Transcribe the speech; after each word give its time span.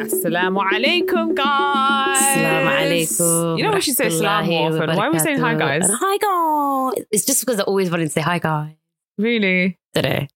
Assalamu 0.00 0.62
alaikum, 0.72 1.34
guys. 1.34 2.18
Assalamu 2.22 2.70
alaikum. 2.80 3.58
You 3.58 3.64
know 3.64 3.72
we 3.72 3.80
should 3.82 3.96
say 3.96 4.08
salam 4.08 4.46
more 4.46 4.72
often. 4.72 4.96
Why 4.96 5.06
are 5.06 5.12
we 5.12 5.18
saying 5.18 5.38
hi, 5.38 5.54
guys? 5.54 5.88
And 5.88 5.98
hi 6.00 6.16
guys. 6.16 7.04
It's 7.10 7.26
just 7.26 7.40
because 7.40 7.60
I 7.60 7.64
always 7.64 7.90
wanted 7.90 8.04
to 8.04 8.10
say 8.10 8.20
hi 8.22 8.38
guys 8.38 8.74
Really? 9.18 9.78
today. 9.94 10.28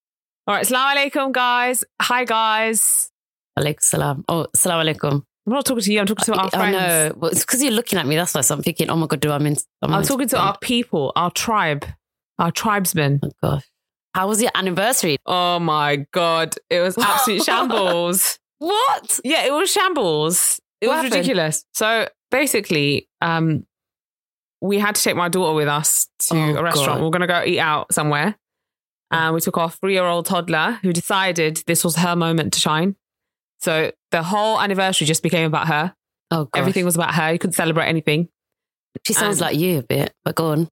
All 0.46 0.54
right. 0.54 0.66
Assalamu 0.66 0.94
alaikum, 0.96 1.32
guys. 1.32 1.84
Hi, 2.02 2.24
guys. 2.24 3.10
Alaikum 3.58 3.82
salam. 3.82 4.24
Oh, 4.28 4.46
salam 4.54 4.84
alaikum. 4.86 5.22
I'm 5.46 5.52
not 5.52 5.64
talking 5.64 5.82
to 5.82 5.92
you. 5.92 6.00
I'm 6.00 6.06
talking 6.06 6.24
to 6.26 6.34
our 6.34 6.50
I 6.54 6.70
know. 6.70 7.12
Well, 7.16 7.30
it's 7.30 7.40
because 7.40 7.62
you're 7.62 7.72
looking 7.72 7.98
at 7.98 8.06
me. 8.06 8.16
That's 8.16 8.34
why. 8.34 8.42
So 8.42 8.54
I'm 8.54 8.62
thinking, 8.62 8.90
oh 8.90 8.96
my 8.96 9.06
God, 9.06 9.20
do 9.20 9.30
I 9.30 9.38
mean? 9.38 9.56
am 9.82 9.94
I 9.94 9.98
I'm 9.98 10.02
talking 10.04 10.28
to 10.28 10.38
our 10.38 10.58
people, 10.58 11.12
our 11.16 11.30
tribe, 11.30 11.86
our 12.38 12.50
tribesmen. 12.50 13.20
Oh 13.22 13.30
gosh. 13.42 13.64
How 14.14 14.28
was 14.28 14.40
your 14.40 14.50
anniversary? 14.54 15.16
Oh 15.26 15.58
my 15.58 16.06
God. 16.12 16.54
It 16.70 16.80
was 16.80 16.96
absolute 16.98 17.42
shambles. 17.48 18.38
What? 18.58 19.20
Yeah, 19.24 19.44
it 19.46 19.52
was 19.52 19.70
shambles. 19.70 20.60
It 20.80 20.88
What 20.88 20.94
was 20.96 21.04
happened? 21.04 21.14
ridiculous. 21.14 21.64
So 21.74 22.08
basically, 22.30 23.08
um, 23.20 23.66
we 24.60 24.78
had 24.78 24.94
to 24.94 25.02
take 25.02 25.16
my 25.16 25.28
daughter 25.28 25.54
with 25.54 25.68
us 25.68 26.08
to 26.28 26.36
Oh, 26.36 26.56
a 26.56 26.62
restaurant. 26.62 27.00
We 27.00 27.06
are 27.06 27.10
going 27.10 27.20
to 27.20 27.26
go 27.26 27.42
eat 27.44 27.58
out 27.58 27.92
somewhere. 27.92 28.36
And 29.10 29.34
we 29.34 29.40
took 29.40 29.58
our 29.58 29.70
three 29.70 29.92
year 29.92 30.04
old 30.04 30.26
toddler 30.26 30.78
who 30.82 30.92
decided 30.92 31.62
this 31.66 31.84
was 31.84 31.96
her 31.96 32.16
moment 32.16 32.52
to 32.54 32.60
shine. 32.60 32.96
So 33.60 33.92
the 34.10 34.22
whole 34.22 34.60
anniversary 34.60 35.06
just 35.06 35.22
became 35.22 35.46
about 35.46 35.68
her. 35.68 35.94
Oh 36.30 36.46
gosh. 36.46 36.60
Everything 36.60 36.84
was 36.84 36.96
about 36.96 37.14
her. 37.14 37.32
You 37.32 37.38
couldn't 37.38 37.54
celebrate 37.54 37.86
anything. 37.86 38.28
She 39.06 39.12
sounds 39.12 39.36
and- 39.40 39.42
like 39.42 39.56
you 39.58 39.78
a 39.78 39.82
bit, 39.82 40.12
but 40.24 40.34
go 40.34 40.46
on. 40.52 40.68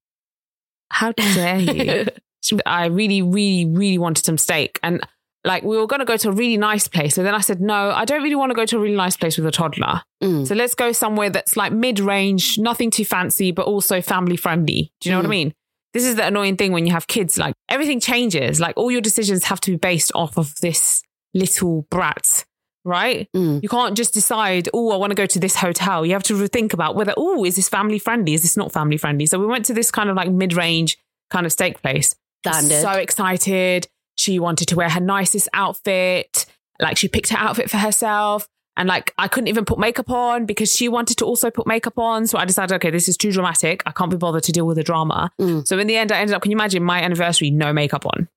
How 0.90 1.12
dare 1.12 1.58
you? 1.58 2.06
I 2.66 2.86
really, 2.86 3.22
really, 3.22 3.66
really 3.66 3.98
wanted 3.98 4.24
some 4.24 4.38
steak. 4.38 4.80
And 4.82 5.00
like 5.44 5.62
we 5.64 5.76
were 5.76 5.86
going 5.86 6.00
to 6.00 6.04
go 6.06 6.16
to 6.16 6.28
a 6.28 6.32
really 6.32 6.56
nice 6.56 6.86
place. 6.86 7.14
So 7.14 7.22
then 7.22 7.34
I 7.34 7.40
said, 7.40 7.60
no, 7.60 7.90
I 7.90 8.04
don't 8.04 8.22
really 8.22 8.36
want 8.36 8.50
to 8.50 8.54
go 8.54 8.64
to 8.64 8.76
a 8.76 8.80
really 8.80 8.94
nice 8.96 9.16
place 9.16 9.36
with 9.36 9.46
a 9.46 9.50
toddler. 9.50 10.02
Mm. 10.22 10.46
So 10.46 10.54
let's 10.54 10.74
go 10.74 10.92
somewhere 10.92 11.30
that's 11.30 11.56
like 11.56 11.72
mid 11.72 11.98
range, 12.00 12.58
nothing 12.58 12.90
too 12.90 13.04
fancy, 13.04 13.50
but 13.50 13.66
also 13.66 14.00
family 14.00 14.36
friendly. 14.36 14.92
Do 15.00 15.08
you 15.08 15.14
know 15.14 15.18
what 15.18 15.26
I 15.26 15.28
Mm. 15.28 15.30
mean? 15.30 15.54
This 15.94 16.04
is 16.06 16.14
the 16.16 16.26
annoying 16.26 16.56
thing 16.56 16.72
when 16.72 16.86
you 16.86 16.92
have 16.92 17.06
kids. 17.06 17.36
Like 17.38 17.54
everything 17.68 17.98
changes. 18.00 18.60
Like 18.60 18.76
all 18.76 18.90
your 18.90 19.00
decisions 19.00 19.44
have 19.44 19.60
to 19.62 19.72
be 19.72 19.76
based 19.76 20.12
off 20.14 20.38
of 20.38 20.54
this 20.60 21.02
little 21.34 21.86
brat, 21.90 22.44
right? 22.84 23.28
Mm. 23.34 23.62
You 23.62 23.68
can't 23.68 23.96
just 23.96 24.14
decide, 24.14 24.68
oh, 24.72 24.90
I 24.92 24.96
want 24.96 25.10
to 25.10 25.14
go 25.16 25.26
to 25.26 25.38
this 25.38 25.56
hotel. 25.56 26.06
You 26.06 26.12
have 26.12 26.22
to 26.24 26.46
think 26.48 26.72
about 26.72 26.94
whether, 26.94 27.14
oh, 27.16 27.44
is 27.44 27.56
this 27.56 27.68
family 27.68 27.98
friendly? 27.98 28.34
Is 28.34 28.42
this 28.42 28.56
not 28.56 28.72
family 28.72 28.96
friendly? 28.96 29.26
So 29.26 29.38
we 29.38 29.46
went 29.46 29.64
to 29.66 29.74
this 29.74 29.90
kind 29.90 30.08
of 30.08 30.16
like 30.16 30.30
mid 30.30 30.54
range 30.54 30.98
kind 31.30 31.46
of 31.46 31.52
steak 31.52 31.82
place. 31.82 32.14
Standard. 32.46 32.80
So 32.82 32.90
excited. 32.92 33.88
She 34.22 34.38
wanted 34.38 34.68
to 34.68 34.76
wear 34.76 34.88
her 34.88 35.00
nicest 35.00 35.48
outfit. 35.52 36.46
Like 36.78 36.96
she 36.96 37.08
picked 37.08 37.30
her 37.30 37.38
outfit 37.38 37.68
for 37.68 37.78
herself. 37.78 38.48
And 38.76 38.88
like 38.88 39.12
I 39.18 39.26
couldn't 39.26 39.48
even 39.48 39.64
put 39.64 39.80
makeup 39.80 40.10
on 40.10 40.46
because 40.46 40.74
she 40.74 40.88
wanted 40.88 41.18
to 41.18 41.24
also 41.24 41.50
put 41.50 41.66
makeup 41.66 41.98
on. 41.98 42.28
So 42.28 42.38
I 42.38 42.44
decided, 42.44 42.72
okay, 42.76 42.90
this 42.90 43.08
is 43.08 43.16
too 43.16 43.32
dramatic. 43.32 43.82
I 43.84 43.90
can't 43.90 44.12
be 44.12 44.16
bothered 44.16 44.44
to 44.44 44.52
deal 44.52 44.66
with 44.66 44.76
the 44.76 44.84
drama. 44.84 45.32
Mm. 45.40 45.66
So 45.66 45.76
in 45.76 45.88
the 45.88 45.96
end, 45.96 46.12
I 46.12 46.20
ended 46.20 46.36
up, 46.36 46.42
can 46.42 46.52
you 46.52 46.56
imagine 46.56 46.84
my 46.84 47.02
anniversary, 47.02 47.50
no 47.50 47.72
makeup 47.72 48.06
on? 48.06 48.28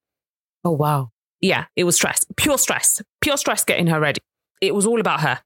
Oh 0.63 0.71
wow. 0.71 1.11
Yeah, 1.39 1.65
it 1.75 1.83
was 1.83 1.95
stress, 1.95 2.25
pure 2.35 2.57
stress, 2.57 3.03
pure 3.21 3.37
stress 3.37 3.63
getting 3.63 3.87
her 3.87 3.99
ready. 3.99 4.21
It 4.59 4.73
was 4.73 4.87
all 4.87 4.99
about 4.99 5.21
her. 5.21 5.41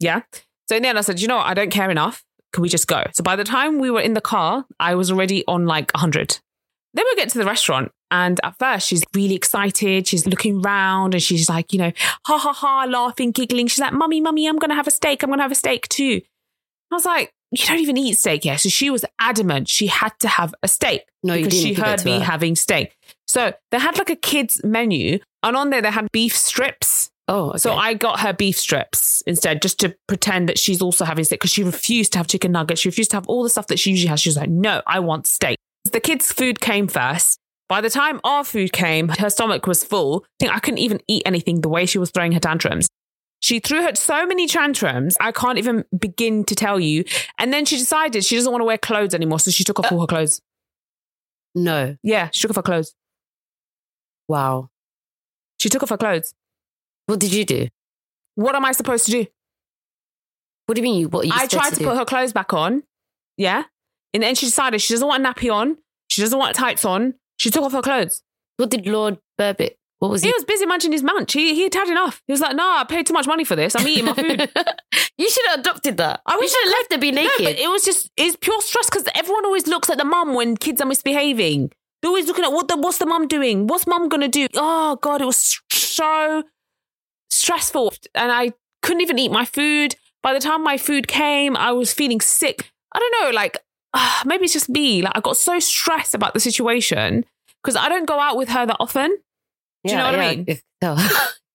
Yeah. 0.00 0.22
So 0.68 0.74
in 0.74 0.82
the 0.82 0.88
end, 0.88 0.98
I 0.98 1.02
said, 1.02 1.20
you 1.20 1.28
know 1.28 1.36
what? 1.36 1.46
I 1.46 1.54
don't 1.54 1.70
care 1.70 1.90
enough. 1.90 2.24
Can 2.52 2.62
we 2.62 2.68
just 2.68 2.88
go? 2.88 3.04
So 3.12 3.22
by 3.22 3.36
the 3.36 3.44
time 3.44 3.78
we 3.78 3.90
were 3.90 4.00
in 4.00 4.14
the 4.14 4.20
car, 4.20 4.66
I 4.80 4.96
was 4.96 5.12
already 5.12 5.44
on 5.46 5.66
like 5.66 5.92
100. 5.94 6.40
Then 6.94 7.04
we 7.08 7.16
get 7.16 7.28
to 7.30 7.38
the 7.38 7.44
restaurant, 7.44 7.92
and 8.14 8.38
at 8.44 8.56
first 8.58 8.86
she's 8.86 9.02
really 9.14 9.34
excited. 9.34 10.06
She's 10.06 10.24
looking 10.26 10.62
round 10.62 11.14
and 11.14 11.22
she's 11.22 11.48
like, 11.48 11.72
you 11.72 11.78
know, 11.80 11.92
ha 12.26 12.38
ha 12.38 12.52
ha, 12.52 12.86
laughing, 12.88 13.32
giggling. 13.32 13.66
She's 13.66 13.80
like, 13.80 13.92
Mummy, 13.92 14.20
Mummy, 14.20 14.46
I'm 14.46 14.58
going 14.58 14.70
to 14.70 14.76
have 14.76 14.86
a 14.86 14.92
steak. 14.92 15.22
I'm 15.22 15.30
going 15.30 15.38
to 15.38 15.42
have 15.42 15.50
a 15.52 15.56
steak 15.56 15.88
too. 15.88 16.20
I 16.92 16.94
was 16.94 17.04
like, 17.04 17.30
you 17.50 17.64
don't 17.66 17.78
even 17.80 17.96
eat 17.96 18.18
steak 18.18 18.44
yet. 18.44 18.60
So 18.60 18.68
she 18.68 18.88
was 18.90 19.04
adamant 19.18 19.68
she 19.68 19.88
had 19.88 20.12
to 20.20 20.28
have 20.28 20.54
a 20.62 20.68
steak 20.68 21.02
No, 21.24 21.34
you 21.34 21.44
because 21.44 21.60
didn't 21.60 21.74
she 21.76 21.80
heard 21.82 22.04
me 22.04 22.18
her. 22.18 22.24
having 22.24 22.54
steak. 22.54 22.96
So 23.26 23.52
they 23.72 23.78
had 23.80 23.98
like 23.98 24.10
a 24.10 24.16
kids 24.16 24.60
menu, 24.64 25.18
and 25.42 25.56
on 25.56 25.70
there 25.70 25.82
they 25.82 25.90
had 25.90 26.06
beef 26.12 26.36
strips. 26.36 27.10
Oh, 27.26 27.48
okay. 27.50 27.58
So 27.58 27.74
I 27.74 27.94
got 27.94 28.20
her 28.20 28.32
beef 28.32 28.56
strips 28.58 29.22
instead, 29.26 29.60
just 29.62 29.80
to 29.80 29.96
pretend 30.06 30.48
that 30.48 30.58
she's 30.58 30.80
also 30.82 31.04
having 31.04 31.24
steak 31.24 31.40
because 31.40 31.50
she 31.50 31.64
refused 31.64 32.12
to 32.12 32.18
have 32.18 32.26
chicken 32.28 32.52
nuggets. 32.52 32.80
She 32.82 32.88
refused 32.88 33.10
to 33.10 33.16
have 33.16 33.26
all 33.26 33.42
the 33.42 33.50
stuff 33.50 33.66
that 33.68 33.78
she 33.78 33.90
usually 33.90 34.08
has. 34.10 34.20
She 34.20 34.28
was 34.28 34.36
like, 34.36 34.50
no, 34.50 34.82
I 34.86 35.00
want 35.00 35.26
steak. 35.26 35.56
The 35.90 36.00
kids' 36.00 36.32
food 36.32 36.60
came 36.60 36.86
first. 36.86 37.38
By 37.74 37.80
the 37.80 37.90
time 37.90 38.20
our 38.22 38.44
food 38.44 38.72
came, 38.72 39.08
her 39.08 39.28
stomach 39.28 39.66
was 39.66 39.82
full. 39.82 40.24
I 40.24 40.28
think 40.38 40.52
I 40.54 40.60
couldn't 40.60 40.78
even 40.78 41.00
eat 41.08 41.24
anything 41.26 41.60
the 41.60 41.68
way 41.68 41.86
she 41.86 41.98
was 41.98 42.12
throwing 42.12 42.30
her 42.30 42.38
tantrums. 42.38 42.86
She 43.40 43.58
threw 43.58 43.82
her 43.82 43.96
so 43.96 44.24
many 44.26 44.46
tantrums, 44.46 45.16
I 45.20 45.32
can't 45.32 45.58
even 45.58 45.84
begin 45.98 46.44
to 46.44 46.54
tell 46.54 46.78
you. 46.78 47.02
And 47.36 47.52
then 47.52 47.64
she 47.64 47.76
decided 47.76 48.24
she 48.24 48.36
doesn't 48.36 48.52
want 48.52 48.60
to 48.60 48.64
wear 48.64 48.78
clothes 48.78 49.12
anymore. 49.12 49.40
So 49.40 49.50
she 49.50 49.64
took 49.64 49.80
off 49.80 49.90
uh. 49.90 49.96
all 49.96 50.02
her 50.02 50.06
clothes. 50.06 50.40
no. 51.56 51.96
Yeah, 52.04 52.28
she 52.30 52.42
took 52.42 52.50
off 52.50 52.56
her 52.58 52.62
clothes. 52.62 52.94
Wow. 54.28 54.70
She 55.58 55.68
took 55.68 55.82
off 55.82 55.88
her 55.88 55.96
clothes. 55.96 56.32
What 57.06 57.18
did 57.18 57.34
you 57.34 57.44
do? 57.44 57.66
What 58.36 58.54
am 58.54 58.64
I 58.64 58.70
supposed 58.70 59.04
to 59.06 59.10
do? 59.10 59.26
What 60.66 60.76
do 60.76 60.80
you 60.80 60.84
mean? 60.84 61.00
You 61.00 61.08
what 61.08 61.26
you 61.26 61.32
I 61.34 61.48
tried 61.48 61.70
to, 61.70 61.80
do? 61.80 61.86
put 61.86 61.96
her 61.96 62.04
clothes 62.04 62.32
back 62.32 62.52
on. 62.52 62.84
Yeah. 63.36 63.64
And 64.12 64.22
then 64.22 64.36
she 64.36 64.46
decided 64.46 64.80
she 64.80 64.94
doesn't 64.94 65.08
want 65.08 65.26
a 65.26 65.28
nappy 65.28 65.52
on. 65.52 65.78
She 66.08 66.22
doesn't 66.22 66.38
want 66.38 66.54
tights 66.54 66.84
on. 66.84 67.14
She 67.44 67.50
took 67.50 67.62
off 67.62 67.72
her 67.72 67.82
clothes. 67.82 68.22
What 68.56 68.70
did 68.70 68.86
Lord 68.86 69.18
Burbit? 69.38 69.72
What 69.98 70.10
was 70.10 70.22
He 70.22 70.28
he? 70.28 70.32
was 70.34 70.46
busy 70.46 70.64
munching 70.64 70.92
his 70.92 71.02
munch. 71.02 71.34
He, 71.34 71.54
he 71.54 71.64
had 71.64 71.74
had 71.74 71.88
enough. 71.88 72.22
He 72.26 72.32
was 72.32 72.40
like, 72.40 72.56
nah, 72.56 72.80
I 72.80 72.84
paid 72.84 73.06
too 73.06 73.12
much 73.12 73.26
money 73.26 73.44
for 73.44 73.54
this. 73.54 73.76
I'm 73.76 73.86
eating 73.86 74.06
my 74.06 74.14
food. 74.14 74.50
you 75.18 75.28
should 75.28 75.46
have 75.50 75.60
adopted 75.60 75.98
that. 75.98 76.22
I 76.24 76.36
you 76.36 76.40
wish 76.40 76.50
should 76.50 76.64
have 76.64 76.72
left 76.72 76.92
her 76.94 76.98
be 76.98 77.10
no, 77.12 77.20
naked. 77.20 77.44
but 77.44 77.58
it 77.58 77.68
was 77.68 77.84
just, 77.84 78.10
it's 78.16 78.34
pure 78.36 78.62
stress 78.62 78.88
because 78.88 79.04
everyone 79.14 79.44
always 79.44 79.66
looks 79.66 79.90
at 79.90 79.98
the 79.98 80.06
mum 80.06 80.32
when 80.32 80.56
kids 80.56 80.80
are 80.80 80.86
misbehaving. 80.86 81.70
They're 82.00 82.08
always 82.08 82.26
looking 82.26 82.46
at 82.46 82.52
what 82.52 82.68
the, 82.68 82.78
what's 82.78 82.96
the 82.96 83.04
mum 83.04 83.28
doing? 83.28 83.66
What's 83.66 83.86
mum 83.86 84.08
going 84.08 84.22
to 84.22 84.28
do? 84.28 84.46
Oh, 84.54 84.96
God, 85.02 85.20
it 85.20 85.26
was 85.26 85.60
so 85.70 86.44
stressful. 87.28 87.92
And 88.14 88.32
I 88.32 88.54
couldn't 88.80 89.02
even 89.02 89.18
eat 89.18 89.32
my 89.32 89.44
food. 89.44 89.96
By 90.22 90.32
the 90.32 90.40
time 90.40 90.64
my 90.64 90.78
food 90.78 91.08
came, 91.08 91.58
I 91.58 91.72
was 91.72 91.92
feeling 91.92 92.22
sick. 92.22 92.70
I 92.94 93.00
don't 93.00 93.22
know, 93.22 93.36
like, 93.36 93.58
ah, 93.92 94.22
maybe 94.26 94.44
it's 94.44 94.54
just 94.54 94.70
me. 94.70 95.02
Like, 95.02 95.12
I 95.14 95.20
got 95.20 95.36
so 95.36 95.58
stressed 95.58 96.14
about 96.14 96.32
the 96.32 96.40
situation 96.40 97.26
because 97.64 97.76
I 97.76 97.88
don't 97.88 98.06
go 98.06 98.20
out 98.20 98.36
with 98.36 98.50
her 98.50 98.66
that 98.66 98.76
often. 98.78 99.16
Do 99.84 99.92
you 99.92 99.96
know 99.96 100.04
what 100.10 100.18
I 100.20 100.36
mean? 100.36 100.44
if- 100.48 100.62
no. 100.82 100.96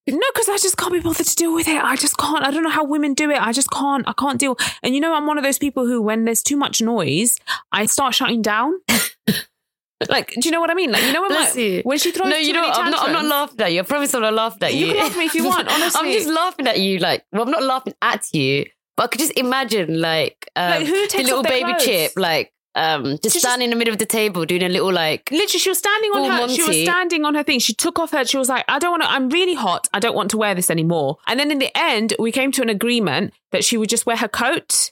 Because 0.05 0.49
I 0.49 0.57
just 0.57 0.75
can't 0.75 0.91
be 0.91 0.99
bothered 0.99 1.25
to 1.27 1.35
deal 1.35 1.53
with 1.53 1.67
it. 1.67 1.83
I 1.83 1.95
just 1.95 2.17
can't. 2.17 2.43
I 2.43 2.49
don't 2.49 2.63
know 2.63 2.69
how 2.71 2.83
women 2.83 3.13
do 3.13 3.29
it. 3.29 3.39
I 3.39 3.51
just 3.51 3.69
can't. 3.69 4.07
I 4.07 4.13
can't 4.13 4.39
deal. 4.39 4.57
And 4.81 4.95
you 4.95 5.01
know, 5.01 5.13
I'm 5.13 5.27
one 5.27 5.37
of 5.37 5.43
those 5.43 5.59
people 5.59 5.85
who, 5.85 6.01
when 6.01 6.25
there's 6.25 6.41
too 6.41 6.57
much 6.57 6.81
noise, 6.81 7.37
I 7.71 7.85
start 7.85 8.15
shutting 8.15 8.41
down. 8.41 8.73
like, 10.09 10.29
do 10.31 10.41
you 10.45 10.51
know 10.51 10.61
what 10.61 10.71
I 10.71 10.73
mean? 10.73 10.91
Like, 10.91 11.03
you 11.03 11.13
know, 11.13 11.21
when, 11.21 11.29
Bless 11.29 11.55
my, 11.55 11.61
you. 11.61 11.81
when 11.83 11.97
she 11.99 12.11
throws 12.11 12.29
no, 12.29 12.37
you 12.37 12.53
know? 12.53 12.63
I'm 12.63 12.89
not, 12.89 13.07
I'm 13.07 13.13
not 13.13 13.25
laughing 13.25 13.61
at 13.61 13.71
you. 13.73 13.79
I 13.81 13.83
promise 13.83 14.13
I'm 14.15 14.21
not 14.21 14.33
laughing 14.33 14.63
at 14.63 14.73
you. 14.73 14.87
You 14.87 14.93
can 14.93 15.03
laugh 15.03 15.11
at 15.11 15.17
me 15.17 15.25
if 15.25 15.35
you 15.35 15.45
want, 15.45 15.67
honestly. 15.67 15.99
I'm 16.07 16.11
just 16.11 16.29
laughing 16.29 16.67
at 16.67 16.79
you. 16.79 16.97
Like, 16.99 17.25
well, 17.31 17.43
I'm 17.43 17.51
not 17.51 17.63
laughing 17.63 17.93
at 18.01 18.33
you, 18.33 18.65
but 18.97 19.03
I 19.03 19.07
could 19.07 19.19
just 19.19 19.37
imagine, 19.37 19.99
like, 20.01 20.49
um, 20.55 20.71
Like, 20.71 20.87
the 20.87 21.23
little 21.23 21.43
baby 21.43 21.65
clothes? 21.71 21.85
chip, 21.85 22.11
like, 22.15 22.51
um, 22.75 23.17
just 23.23 23.33
She's 23.33 23.41
standing 23.41 23.65
in 23.65 23.69
the 23.71 23.75
middle 23.75 23.91
of 23.93 23.99
the 23.99 24.05
table 24.05 24.45
doing 24.45 24.61
a 24.63 24.69
little, 24.69 24.91
like, 24.93 25.29
Literally, 25.31 25.59
she 25.59 25.69
was 25.69 25.79
standing 25.79 26.11
on 26.11 26.29
her. 26.29 26.47
She 26.53 26.63
was 26.63 26.81
standing 26.83 27.25
on 27.25 27.35
her 27.35 27.43
thing. 27.43 27.59
She 27.59 27.73
took 27.73 27.99
off 27.99 28.11
her. 28.11 28.23
She 28.25 28.37
was 28.37 28.47
like, 28.49 28.63
"I 28.67 28.79
don't 28.79 28.91
want 28.91 29.03
to. 29.03 29.11
I'm 29.11 29.29
really 29.29 29.55
hot. 29.55 29.87
I 29.93 29.99
don't 29.99 30.15
want 30.15 30.29
to 30.31 30.37
wear 30.37 30.53
this 30.55 30.69
anymore." 30.69 31.17
And 31.27 31.39
then 31.39 31.51
in 31.51 31.59
the 31.59 31.71
end, 31.75 32.13
we 32.19 32.31
came 32.31 32.51
to 32.53 32.61
an 32.61 32.69
agreement 32.69 33.33
that 33.51 33.63
she 33.65 33.75
would 33.77 33.89
just 33.89 34.05
wear 34.05 34.17
her 34.17 34.27
coat. 34.27 34.91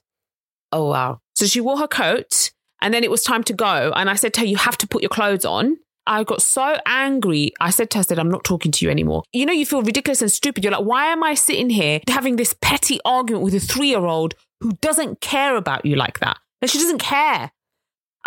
oh 0.71 0.89
wow, 0.89 1.21
So 1.35 1.45
she 1.45 1.61
wore 1.61 1.77
her 1.77 1.87
coat 1.87 2.51
and 2.81 2.93
then 2.93 3.03
it 3.03 3.11
was 3.11 3.23
time 3.23 3.43
to 3.45 3.53
go. 3.53 3.91
And 3.95 4.09
I 4.09 4.15
said 4.15 4.33
to 4.35 4.41
her, 4.41 4.45
You 4.45 4.57
have 4.57 4.77
to 4.79 4.87
put 4.87 5.01
your 5.01 5.09
clothes 5.09 5.45
on. 5.45 5.77
I 6.05 6.23
got 6.23 6.41
so 6.41 6.75
angry. 6.85 7.51
I 7.59 7.69
said 7.69 7.89
to 7.91 7.97
her, 7.97 7.99
I 7.99 8.03
said, 8.03 8.17
I'm 8.19 8.29
not 8.31 8.43
talking 8.45 8.71
to 8.71 8.85
you 8.85 8.91
anymore. 8.91 9.23
You 9.33 9.45
know, 9.45 9.53
you 9.53 9.65
feel 9.65 9.81
ridiculous 9.81 10.21
and 10.21 10.31
stupid. 10.31 10.63
You're 10.63 10.71
like, 10.71 10.85
why 10.85 11.07
am 11.07 11.21
I 11.23 11.33
sitting 11.33 11.69
here 11.69 11.99
having 12.07 12.37
this 12.37 12.55
petty 12.61 12.99
argument 13.03 13.43
with 13.43 13.53
a 13.55 13.59
three 13.59 13.89
year 13.89 14.05
old 14.05 14.33
who 14.61 14.71
doesn't 14.81 15.19
care 15.21 15.55
about 15.57 15.85
you 15.85 15.95
like 15.95 16.19
that? 16.19 16.37
And 16.61 16.71
she 16.71 16.77
doesn't 16.79 16.99
care. 16.99 17.51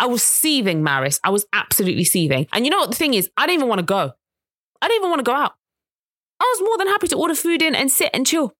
I 0.01 0.07
was 0.07 0.23
seething, 0.23 0.81
Maris. 0.81 1.19
I 1.23 1.29
was 1.29 1.45
absolutely 1.53 2.05
seething. 2.05 2.47
And 2.51 2.65
you 2.65 2.71
know 2.71 2.79
what 2.79 2.89
the 2.89 2.97
thing 2.97 3.13
is? 3.13 3.29
I 3.37 3.45
didn't 3.45 3.59
even 3.59 3.69
want 3.69 3.79
to 3.79 3.85
go. 3.85 4.11
I 4.81 4.87
didn't 4.87 5.01
even 5.01 5.11
want 5.11 5.19
to 5.19 5.29
go 5.29 5.35
out. 5.35 5.53
I 6.39 6.43
was 6.43 6.67
more 6.67 6.77
than 6.79 6.87
happy 6.87 7.07
to 7.09 7.17
order 7.17 7.35
food 7.35 7.61
in 7.61 7.75
and 7.75 7.91
sit 7.91 8.09
and 8.11 8.25
chill. 8.25 8.51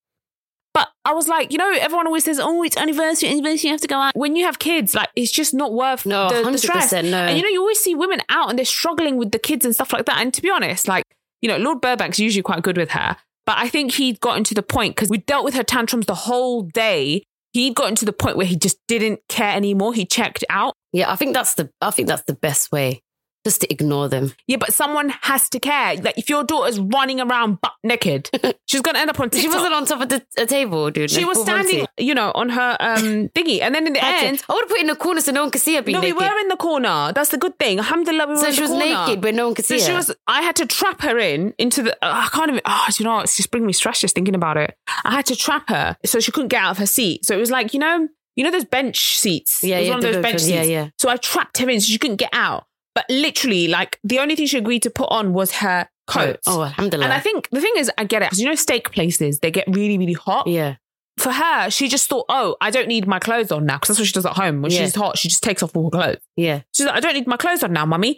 But 0.72 0.88
I 1.04 1.12
was 1.12 1.26
like, 1.26 1.50
you 1.50 1.58
know, 1.58 1.70
everyone 1.72 2.06
always 2.06 2.24
says, 2.24 2.38
oh, 2.40 2.62
it's 2.62 2.76
anniversary, 2.76 3.28
anniversary, 3.28 3.68
you 3.68 3.74
have 3.74 3.80
to 3.80 3.88
go 3.88 3.96
out. 3.96 4.16
When 4.16 4.36
you 4.36 4.44
have 4.44 4.60
kids, 4.60 4.94
like, 4.94 5.10
it's 5.16 5.32
just 5.32 5.52
not 5.52 5.74
worth 5.74 6.06
no, 6.06 6.28
the, 6.28 6.48
the 6.48 6.58
stress. 6.58 6.92
no. 6.92 6.98
And 6.98 7.36
you 7.36 7.42
know, 7.42 7.48
you 7.48 7.60
always 7.60 7.80
see 7.80 7.96
women 7.96 8.20
out 8.28 8.48
and 8.48 8.56
they're 8.56 8.64
struggling 8.64 9.16
with 9.16 9.32
the 9.32 9.38
kids 9.40 9.64
and 9.64 9.74
stuff 9.74 9.92
like 9.92 10.06
that. 10.06 10.18
And 10.18 10.32
to 10.32 10.40
be 10.40 10.48
honest, 10.48 10.86
like, 10.86 11.04
you 11.42 11.48
know, 11.48 11.58
Lord 11.58 11.82
Burbank's 11.82 12.20
usually 12.20 12.42
quite 12.42 12.62
good 12.62 12.78
with 12.78 12.92
her. 12.92 13.16
But 13.44 13.58
I 13.58 13.68
think 13.68 13.94
he'd 13.94 14.20
gotten 14.20 14.44
to 14.44 14.54
the 14.54 14.62
point 14.62 14.94
because 14.94 15.10
we 15.10 15.18
dealt 15.18 15.44
with 15.44 15.54
her 15.54 15.64
tantrums 15.64 16.06
the 16.06 16.14
whole 16.14 16.62
day. 16.62 17.24
He'd 17.52 17.74
gotten 17.74 17.94
to 17.96 18.04
the 18.04 18.12
point 18.12 18.36
where 18.36 18.46
he 18.46 18.56
just 18.56 18.78
didn't 18.88 19.20
care 19.28 19.54
anymore. 19.54 19.92
He 19.94 20.06
checked 20.06 20.44
out. 20.48 20.74
yeah, 20.92 21.10
I 21.10 21.16
think 21.16 21.34
that's 21.34 21.54
the, 21.54 21.70
I 21.80 21.90
think 21.90 22.08
that's 22.08 22.24
the 22.24 22.34
best 22.34 22.72
way. 22.72 23.02
Just 23.44 23.60
to 23.62 23.72
ignore 23.72 24.08
them. 24.08 24.32
Yeah, 24.46 24.56
but 24.58 24.72
someone 24.72 25.08
has 25.22 25.48
to 25.50 25.58
care. 25.60 25.96
Like 25.96 26.16
if 26.18 26.28
your 26.30 26.44
daughter's 26.44 26.78
running 26.78 27.20
around 27.20 27.60
butt 27.60 27.72
naked, 27.82 28.30
she's 28.66 28.80
gonna 28.80 28.98
end 29.00 29.10
up 29.10 29.18
on 29.20 29.30
TikTok. 29.30 29.42
She 29.42 29.48
wasn't 29.48 29.74
on 29.74 29.84
top 29.86 30.00
of 30.02 30.08
the 30.08 30.24
a 30.38 30.46
table, 30.46 30.90
dude. 30.90 31.10
She 31.10 31.22
No, 31.22 31.28
was 31.28 31.40
standing, 31.42 31.86
you 31.98 32.14
know, 32.14 32.32
on 32.34 32.50
her 32.50 32.76
um 32.80 33.28
thingy, 33.34 33.60
and 33.60 33.74
then 33.74 33.86
in 33.86 33.92
the 33.94 34.00
That's 34.00 34.22
it. 34.22 34.26
end, 34.26 34.42
I 34.48 34.54
would 34.54 34.62
have 34.62 34.68
put 34.68 34.78
it 34.78 34.82
in 34.82 34.86
the 34.88 34.96
corner 34.96 35.20
so 35.20 35.32
no 35.32 35.42
one 35.42 35.50
could 35.50 35.60
see 35.60 35.74
her 35.76 35.82
being 35.82 35.94
no, 35.96 36.00
we 36.00 36.12
were 36.12 36.38
in 36.40 36.48
the 36.48 36.56
corner. 36.56 37.12
That's 37.14 37.30
the 37.30 37.38
good 37.38 37.58
thing. 37.58 37.78
Alhamdulillah, 37.78 38.26
we 38.26 38.32
were 38.34 38.38
so 38.38 38.46
in 38.46 38.52
she 38.52 38.56
the 38.56 38.62
was 38.62 38.70
corner. 38.70 38.84
naked, 39.06 39.20
but 39.20 39.34
no 39.34 39.46
one 39.46 39.54
could 39.54 39.64
So 39.64 39.76
see 39.76 39.84
she 39.84 39.90
her. 39.90 39.96
was. 39.96 40.14
I 40.26 40.42
had 40.42 40.56
to 40.56 40.66
trap 40.66 41.02
her 41.02 41.18
in 41.18 41.54
into 41.58 41.82
the. 41.82 41.92
Uh, 42.04 42.26
I 42.26 42.28
can't 42.32 42.48
even. 42.50 42.60
Oh, 42.64 42.86
do 42.90 43.02
you 43.02 43.08
know, 43.08 43.20
it's 43.20 43.36
just 43.36 43.50
bringing 43.50 43.66
me 43.66 43.72
stress 43.72 44.00
just 44.00 44.14
thinking 44.14 44.34
about 44.34 44.56
it. 44.56 44.76
I 45.04 45.12
had 45.12 45.26
to 45.26 45.36
trap 45.36 45.68
her 45.68 45.96
so 46.04 46.20
she 46.20 46.30
couldn't 46.32 46.48
get 46.48 46.62
out 46.62 46.72
of 46.72 46.78
her 46.78 46.86
seat. 46.86 47.24
So 47.26 47.34
it 47.36 47.40
was 47.40 47.50
like 47.50 47.74
you 47.74 47.80
know, 47.80 48.08
you 48.36 48.44
know 48.44 48.50
those 48.50 48.64
bench 48.64 49.18
seats. 49.18 49.62
Yeah, 49.64 49.76
it 49.76 49.80
was 49.80 49.86
yeah, 49.88 49.94
one 49.94 49.98
of 49.98 50.02
those 50.04 50.14
bench 50.14 50.22
bench 50.22 50.32
ones. 50.34 50.42
seats. 50.44 50.54
Yeah, 50.54 50.62
yeah. 50.84 50.88
So 50.98 51.08
I 51.08 51.16
trapped 51.16 51.58
her 51.58 51.68
in 51.68 51.80
so 51.80 51.86
she 51.90 51.98
couldn't 51.98 52.16
get 52.16 52.30
out. 52.32 52.66
But 52.94 53.06
literally, 53.08 53.68
like 53.68 53.98
the 54.04 54.18
only 54.18 54.36
thing 54.36 54.46
she 54.46 54.58
agreed 54.58 54.82
to 54.82 54.90
put 54.90 55.08
on 55.10 55.32
was 55.32 55.52
her 55.56 55.88
coat. 56.06 56.40
Oh, 56.46 56.62
alhamdulillah. 56.62 57.04
And 57.06 57.12
I 57.14 57.20
think 57.20 57.48
the 57.50 57.60
thing 57.60 57.72
is, 57.76 57.90
I 57.96 58.04
get 58.04 58.22
it 58.22 58.26
because 58.26 58.40
you 58.40 58.46
know, 58.46 58.54
steak 58.54 58.90
places 58.92 59.38
they 59.40 59.50
get 59.50 59.64
really, 59.68 59.96
really 59.98 60.12
hot. 60.12 60.46
yeah. 60.46 60.76
For 61.18 61.30
her, 61.30 61.68
she 61.68 61.88
just 61.88 62.08
thought, 62.08 62.24
oh, 62.30 62.56
I 62.62 62.70
don't 62.70 62.88
need 62.88 63.06
my 63.06 63.18
clothes 63.18 63.52
on 63.52 63.66
now 63.66 63.76
because 63.76 63.88
that's 63.88 63.98
what 64.00 64.06
she 64.06 64.14
does 64.14 64.24
at 64.24 64.32
home. 64.32 64.62
When 64.62 64.72
Yeah. 64.72 64.78
she's 64.80 64.94
hot, 64.94 65.18
she 65.18 65.28
just 65.28 65.42
takes 65.42 65.62
off 65.62 65.76
all 65.76 65.84
her 65.84 65.90
clothes. 65.90 66.20
Yeah. 66.36 66.62
She's 66.74 66.86
like, 66.86 66.96
I 66.96 67.00
don't 67.00 67.12
need 67.12 67.26
my 67.26 67.36
clothes 67.36 67.62
on 67.62 67.72
now, 67.74 67.84
mummy. 67.84 68.08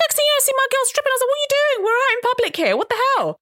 Next 0.00 0.14
thing 0.16 0.24
you 0.26 0.32
know, 0.32 0.36
I 0.36 0.40
see 0.42 0.52
my 0.56 0.66
girl 0.70 0.84
stripping. 0.86 1.10
I 1.10 1.14
was 1.14 1.20
like, 1.20 1.28
what 1.28 1.36
are 1.36 1.42
you 1.42 1.76
doing? 1.76 1.84
We're 1.84 1.92
out 1.92 2.14
in 2.16 2.20
public 2.22 2.56
here. 2.56 2.76
What 2.76 2.88
the 2.88 2.96
hell? 3.16 3.40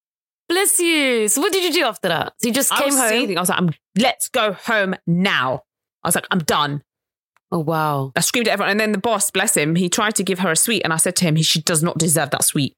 Bless 0.50 0.79
you. 0.79 1.29
So 1.29 1.40
what 1.40 1.52
did 1.52 1.64
you 1.64 1.73
do 1.81 1.87
after 1.87 2.08
that? 2.08 2.35
So 2.40 2.49
you 2.49 2.55
just 2.55 2.70
I 2.73 2.82
came 2.82 2.93
home. 2.94 3.08
seething. 3.08 3.37
I 3.38 3.40
was 3.40 3.49
like, 3.49 3.58
I'm, 3.58 3.70
let's 3.99 4.29
go 4.29 4.52
home 4.52 4.94
now. 5.06 5.62
I 6.05 6.08
was 6.08 6.14
like, 6.14 6.26
I'm 6.31 6.40
done. 6.40 6.82
Oh 7.50 7.61
wow. 7.61 8.12
I 8.15 8.21
screamed 8.21 8.49
at 8.49 8.53
everyone. 8.53 8.73
And 8.73 8.81
then 8.81 8.93
the 8.93 8.99
boss, 8.99 9.31
bless 9.31 9.56
him, 9.56 9.75
he 9.75 9.89
tried 9.89 10.15
to 10.17 10.23
give 10.23 10.41
her 10.41 10.50
a 10.50 10.56
sweet. 10.56 10.83
And 10.83 10.93
I 10.93 10.97
said 10.97 11.17
to 11.17 11.25
him, 11.25 11.37
she 11.37 11.62
does 11.62 11.83
not 11.83 11.99
deserve 11.99 12.31
that 12.31 12.45
sweet. 12.45 12.77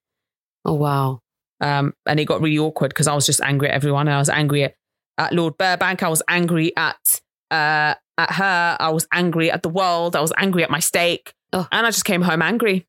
Oh 0.64 0.74
wow. 0.74 1.20
Um, 1.60 1.94
and 2.06 2.18
it 2.18 2.24
got 2.24 2.40
really 2.40 2.58
awkward 2.58 2.90
because 2.90 3.06
I 3.08 3.14
was 3.14 3.26
just 3.26 3.40
angry 3.42 3.68
at 3.68 3.74
everyone. 3.74 4.08
And 4.08 4.14
I 4.14 4.18
was 4.18 4.28
angry 4.28 4.64
at, 4.64 4.74
at 5.18 5.32
Lord 5.32 5.58
Burbank. 5.58 6.02
I 6.02 6.08
was 6.08 6.22
angry 6.28 6.72
at 6.76 7.20
uh, 7.50 7.94
at 8.16 8.32
her. 8.32 8.76
I 8.78 8.90
was 8.90 9.06
angry 9.12 9.50
at 9.50 9.62
the 9.62 9.68
world. 9.68 10.14
I 10.14 10.20
was 10.20 10.32
angry 10.36 10.62
at 10.62 10.70
my 10.70 10.80
steak. 10.80 11.34
Oh. 11.52 11.66
And 11.72 11.86
I 11.86 11.90
just 11.90 12.04
came 12.04 12.22
home 12.22 12.42
angry. 12.42 12.86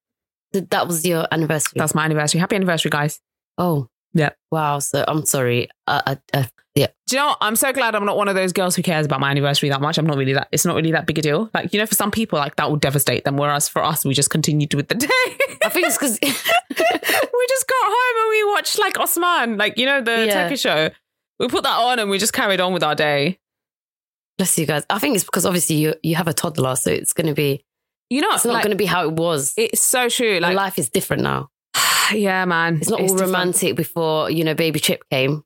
That 0.54 0.88
was 0.88 1.06
your 1.06 1.28
anniversary. 1.32 1.80
That's 1.80 1.96
my 1.96 2.06
anniversary. 2.06 2.40
Happy 2.40 2.56
anniversary, 2.56 2.92
guys. 2.92 3.20
oh. 3.58 3.88
Yeah. 4.14 4.30
Wow. 4.52 4.80
So 4.80 5.04
I'm 5.08 5.26
sorry. 5.26 5.70
Uh, 5.88 6.02
uh, 6.06 6.16
uh, 6.34 6.44
yeah. 6.76 6.88
Do 7.08 7.16
you 7.16 7.22
know 7.22 7.28
what? 7.30 7.38
I'm 7.42 7.56
so 7.56 7.72
glad 7.74 7.96
I'm 7.96 8.06
not 8.06 8.16
one 8.18 8.28
of 8.28 8.36
those 8.36 8.54
girls 8.54 8.76
who 8.76 8.82
cares 8.84 9.06
about 9.06 9.20
my 9.20 9.30
anniversary 9.30 9.70
that 9.70 9.82
much. 9.82 9.98
I'm 9.98 10.06
not 10.06 10.18
really 10.18 10.34
that, 10.34 10.48
it's 10.52 10.66
not 10.66 10.76
really 10.76 10.92
that 10.94 11.06
big 11.06 11.20
a 11.20 11.22
deal. 11.22 11.50
Like, 11.54 11.74
you 11.74 11.80
know, 11.80 11.86
for 11.86 11.96
some 11.96 12.12
people, 12.12 12.40
like 12.40 12.56
that 12.58 12.72
would 12.72 12.80
devastate 12.82 13.24
them. 13.26 13.36
Whereas 13.38 13.68
for 13.70 13.84
us, 13.84 14.06
we 14.06 14.14
just 14.14 14.30
continued 14.30 14.74
with 14.74 14.88
the 14.88 14.96
day. 14.96 15.08
I 15.66 15.70
think 15.70 15.88
it's 15.88 15.98
because 15.98 16.18
we 16.22 16.28
just 16.30 17.68
got 17.68 17.84
home 17.84 18.22
and 18.24 18.30
we 18.30 18.44
watched 18.54 18.80
like 18.80 19.00
Osman, 19.00 19.58
like, 19.58 19.78
you 19.78 19.86
know, 19.86 20.02
the 20.02 20.26
Yeah. 20.26 20.44
Turkish 20.44 20.62
show. 20.62 20.90
We 21.40 21.48
put 21.48 21.64
that 21.64 21.78
on 21.78 22.00
and 22.00 22.10
we 22.10 22.18
just 22.18 22.34
carried 22.34 22.62
on 22.62 22.72
with 22.74 22.84
our 22.84 22.96
day. 22.96 23.40
bless 24.38 24.58
you 24.58 24.66
guys. 24.66 24.86
I 24.90 25.00
think 25.00 25.16
it's 25.16 25.26
because 25.26 25.46
obviously 25.46 25.76
you 25.78 25.94
you 26.04 26.16
have 26.16 26.28
a 26.28 26.34
toddler, 26.34 26.76
so 26.76 26.92
it's 26.92 27.14
going 27.14 27.28
to 27.28 27.34
be. 27.34 27.66
You 28.10 28.20
know, 28.22 28.28
It's 28.34 28.44
not 28.44 28.56
like, 28.56 28.64
going 28.64 28.72
to 28.72 28.78
be 28.78 28.86
how 28.86 29.06
it 29.06 29.14
was. 29.14 29.54
it's 29.56 29.82
so 29.82 30.10
true. 30.10 30.40
Like, 30.40 30.54
life 30.56 30.78
is 30.78 30.90
different 30.90 31.24
now. 31.24 31.50
Yeah, 32.14 32.46
man. 32.46 32.78
It's 32.78 32.90
not 32.90 33.00
all 33.02 33.08
different. 33.08 33.32
romantic 33.32 33.76
before 33.76 34.30
you 34.30 34.44
know 34.44 34.54
baby 34.54 34.80
Chip 34.80 35.04
came. 35.10 35.44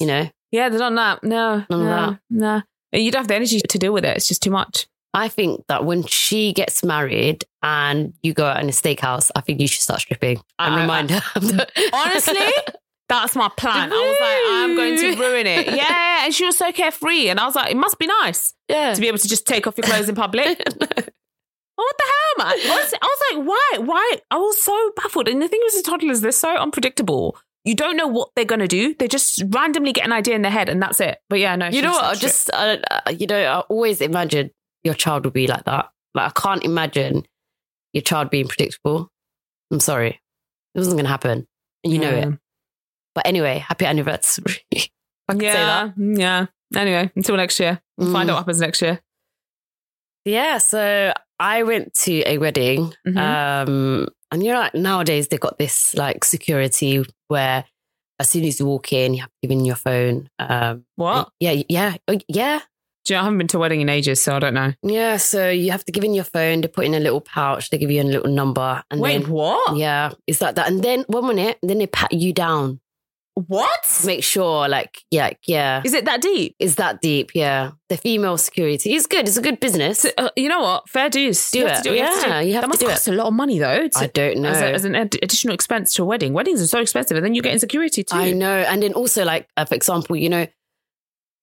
You 0.00 0.06
know, 0.06 0.30
Yeah, 0.52 0.68
there's 0.68 0.80
not 0.80 0.94
that. 0.94 1.24
No, 1.28 1.64
None 1.68 1.80
of 1.80 1.86
no, 1.86 2.10
that. 2.10 2.18
no. 2.30 2.62
You 2.92 3.10
don't 3.10 3.20
have 3.20 3.28
the 3.28 3.34
energy 3.34 3.60
to 3.60 3.78
deal 3.78 3.92
with 3.92 4.04
it. 4.04 4.16
It's 4.16 4.28
just 4.28 4.42
too 4.42 4.50
much. 4.50 4.86
I 5.14 5.28
think 5.28 5.64
that 5.68 5.84
when 5.84 6.04
she 6.04 6.52
gets 6.52 6.84
married 6.84 7.44
and 7.62 8.12
you 8.22 8.32
go 8.32 8.46
out 8.46 8.60
in 8.62 8.68
a 8.68 8.72
steakhouse, 8.72 9.30
I 9.34 9.40
think 9.40 9.60
you 9.60 9.66
should 9.66 9.82
start 9.82 10.00
stripping 10.00 10.40
and 10.58 10.74
I- 10.74 10.80
remind 10.82 11.10
her. 11.10 11.20
Of 11.34 11.42
the- 11.48 11.90
Honestly, 11.92 12.36
that's 13.08 13.34
my 13.34 13.48
plan. 13.56 13.90
I 13.92 13.96
was 13.96 14.16
like, 14.20 14.54
I'm 14.62 14.76
going 14.76 14.98
to 14.98 15.20
ruin 15.22 15.46
it. 15.46 15.66
Yeah. 15.74 16.24
And 16.26 16.32
she 16.34 16.44
was 16.44 16.56
so 16.56 16.70
carefree. 16.72 17.28
And 17.28 17.40
I 17.40 17.46
was 17.46 17.54
like, 17.56 17.70
it 17.70 17.76
must 17.76 17.98
be 17.98 18.06
nice 18.06 18.54
yeah. 18.68 18.94
to 18.94 19.00
be 19.00 19.08
able 19.08 19.18
to 19.18 19.28
just 19.28 19.46
take 19.46 19.66
off 19.66 19.76
your 19.78 19.86
clothes 19.86 20.08
in 20.08 20.14
public. 20.14 20.62
What 21.78 21.94
the 21.96 22.04
hell, 22.04 22.46
man? 22.48 22.70
Honestly, 22.72 22.98
I 23.00 23.06
was 23.06 23.36
like, 23.36 23.46
why? 23.46 23.78
Why? 23.84 24.16
I 24.32 24.36
was 24.36 24.60
so 24.60 24.90
baffled. 24.96 25.28
And 25.28 25.40
the 25.40 25.46
thing 25.46 25.60
with 25.62 25.76
the 25.76 25.88
toddlers, 25.88 26.20
they're 26.22 26.32
so 26.32 26.56
unpredictable. 26.56 27.36
You 27.64 27.76
don't 27.76 27.96
know 27.96 28.08
what 28.08 28.30
they're 28.34 28.44
going 28.44 28.58
to 28.60 28.66
do. 28.66 28.94
They 28.98 29.06
just 29.06 29.42
randomly 29.50 29.92
get 29.92 30.04
an 30.04 30.12
idea 30.12 30.34
in 30.34 30.42
their 30.42 30.50
head 30.50 30.68
and 30.68 30.82
that's 30.82 31.00
it. 31.00 31.18
But 31.28 31.38
yeah, 31.38 31.54
no. 31.54 31.68
you 31.68 31.82
know 31.82 31.92
what? 31.92 32.04
I 32.04 32.14
just, 32.16 32.50
you 33.16 33.26
know, 33.28 33.38
I 33.44 33.60
always 33.60 34.00
imagine 34.00 34.50
your 34.82 34.94
child 34.94 35.24
will 35.24 35.30
be 35.30 35.46
like 35.46 35.64
that. 35.66 35.90
Like, 36.14 36.32
I 36.36 36.40
can't 36.40 36.64
imagine 36.64 37.26
your 37.92 38.02
child 38.02 38.30
being 38.30 38.48
predictable. 38.48 39.10
I'm 39.70 39.78
sorry. 39.80 40.20
It 40.74 40.78
wasn't 40.78 40.96
going 40.96 41.04
to 41.04 41.10
happen. 41.10 41.46
And 41.84 41.92
you 41.92 42.00
know 42.00 42.10
Yeah. 42.10 42.28
it. 42.30 42.38
But 43.14 43.26
anyway, 43.26 43.58
happy 43.58 43.84
anniversary. 43.86 44.56
if 44.72 44.88
I 45.28 45.34
could 45.34 45.42
say 45.42 45.52
that. 45.52 45.94
Yeah. 45.96 46.46
Yeah. 46.72 46.80
Anyway, 46.80 47.12
until 47.14 47.36
next 47.36 47.60
year. 47.60 47.80
We'll 47.96 48.12
find 48.12 48.28
Mm. 48.28 48.32
out 48.32 48.34
what 48.34 48.40
happens 48.40 48.60
next 48.60 48.82
year. 48.82 49.00
Yeah, 50.24 50.58
so 50.58 51.12
I 51.40 51.62
went 51.62 51.94
to 52.04 52.22
a 52.26 52.38
wedding. 52.38 52.94
Mhm. 53.06 53.16
Um, 53.16 54.08
and 54.30 54.42
you 54.44 54.52
know, 54.52 54.58
like 54.60 54.74
nowadays 54.74 55.28
they've 55.28 55.40
got 55.40 55.58
this 55.58 55.94
like 55.94 56.24
security 56.24 57.04
where 57.28 57.64
as 58.20 58.28
soon 58.28 58.44
as 58.44 58.58
you 58.58 58.66
walk 58.66 58.92
in, 58.92 59.14
you 59.14 59.20
have 59.20 59.30
to 59.30 59.36
give 59.42 59.50
in 59.52 59.64
your 59.64 59.76
phone. 59.76 60.28
Um, 60.38 60.84
What? 60.96 61.28
Yeah, 61.38 61.62
yeah, 61.68 61.94
oh, 62.08 62.18
yeah, 62.26 62.60
Do 63.04 63.14
you 63.14 63.16
know, 63.16 63.20
I 63.20 63.24
haven't 63.24 63.38
been 63.38 63.46
to 63.48 63.56
a 63.58 63.60
wedding 63.60 63.80
in 63.80 63.88
ages, 63.88 64.20
so 64.20 64.34
I 64.34 64.38
don't 64.40 64.54
know. 64.54 64.72
yeah. 64.82 65.16
So 65.18 65.48
you 65.48 65.70
have 65.70 65.84
to 65.84 65.92
give 65.92 66.02
in 66.04 66.14
your 66.14 66.24
phone. 66.24 66.60
They 66.60 66.68
put 66.68 66.84
in 66.84 66.94
a 66.94 67.00
little 67.00 67.20
pouch. 67.20 67.70
They 67.70 67.78
give 67.78 67.90
you 67.92 68.02
a 68.02 68.04
little 68.04 68.30
number, 68.30 68.82
and 68.90 69.00
Wait, 69.00 69.18
then 69.22 69.30
what? 69.30 69.76
yeah, 69.76 70.10
it's 70.26 70.40
like 70.40 70.56
that. 70.56 70.66
And 70.68 70.82
then 70.82 71.04
one 71.06 71.28
minute, 71.28 71.58
then 71.62 71.78
they 71.78 71.86
pat 71.86 72.12
you 72.12 72.32
down 72.32 72.80
What? 73.46 74.02
make 74.04 74.24
sure, 74.24 74.68
like, 74.68 74.98
yeah, 75.10 75.30
yeah, 75.46 75.82
Is 75.84 75.94
it 75.94 76.04
that 76.06 76.20
deep? 76.20 76.56
is 76.58 76.74
that 76.76 77.00
deep? 77.00 77.30
Yeah, 77.34 77.70
the 77.88 77.96
female 77.96 78.36
security 78.36 78.94
is 78.94 79.06
good. 79.06 79.28
It's 79.28 79.36
a 79.36 79.42
good 79.42 79.60
business. 79.60 80.04
Uh, 80.16 80.30
you 80.36 80.48
know 80.48 80.60
what? 80.60 80.88
Fair 80.88 81.08
dues. 81.08 81.50
Do 81.52 81.60
You 81.60 81.66
have 81.66 81.78
it. 81.78 81.82
to 81.84 81.96
you 81.96 82.02
have 82.02 82.22
to 82.24 82.28
Yeah, 82.28 82.40
you 82.40 82.52
have 82.54 82.62
that 82.62 82.66
to 82.66 82.68
must 82.68 82.80
do 82.80 82.86
it. 82.86 82.90
cost 82.90 83.08
a 83.08 83.12
lot 83.12 83.26
of 83.28 83.34
money, 83.34 83.58
though. 83.58 83.86
to- 83.88 83.98
I 83.98 84.06
don't 84.08 84.38
know. 84.38 84.48
as, 84.48 84.60
a, 84.60 84.72
as 84.72 84.84
an 84.84 84.96
ad- 84.96 85.16
additional 85.22 85.54
expense 85.54 85.94
to 85.94 86.02
a 86.02 86.06
wedding. 86.06 86.32
Weddings 86.32 86.60
are 86.60 86.66
so 86.66 86.80
expensive, 86.80 87.16
and 87.16 87.24
then 87.24 87.34
you 87.34 87.42
get 87.42 87.52
insecurity 87.52 88.02
too. 88.02 88.16
I 88.16 88.32
know. 88.32 88.56
And 88.58 88.82
then 88.82 88.92
also, 88.94 89.24
like, 89.24 89.46
uh, 89.56 89.64
for 89.64 89.74
example, 89.76 90.16
you 90.16 90.28
know, 90.28 90.46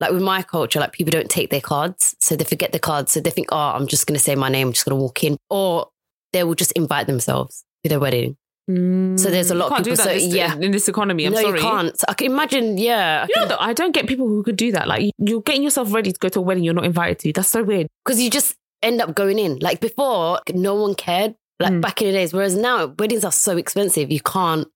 like 0.01 0.12
with 0.12 0.21
my 0.21 0.42
culture, 0.44 0.80
like 0.81 0.92
people 0.92 1.12
don't 1.12 1.30
take 1.30 1.50
their 1.50 1.62
cards. 1.62 2.15
So 2.19 2.36
they 2.36 2.44
forget 2.44 2.74
the 2.74 2.80
cards. 2.80 3.13
So 3.13 3.21
they 3.21 3.30
think, 3.30 3.47
oh, 3.51 3.57
I'm 3.57 3.88
just 3.88 4.06
going 4.07 4.18
to 4.18 4.24
say 4.24 4.36
my 4.36 4.50
name, 4.50 4.68
I'm 4.68 4.74
just 4.74 4.86
going 4.86 4.97
to 4.97 5.01
walk 5.01 5.24
in. 5.24 5.38
Or 5.50 5.88
they 6.33 6.44
will 6.44 6.56
just 6.56 6.74
invite 6.74 7.07
themselves 7.07 7.63
to 7.83 7.89
their 7.89 8.00
wedding. 8.01 8.36
So 8.67 9.30
there's 9.30 9.51
a 9.51 9.56
lot 9.56 9.68
of 9.68 9.71
can't 9.73 9.83
do 9.83 9.92
people- 9.92 10.06
that 10.06 10.19
so, 10.19 10.25
this- 10.25 10.33
yeah. 10.35 10.56
in 10.56 10.71
this 10.71 10.87
economy. 10.90 11.25
I'm 11.25 11.33
no, 11.33 11.42
sorry. 11.42 11.59
you 11.59 11.66
can't. 11.66 12.04
I 12.07 12.13
can 12.16 12.31
imagine, 12.31 12.78
yeah. 12.80 13.28
You 13.30 13.42
know, 13.42 13.47
though, 13.49 13.57
I 13.59 13.73
don't 13.73 13.92
get 13.94 14.07
people 14.07 14.28
who 14.28 14.42
could 14.44 14.56
do 14.57 14.71
that. 14.71 14.87
Like 14.87 15.11
you're 15.19 15.42
getting 15.42 15.61
yourself 15.63 15.94
ready 15.94 16.11
to 16.11 16.18
go 16.19 16.30
to 16.30 16.40
a 16.40 16.42
wedding 16.42 16.63
you're 16.63 16.73
not 16.73 16.85
invited 16.85 17.19
to. 17.19 17.33
That's 17.33 17.47
so 17.49 17.63
weird. 17.63 17.87
Because 18.04 18.19
you 18.19 18.30
just 18.31 18.56
end 18.81 19.01
up 19.01 19.13
going 19.16 19.37
in. 19.37 19.59
Like 19.59 19.81
before, 19.81 20.40
no 20.54 20.75
one 20.75 20.95
cared. 20.95 21.35
Like 21.59 21.71
Mm. 21.73 21.81
back 21.81 22.01
in 22.01 22.07
the 22.07 22.13
days. 22.13 22.33
Whereas 22.33 22.56
now, 22.57 22.87
weddings 22.99 23.23
are 23.23 23.31
so 23.31 23.56
expensive. 23.56 24.11
You 24.11 24.19
can't 24.19 24.68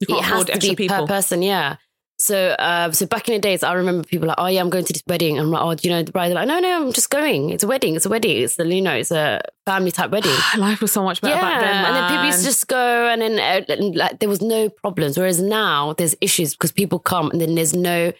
You 0.00 0.06
can't 0.08 0.18
it 0.20 0.24
has 0.24 0.32
afford 0.32 0.46
to 0.48 0.52
extra 0.54 0.72
be 0.74 0.76
people. 0.76 0.96
per 0.98 1.06
person, 1.06 1.40
yeah. 1.42 1.76
So, 2.20 2.50
uh, 2.50 2.90
so 2.90 3.06
back 3.06 3.28
in 3.28 3.34
the 3.34 3.40
days, 3.40 3.62
I 3.62 3.74
remember 3.74 4.02
people 4.02 4.26
like, 4.26 4.38
"Oh 4.38 4.46
yeah, 4.46 4.60
I'm 4.60 4.70
going 4.70 4.84
to 4.84 4.92
this 4.92 5.04
wedding," 5.06 5.38
and 5.38 5.46
I'm 5.46 5.50
like, 5.52 5.62
"Oh, 5.62 5.74
do 5.74 5.88
you 5.88 5.94
know 5.94 6.02
the 6.02 6.10
bride?" 6.10 6.28
They're 6.28 6.34
like, 6.34 6.48
"No, 6.48 6.58
no, 6.58 6.86
I'm 6.86 6.92
just 6.92 7.10
going. 7.10 7.50
It's 7.50 7.62
a 7.62 7.68
wedding. 7.68 7.94
It's 7.94 8.06
a 8.06 8.08
wedding. 8.08 8.42
It's 8.42 8.56
the 8.56 8.66
you 8.66 8.82
know, 8.82 8.94
it's 8.94 9.12
a 9.12 9.40
family 9.64 9.92
type 9.92 10.10
wedding." 10.10 10.34
Life 10.58 10.80
was 10.80 10.90
so 10.90 11.04
much 11.04 11.20
better 11.20 11.36
yeah, 11.36 11.40
back 11.40 11.60
then, 11.60 11.84
and 11.84 11.94
then 11.94 12.10
people 12.10 12.26
used 12.26 12.40
to 12.40 12.44
just 12.46 12.66
go, 12.66 13.08
and 13.08 13.22
then 13.22 13.38
uh, 13.38 13.72
and, 13.72 13.94
like 13.94 14.18
there 14.18 14.28
was 14.28 14.42
no 14.42 14.68
problems. 14.68 15.16
Whereas 15.16 15.40
now, 15.40 15.92
there's 15.92 16.16
issues 16.20 16.54
because 16.54 16.72
people 16.72 16.98
come, 16.98 17.30
and 17.30 17.40
then 17.40 17.54
there's 17.54 17.74
no, 17.74 18.12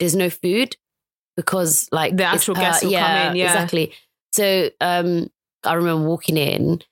there's 0.00 0.16
no 0.16 0.28
food 0.28 0.76
because 1.36 1.88
like 1.92 2.16
The 2.16 2.24
actual 2.24 2.56
per- 2.56 2.62
guests 2.62 2.82
will 2.82 2.92
come 2.92 3.28
in, 3.28 3.36
yeah. 3.36 3.46
exactly. 3.46 3.92
So, 4.32 4.70
um, 4.80 5.30
I 5.62 5.74
remember 5.74 6.08
walking 6.08 6.36
in. 6.36 6.82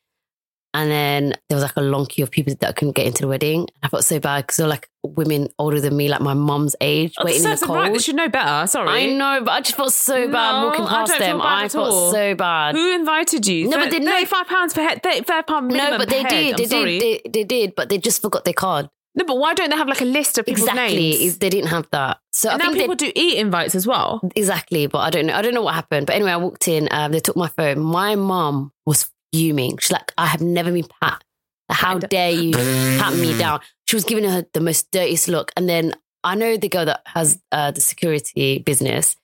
And 0.74 0.90
then 0.90 1.34
there 1.48 1.54
was 1.56 1.62
like 1.62 1.76
a 1.76 1.80
long 1.80 2.04
queue 2.06 2.24
of 2.24 2.32
people 2.32 2.52
that 2.60 2.74
couldn't 2.74 2.96
get 2.96 3.06
into 3.06 3.22
the 3.22 3.28
wedding. 3.28 3.68
I 3.84 3.88
felt 3.88 4.02
so 4.04 4.18
bad 4.18 4.42
because 4.44 4.56
they're 4.56 4.66
like 4.66 4.88
women 5.04 5.48
older 5.58 5.80
than 5.80 5.96
me, 5.96 6.08
like 6.08 6.20
my 6.20 6.34
mum's 6.34 6.74
age, 6.80 7.14
Oh, 7.18 7.24
waiting 7.24 7.44
in 7.44 7.50
the 7.50 7.56
cold. 7.64 7.78
right. 7.78 7.92
They 7.92 7.98
should 8.00 8.16
know 8.16 8.28
better. 8.28 8.66
Sorry. 8.66 8.88
I 8.88 9.06
know, 9.14 9.42
but 9.44 9.52
I 9.52 9.60
just 9.60 9.76
felt 9.76 9.92
so 9.92 10.26
bad 10.28 10.60
No, 10.60 10.66
walking 10.66 10.84
I 10.84 10.88
past 10.88 11.12
feel 11.12 11.20
them. 11.20 11.38
bad 11.38 11.64
I 11.64 11.68
felt 11.68 11.92
all. 11.92 12.10
so 12.10 12.34
bad. 12.34 12.74
Who 12.74 12.92
invited 12.94 13.46
you? 13.46 13.68
No, 13.68 13.78
but 13.78 13.90
they- 13.92 14.04
thirty-five 14.04 14.46
pounds 14.48 14.74
for 14.74 14.80
head. 14.80 15.00
Thirty-five 15.02 15.46
pound 15.46 15.68
minimum 15.68 15.92
no, 15.92 15.98
but 15.98 16.08
they 16.08 16.24
did. 16.24 16.56
They 16.56 16.66
did. 16.66 17.00
They, 17.02 17.20
they 17.30 17.44
did, 17.44 17.74
but 17.76 17.88
they 17.88 17.98
just 17.98 18.20
forgot 18.20 18.44
their 18.44 18.52
card. 18.54 18.90
No, 19.16 19.24
but 19.24 19.38
why 19.38 19.54
don't 19.54 19.70
they 19.70 19.76
have 19.76 19.86
like 19.86 20.00
a 20.00 20.04
list 20.06 20.38
of 20.38 20.44
people's 20.46 20.66
Exactly, 20.66 20.96
names? 21.10 21.20
is 21.20 21.38
they 21.38 21.48
didn't 21.48 21.68
have 21.68 21.86
that. 21.92 22.18
So 22.32 22.50
and 22.50 22.60
I 22.60 22.64
now 22.66 22.72
think 22.72 22.82
people 22.82 22.96
do 22.96 23.12
eat 23.14 23.38
invites 23.38 23.76
as 23.76 23.86
well. 23.86 24.20
exactly, 24.34 24.88
but 24.88 24.98
I 24.98 25.10
don't 25.10 25.26
know. 25.26 25.34
I 25.34 25.40
don't 25.42 25.54
know 25.54 25.62
what 25.62 25.74
happened. 25.76 26.08
But 26.08 26.16
anyway, 26.16 26.32
I 26.32 26.36
walked 26.36 26.66
in. 26.66 26.88
Um, 26.90 27.12
they 27.12 27.20
took 27.20 27.36
my 27.36 27.46
phone. 27.46 27.78
My 27.78 28.16
mum 28.16 28.72
was 28.86 29.08
fuming. 29.34 29.78
She's 29.78 29.92
like, 29.92 30.12
"I 30.16 30.26
have 30.26 30.40
never 30.40 30.70
been 30.72 30.86
pat. 31.02 31.22
How 31.70 31.98
dare 31.98 32.30
you 32.30 32.52
pat 33.00 33.14
me 33.14 33.36
down?" 33.38 33.60
She 33.88 33.96
was 33.96 34.04
giving 34.04 34.24
her 34.28 34.46
the 34.52 34.60
most 34.60 34.90
dirtiest 34.90 35.28
look. 35.28 35.52
And 35.56 35.68
then 35.68 35.94
I 36.22 36.34
know 36.34 36.56
the 36.56 36.68
girl 36.68 36.84
that 36.86 37.02
has 37.06 37.40
uh, 37.52 37.70
the 37.70 37.80
security 37.80 38.58
business. 38.58 39.16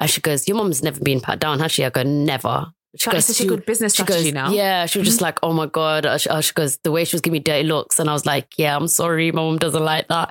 And 0.00 0.10
she 0.10 0.20
goes, 0.20 0.46
"Your 0.48 0.56
mum's 0.56 0.82
never 0.82 1.00
been 1.00 1.20
pat 1.20 1.40
down, 1.40 1.60
has 1.60 1.72
she?" 1.72 1.84
I 1.84 1.90
go, 1.90 2.02
"Never." 2.02 2.72
She 2.96 3.10
That 3.10 3.16
is 3.16 3.26
such 3.26 3.40
a 3.40 3.48
good 3.48 3.66
business 3.66 3.92
she 3.94 4.02
strategy 4.02 4.30
goes, 4.30 4.34
now. 4.34 4.46
Mm-hmm. 4.46 4.54
Yeah, 4.54 4.86
she 4.86 5.00
was 5.00 5.08
just 5.08 5.20
like, 5.20 5.40
oh 5.42 5.52
my 5.52 5.66
God. 5.66 6.06
Uh, 6.06 6.16
She, 6.16 6.28
uh, 6.28 6.40
she 6.40 6.52
goes, 6.52 6.78
the 6.84 6.92
way 6.92 7.04
she 7.04 7.16
was 7.16 7.22
giving 7.22 7.32
me 7.32 7.40
dirty 7.40 7.66
looks. 7.66 7.98
And 7.98 8.08
I 8.08 8.12
was 8.12 8.24
like, 8.24 8.56
yeah, 8.56 8.76
I'm 8.76 8.86
sorry. 8.86 9.32
My 9.32 9.42
mom 9.42 9.58
doesn't 9.58 9.84
like 9.84 10.06
that. 10.06 10.28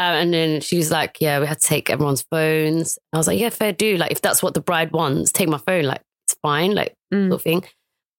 Um, 0.00 0.14
and 0.16 0.34
then 0.34 0.60
she 0.60 0.76
was 0.76 0.90
like, 0.90 1.20
yeah, 1.20 1.38
we 1.38 1.46
had 1.46 1.60
to 1.60 1.66
take 1.68 1.88
everyone's 1.88 2.22
phones. 2.22 2.98
I 3.12 3.16
was 3.18 3.28
like, 3.28 3.38
yeah, 3.38 3.50
fair 3.50 3.72
do. 3.72 3.96
Like, 3.96 4.10
if 4.10 4.22
that's 4.22 4.42
what 4.42 4.54
the 4.54 4.60
bride 4.60 4.90
wants, 4.90 5.30
take 5.30 5.48
my 5.48 5.58
phone. 5.58 5.84
Like, 5.84 6.02
it's 6.26 6.36
fine. 6.42 6.74
Like, 6.74 6.94
Mm. 7.14 7.28
sort 7.28 7.32
of 7.38 7.42
thing. 7.42 7.64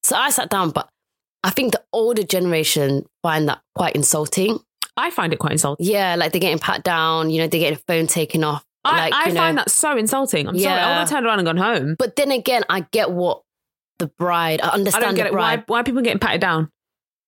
So 0.02 0.16
I 0.16 0.30
sat 0.30 0.50
down, 0.50 0.70
but 0.70 0.88
I 1.42 1.50
think 1.50 1.72
the 1.72 1.82
older 1.92 2.22
generation 2.22 3.06
find 3.22 3.48
that 3.48 3.60
quite 3.74 3.94
insulting. 3.94 4.58
I 4.96 5.10
find 5.10 5.32
it 5.32 5.38
quite 5.38 5.52
insulting. 5.52 5.86
Yeah, 5.86 6.16
like 6.16 6.32
they're 6.32 6.40
getting 6.40 6.58
pat 6.58 6.82
down, 6.82 7.30
you 7.30 7.38
know, 7.38 7.46
they're 7.46 7.60
getting 7.60 7.78
a 7.78 7.92
phone 7.92 8.06
taken 8.06 8.44
off. 8.44 8.64
I, 8.84 8.96
like, 8.98 9.14
I 9.14 9.28
you 9.28 9.34
know, 9.34 9.40
find 9.40 9.58
that 9.58 9.70
so 9.70 9.96
insulting. 9.96 10.48
I'm 10.48 10.58
sorry. 10.58 10.80
I 10.80 10.88
would 10.90 10.98
have 10.98 11.10
turned 11.10 11.24
around 11.24 11.38
and 11.38 11.46
gone 11.46 11.56
home. 11.56 11.96
But 11.98 12.16
then 12.16 12.30
again, 12.30 12.64
I 12.68 12.80
get 12.90 13.10
what 13.10 13.42
the 13.98 14.08
bride, 14.08 14.60
I 14.60 14.74
I 14.74 15.00
don't 15.00 15.14
get 15.14 15.26
it. 15.26 15.34
Why, 15.34 15.62
why 15.66 15.80
are 15.80 15.84
people 15.84 16.02
getting 16.02 16.18
patted 16.18 16.40
down? 16.40 16.68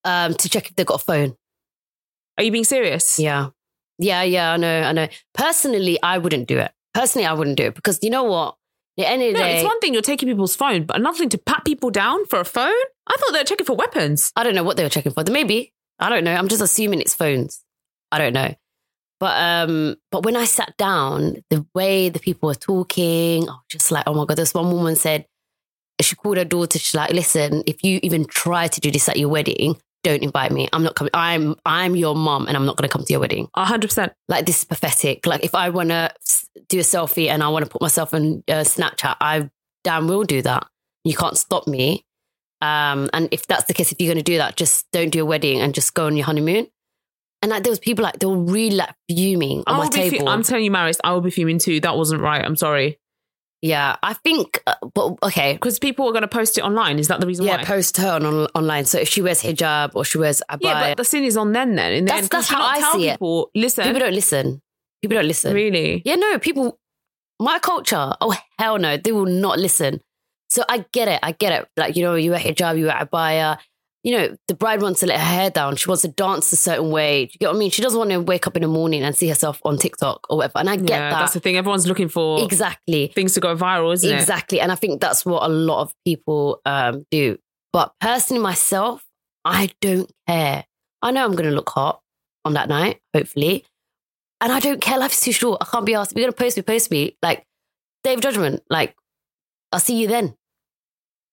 um, 0.04 0.34
to 0.34 0.48
check 0.48 0.68
if 0.68 0.76
they've 0.76 0.86
got 0.86 1.00
a 1.00 1.04
phone. 1.04 1.36
Are 2.38 2.44
you 2.44 2.50
being 2.50 2.64
serious? 2.64 3.18
Yeah. 3.18 3.50
Yeah, 3.98 4.22
yeah, 4.22 4.52
I 4.52 4.56
know, 4.56 4.82
I 4.82 4.92
know. 4.92 5.08
Personally, 5.34 5.98
I 6.02 6.18
wouldn't 6.18 6.48
do 6.48 6.58
it. 6.58 6.72
Personally, 6.92 7.26
I 7.26 7.32
wouldn't 7.32 7.56
do 7.56 7.64
it 7.64 7.74
because 7.74 7.98
you 8.02 8.10
know 8.10 8.24
what? 8.24 8.56
The 8.96 9.08
end 9.08 9.22
of 9.22 9.28
the 9.28 9.38
No, 9.40 9.44
day, 9.44 9.56
it's 9.56 9.64
one 9.64 9.80
thing 9.80 9.92
you're 9.92 10.02
taking 10.02 10.28
people's 10.28 10.54
phone, 10.54 10.84
but 10.84 10.96
another 10.96 11.18
thing 11.18 11.28
to 11.30 11.38
pat 11.38 11.64
people 11.64 11.90
down 11.90 12.26
for 12.26 12.38
a 12.38 12.44
phone? 12.44 12.72
I 13.06 13.16
thought 13.18 13.32
they 13.32 13.38
were 13.38 13.44
checking 13.44 13.66
for 13.66 13.74
weapons. 13.74 14.32
I 14.36 14.44
don't 14.44 14.54
know 14.54 14.62
what 14.62 14.76
they 14.76 14.84
were 14.84 14.88
checking 14.88 15.12
for. 15.12 15.24
Maybe. 15.28 15.72
I 15.98 16.08
don't 16.08 16.24
know. 16.24 16.34
I'm 16.34 16.48
just 16.48 16.62
assuming 16.62 17.00
it's 17.00 17.14
phones. 17.14 17.64
I 18.12 18.18
don't 18.18 18.32
know. 18.32 18.54
But 19.20 19.40
um, 19.42 19.96
but 20.10 20.24
when 20.24 20.36
I 20.36 20.44
sat 20.44 20.76
down, 20.76 21.36
the 21.50 21.66
way 21.74 22.08
the 22.08 22.18
people 22.18 22.48
were 22.48 22.54
talking, 22.54 23.48
I 23.48 23.52
was 23.52 23.62
just 23.68 23.90
like, 23.90 24.04
oh 24.06 24.14
my 24.14 24.24
god. 24.26 24.36
This 24.36 24.54
one 24.54 24.70
woman 24.70 24.96
said 24.96 25.26
she 26.00 26.14
called 26.16 26.36
her 26.36 26.44
daughter. 26.44 26.78
She's 26.78 26.94
like, 26.94 27.10
listen, 27.12 27.62
if 27.66 27.82
you 27.84 28.00
even 28.02 28.24
try 28.26 28.68
to 28.68 28.80
do 28.80 28.90
this 28.90 29.08
at 29.08 29.16
your 29.16 29.28
wedding, 29.28 29.76
don't 30.02 30.22
invite 30.22 30.52
me. 30.52 30.68
I'm 30.72 30.82
not 30.82 30.94
coming. 30.94 31.10
I'm 31.14 31.54
I'm 31.64 31.96
your 31.96 32.14
mom, 32.14 32.46
and 32.46 32.56
I'm 32.56 32.66
not 32.66 32.76
going 32.76 32.88
to 32.88 32.92
come 32.92 33.04
to 33.04 33.12
your 33.12 33.20
wedding. 33.20 33.48
A 33.54 33.64
hundred 33.64 33.88
percent. 33.88 34.12
Like 34.28 34.46
this 34.46 34.58
is 34.58 34.64
pathetic. 34.64 35.26
Like 35.26 35.44
if 35.44 35.54
I 35.54 35.70
want 35.70 35.90
to 35.90 36.12
do 36.68 36.78
a 36.78 36.82
selfie 36.82 37.28
and 37.28 37.42
I 37.42 37.48
want 37.48 37.64
to 37.64 37.70
put 37.70 37.80
myself 37.82 38.14
on 38.14 38.42
uh, 38.48 38.52
Snapchat, 38.64 39.16
I 39.20 39.50
damn 39.82 40.06
will 40.08 40.24
do 40.24 40.42
that. 40.42 40.66
You 41.04 41.14
can't 41.14 41.36
stop 41.36 41.66
me. 41.66 42.04
Um, 42.62 43.10
and 43.12 43.28
if 43.30 43.46
that's 43.46 43.64
the 43.64 43.74
case, 43.74 43.92
if 43.92 44.00
you're 44.00 44.12
going 44.12 44.24
to 44.24 44.30
do 44.32 44.38
that, 44.38 44.56
just 44.56 44.86
don't 44.92 45.10
do 45.10 45.22
a 45.22 45.24
wedding 45.26 45.60
and 45.60 45.74
just 45.74 45.92
go 45.94 46.06
on 46.06 46.16
your 46.16 46.24
honeymoon. 46.26 46.66
And 47.42 47.50
like 47.50 47.62
there 47.62 47.70
was 47.70 47.78
people 47.78 48.02
like 48.04 48.18
they 48.20 48.26
were 48.26 48.38
really 48.38 48.76
like 48.76 48.94
fuming 49.10 49.62
on 49.66 49.76
my 49.76 49.88
be 49.90 50.08
fu- 50.08 50.10
table. 50.16 50.28
I'm 50.30 50.42
telling 50.42 50.64
you, 50.64 50.70
Maris, 50.70 50.98
I 51.04 51.12
will 51.12 51.20
be 51.20 51.30
fuming 51.30 51.58
too. 51.58 51.80
That 51.80 51.96
wasn't 51.96 52.22
right. 52.22 52.42
I'm 52.42 52.56
sorry. 52.56 52.98
yeah, 53.60 53.96
I 54.02 54.14
think. 54.14 54.62
Uh, 54.66 54.74
but 54.94 55.16
okay, 55.22 55.52
Because 55.52 55.78
people 55.78 56.06
are 56.08 56.12
going 56.12 56.22
to 56.22 56.28
post 56.28 56.56
it 56.56 56.62
online. 56.64 56.98
Is 56.98 57.08
that 57.08 57.20
the 57.20 57.26
reason 57.26 57.44
yeah, 57.44 57.58
why? 57.58 57.64
post 57.64 57.98
her 57.98 58.12
on, 58.12 58.24
on 58.24 58.46
online. 58.54 58.86
So 58.86 58.98
if 58.98 59.08
she 59.08 59.20
wears 59.20 59.42
hijab 59.42 59.90
or 59.94 60.06
she 60.06 60.16
wears 60.16 60.42
abaya, 60.50 60.58
yeah, 60.62 60.88
but 60.92 60.96
the 60.96 61.04
sin 61.04 61.24
is 61.24 61.36
on 61.36 61.52
them 61.52 61.74
then. 61.74 61.92
In 61.92 62.04
the 62.06 62.08
That's- 62.08 62.24
end, 62.24 62.30
that's 62.30 62.48
how 62.48 62.60
not 62.60 62.76
I 62.76 62.80
tell 62.80 62.92
see 62.94 63.08
it. 63.08 63.12
people, 63.12 63.50
Listen, 63.54 63.84
people 63.84 64.00
don't 64.00 64.14
listen. 64.14 64.62
People 65.04 65.16
don't 65.16 65.28
listen. 65.28 65.52
really. 65.54 66.00
Yeah, 66.06 66.14
no, 66.14 66.38
people, 66.38 66.78
my 67.38 67.58
culture, 67.58 68.14
oh, 68.22 68.34
hell 68.58 68.78
no, 68.78 68.96
they 68.96 69.12
will 69.12 69.26
not 69.26 69.58
listen. 69.58 70.00
So 70.48 70.64
I 70.66 70.86
get 70.92 71.08
it. 71.08 71.20
I 71.22 71.32
get 71.32 71.52
it. 71.52 71.68
Like, 71.76 71.94
you 71.94 72.02
know, 72.02 72.14
you 72.14 72.30
wear 72.30 72.40
hijab, 72.40 72.78
you 72.78 72.86
wear 72.86 72.94
abaya. 72.96 73.58
You 74.02 74.16
know, 74.16 74.36
the 74.48 74.54
bride 74.54 74.80
wants 74.80 75.00
to 75.00 75.06
let 75.06 75.18
her 75.20 75.26
hair 75.26 75.50
down. 75.50 75.76
She 75.76 75.88
wants 75.88 76.00
to 76.02 76.08
dance 76.08 76.50
a 76.52 76.56
certain 76.56 76.90
way. 76.90 77.26
Do 77.26 77.32
you 77.34 77.38
get 77.38 77.48
what 77.48 77.56
I 77.56 77.58
mean? 77.58 77.70
She 77.70 77.82
doesn't 77.82 77.98
want 77.98 78.10
to 78.12 78.20
wake 78.20 78.46
up 78.46 78.56
in 78.56 78.62
the 78.62 78.68
morning 78.68 79.02
and 79.02 79.14
see 79.14 79.28
herself 79.28 79.60
on 79.64 79.76
TikTok 79.76 80.26
or 80.30 80.38
whatever. 80.38 80.58
And 80.60 80.70
I 80.70 80.76
get 80.76 80.88
yeah, 80.88 81.10
that's 81.10 81.34
the 81.34 81.40
thing. 81.40 81.56
Everyone's 81.58 81.86
looking 81.86 82.08
for 82.08 82.42
Exactly. 82.42 83.08
things 83.08 83.34
to 83.34 83.40
go 83.40 83.54
viral, 83.56 83.92
isn't 83.92 84.10
it? 84.10 84.14
Exactly. 84.14 84.60
And 84.60 84.72
I 84.72 84.74
think 84.74 85.02
that's 85.02 85.26
what 85.26 85.42
a 85.42 85.48
lot 85.48 85.82
of 85.82 85.92
people 86.06 86.60
um, 86.64 87.04
do. 87.10 87.38
But 87.74 87.92
personally, 88.00 88.42
myself, 88.42 89.04
I 89.44 89.70
don't 89.82 90.10
care. 90.26 90.64
I 91.02 91.10
know 91.10 91.24
I'm 91.24 91.32
going 91.32 91.50
to 91.50 91.54
look 91.56 91.68
hot 91.70 92.00
on 92.44 92.54
that 92.54 92.68
night, 92.68 93.00
hopefully. 93.14 93.64
And 94.44 94.52
I 94.52 94.60
don't 94.60 94.80
care. 94.80 94.98
Life 94.98 95.12
is 95.14 95.20
too 95.20 95.32
short. 95.32 95.58
I 95.60 95.64
can't 95.64 95.86
be 95.86 95.94
asked. 95.94 96.12
You're 96.14 96.22
going 96.24 96.32
to 96.32 96.36
post 96.38 96.56
me, 96.56 96.62
post 96.62 96.90
me. 96.90 97.16
Like, 97.22 97.44
day 98.04 98.14
of 98.14 98.20
judgment. 98.20 98.62
Like, 98.70 98.94
I'll 99.72 99.80
see 99.80 100.00
you 100.00 100.06
then. 100.06 100.34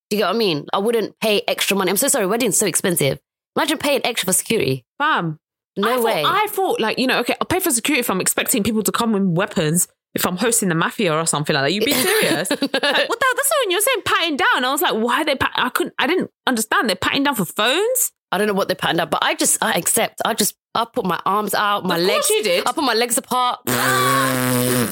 Do 0.09 0.17
you 0.17 0.21
get 0.23 0.27
what 0.27 0.35
I 0.35 0.39
mean? 0.39 0.65
I 0.73 0.77
wouldn't 0.79 1.19
pay 1.19 1.41
extra 1.47 1.75
money. 1.77 1.91
I'm 1.91 1.97
so 1.97 2.07
sorry. 2.07 2.25
Wedding's 2.25 2.57
so 2.57 2.65
expensive. 2.65 3.19
Imagine 3.55 3.77
paying 3.77 4.01
extra 4.05 4.25
for 4.27 4.33
security. 4.33 4.85
Bam. 4.97 5.37
No 5.77 5.89
I 5.89 5.95
thought, 5.95 6.03
way. 6.05 6.23
I 6.25 6.47
thought, 6.49 6.79
like, 6.79 6.97
you 6.99 7.07
know, 7.07 7.19
okay, 7.19 7.35
I'll 7.39 7.47
pay 7.47 7.59
for 7.59 7.71
security 7.71 7.99
if 7.99 8.09
I'm 8.09 8.19
expecting 8.21 8.63
people 8.63 8.83
to 8.83 8.91
come 8.91 9.11
with 9.11 9.23
weapons. 9.23 9.87
If 10.13 10.25
I'm 10.25 10.35
hosting 10.37 10.67
the 10.69 10.75
mafia 10.75 11.13
or 11.13 11.25
something 11.25 11.53
like 11.53 11.63
that, 11.65 11.73
You'd 11.73 11.85
be 11.85 11.93
serious? 11.93 12.49
like, 12.49 12.61
what 12.61 12.71
the 12.71 12.79
hell? 12.81 13.09
That's 13.09 13.49
what 13.49 13.71
you're 13.71 13.79
saying, 13.81 14.01
patting 14.05 14.37
down. 14.37 14.65
I 14.65 14.71
was 14.71 14.81
like, 14.81 14.93
why 14.95 15.21
are 15.21 15.25
they? 15.25 15.35
Pat- 15.35 15.51
I 15.55 15.69
couldn't. 15.69 15.93
I 15.99 16.07
didn't 16.07 16.29
understand. 16.47 16.89
They're 16.89 16.95
patting 16.97 17.23
down 17.23 17.35
for 17.35 17.45
phones. 17.45 18.11
I 18.31 18.37
don't 18.37 18.47
know 18.47 18.53
what 18.53 18.67
they're 18.69 18.75
patting 18.75 18.99
up, 18.99 19.11
but 19.11 19.23
I 19.23 19.35
just, 19.35 19.57
I 19.61 19.73
accept. 19.73 20.21
I 20.23 20.33
just, 20.33 20.55
I 20.73 20.85
put 20.85 21.05
my 21.05 21.19
arms 21.25 21.53
out, 21.53 21.83
my 21.85 21.97
Of 21.97 22.03
legs. 22.03 22.29
you 22.29 22.43
did. 22.43 22.65
I 22.67 22.71
put 22.71 22.83
my 22.83 22.93
legs 22.93 23.17
apart. 23.17 23.59
I 23.67 24.89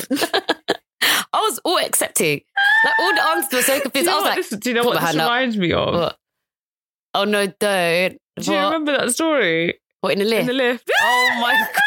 was 1.33 1.59
all 1.63 1.77
accepting. 1.77 2.41
Like 2.83 2.93
all 2.99 3.13
the 3.15 3.21
answers 3.29 3.53
were 3.53 3.61
so 3.61 3.79
confused. 3.79 4.09
I 4.09 4.15
was 4.15 4.23
like, 4.25 4.35
this, 4.35 4.49
do 4.49 4.69
you 4.69 4.75
know 4.75 4.83
what 4.83 4.93
this 4.95 5.03
hand 5.03 5.21
up. 5.21 5.29
reminds 5.29 5.57
me 5.57 5.71
of? 5.71 5.93
what? 5.93 6.17
oh 7.13 7.23
no, 7.23 7.47
don't. 7.47 8.17
Do 8.39 8.51
you 8.51 8.57
What? 8.57 8.65
remember 8.65 8.91
that 8.97 9.11
story 9.11 9.79
What, 10.01 10.13
in 10.13 10.19
the 10.19 10.25
lift? 10.25 10.41
in 10.41 10.47
the 10.47 10.53
lift? 10.53 10.89
oh 11.01 11.37
my 11.41 11.53
god. 11.53 11.81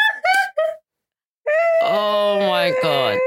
Oh 1.82 2.38
my 2.48 2.74
god. 2.82 3.18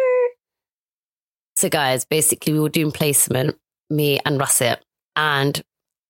So 1.57 1.69
guys, 1.69 2.05
basically 2.05 2.53
we 2.53 2.59
were 2.59 2.69
doing 2.69 2.91
placement, 2.91 3.55
me 3.89 4.19
and 4.25 4.39
Russet, 4.39 4.83
and 5.15 5.53
can 5.55 5.63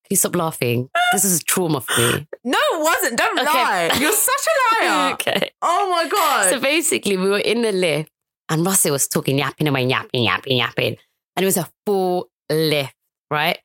you 0.09 0.17
stop 0.17 0.35
laughing? 0.35 0.89
This 1.23 1.31
is 1.31 1.43
trauma 1.43 1.81
for 1.81 1.99
me. 1.99 2.27
No, 2.43 2.57
it 2.73 2.81
wasn't. 2.83 3.17
Don't 3.17 3.39
Okay. 3.39 3.51
lie. 3.53 3.91
You're 3.99 4.11
such 4.11 4.45
a 4.47 4.85
liar. 4.85 5.13
okay. 5.13 5.49
Oh 5.61 5.89
my 5.89 6.07
god. 6.09 6.49
So 6.51 6.59
basically, 6.59 7.17
we 7.17 7.29
were 7.29 7.39
in 7.39 7.61
the 7.61 7.71
lift 7.71 8.11
and 8.49 8.65
Russet 8.65 8.91
was 8.91 9.07
talking, 9.07 9.37
yapping 9.37 9.67
away, 9.67 9.85
yapping, 9.85 10.23
yapping, 10.23 10.57
yapping. 10.57 10.97
And 11.35 11.43
it 11.43 11.45
was 11.45 11.57
a 11.57 11.67
full 11.85 12.29
lift, 12.49 12.93
right? 13.31 13.57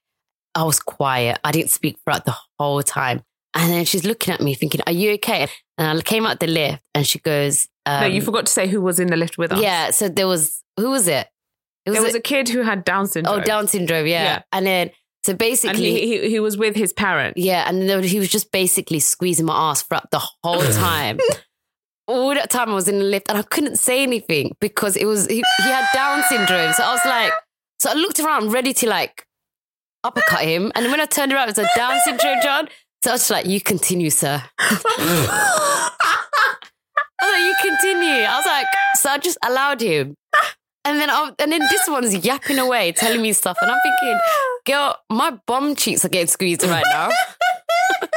I 0.55 0.65
was 0.65 0.81
quiet. 0.81 1.39
I 1.45 1.53
didn't 1.53 1.71
speak 1.71 1.99
throughout 2.05 2.25
the 2.25 2.35
whole 2.59 2.83
time. 2.83 3.23
And 3.55 3.73
then 3.73 3.85
she's 3.85 4.05
looking 4.05 4.33
at 4.35 4.41
me 4.41 4.55
thinking, 4.55 4.81
Are 4.87 4.93
you 4.93 5.13
okay? 5.15 5.49
And 5.79 5.99
I 5.99 6.03
came 6.03 6.27
out 6.27 6.41
the 6.41 6.47
lift 6.47 6.83
and 6.95 7.07
she 7.07 7.19
goes, 7.21 7.69
um, 7.87 8.03
no, 8.03 8.07
you 8.07 8.21
forgot 8.23 8.47
to 8.47 8.53
say 8.53 8.69
who 8.69 8.81
was 8.81 9.01
in 9.01 9.09
the 9.09 9.17
lift 9.17 9.39
with 9.39 9.51
us. 9.53 9.61
Yeah. 9.61 9.91
So 9.91 10.09
there 10.09 10.27
was, 10.27 10.63
who 10.77 10.91
was 10.91 11.09
it? 11.09 11.27
It 11.87 11.93
there 11.93 12.03
was 12.03 12.15
a- 12.15 12.19
a 12.19 12.21
kid 12.21 12.49
who 12.49 12.63
had 12.63 12.85
Down 12.85 13.07
syndrome. 13.07 13.41
oh, 13.41 13.43
Down 13.43 13.67
syndrome. 13.67 14.07
Yeah. 14.07 14.23
Yeah. 14.23 14.43
And 14.53 14.67
then, 14.67 14.91
so 15.25 15.33
and 15.33 15.39
basically, 15.39 15.93
he, 16.01 16.21
he 16.23 16.31
he 16.31 16.41
was 16.41 16.57
with 16.57 16.75
his 16.77 16.93
parent. 16.93 17.37
yeah. 17.37 17.69
And 17.69 17.89
then 17.89 18.03
he 18.03 18.19
was 18.19 18.29
just 18.29 18.51
basically 18.53 19.01
squeezing 19.01 19.47
my 19.47 19.71
ass 19.71 19.83
throughout 19.83 20.11
the 20.11 20.23
whole 20.43 20.63
time. 20.73 21.19
All 22.07 22.35
that 22.35 22.51
time 22.51 22.71
I 22.71 22.75
was 22.75 22.89
in 22.89 22.99
the 22.99 23.05
lift 23.05 23.29
and 23.29 23.39
I 23.39 23.43
couldn't 23.43 23.77
say 23.77 24.03
anything 24.03 24.57
because 24.61 24.97
it 24.97 25.05
was, 25.05 25.27
he, 25.27 25.45
he 25.59 25.69
had 25.69 25.87
Down 25.95 26.23
syndrome. 26.29 26.73
So 26.73 26.83
I 26.83 26.93
was 26.93 27.05
like, 27.05 27.33
so 27.79 27.91
I 27.91 27.95
looked 27.95 28.19
around 28.19 28.51
ready 28.53 28.73
to 28.73 28.89
like 28.89 29.25
uppercut 30.03 30.41
him. 30.41 30.73
And 30.75 30.91
when 30.91 31.01
I 31.01 31.05
turned 31.05 31.33
around, 31.33 31.49
it 31.51 31.57
was 31.57 31.67
a 31.67 31.69
Down 31.77 32.01
syndrome, 32.05 32.39
John. 32.43 32.69
So 33.05 33.11
I 33.11 33.15
was 33.15 33.21
just 33.21 33.31
like, 33.31 33.47
you 33.47 33.61
continue, 33.61 34.11
sir. 34.11 34.43
I 34.59 35.91
was 37.23 37.33
like, 37.33 37.43
you 37.43 37.55
continue. 37.71 38.23
I 38.25 38.37
was 38.37 38.47
like, 38.47 38.67
so 38.95 39.11
I 39.11 39.19
just 39.19 39.39
allowed 39.47 39.81
him. 39.81 40.15
And 40.85 40.99
then, 40.99 41.11
I, 41.11 41.31
and 41.39 41.53
then 41.53 41.61
this 41.71 41.87
one's 41.89 42.25
yapping 42.25 42.59
away, 42.59 42.93
telling 42.93 43.21
me 43.21 43.33
stuff, 43.35 43.57
and 43.61 43.71
I'm 43.71 43.79
thinking, 43.83 44.19
girl, 44.65 44.97
my 45.11 45.39
bum 45.47 45.75
cheeks 45.75 46.05
are 46.05 46.09
getting 46.09 46.27
squeezed 46.29 46.63
right 46.65 46.85
now. 46.93 47.09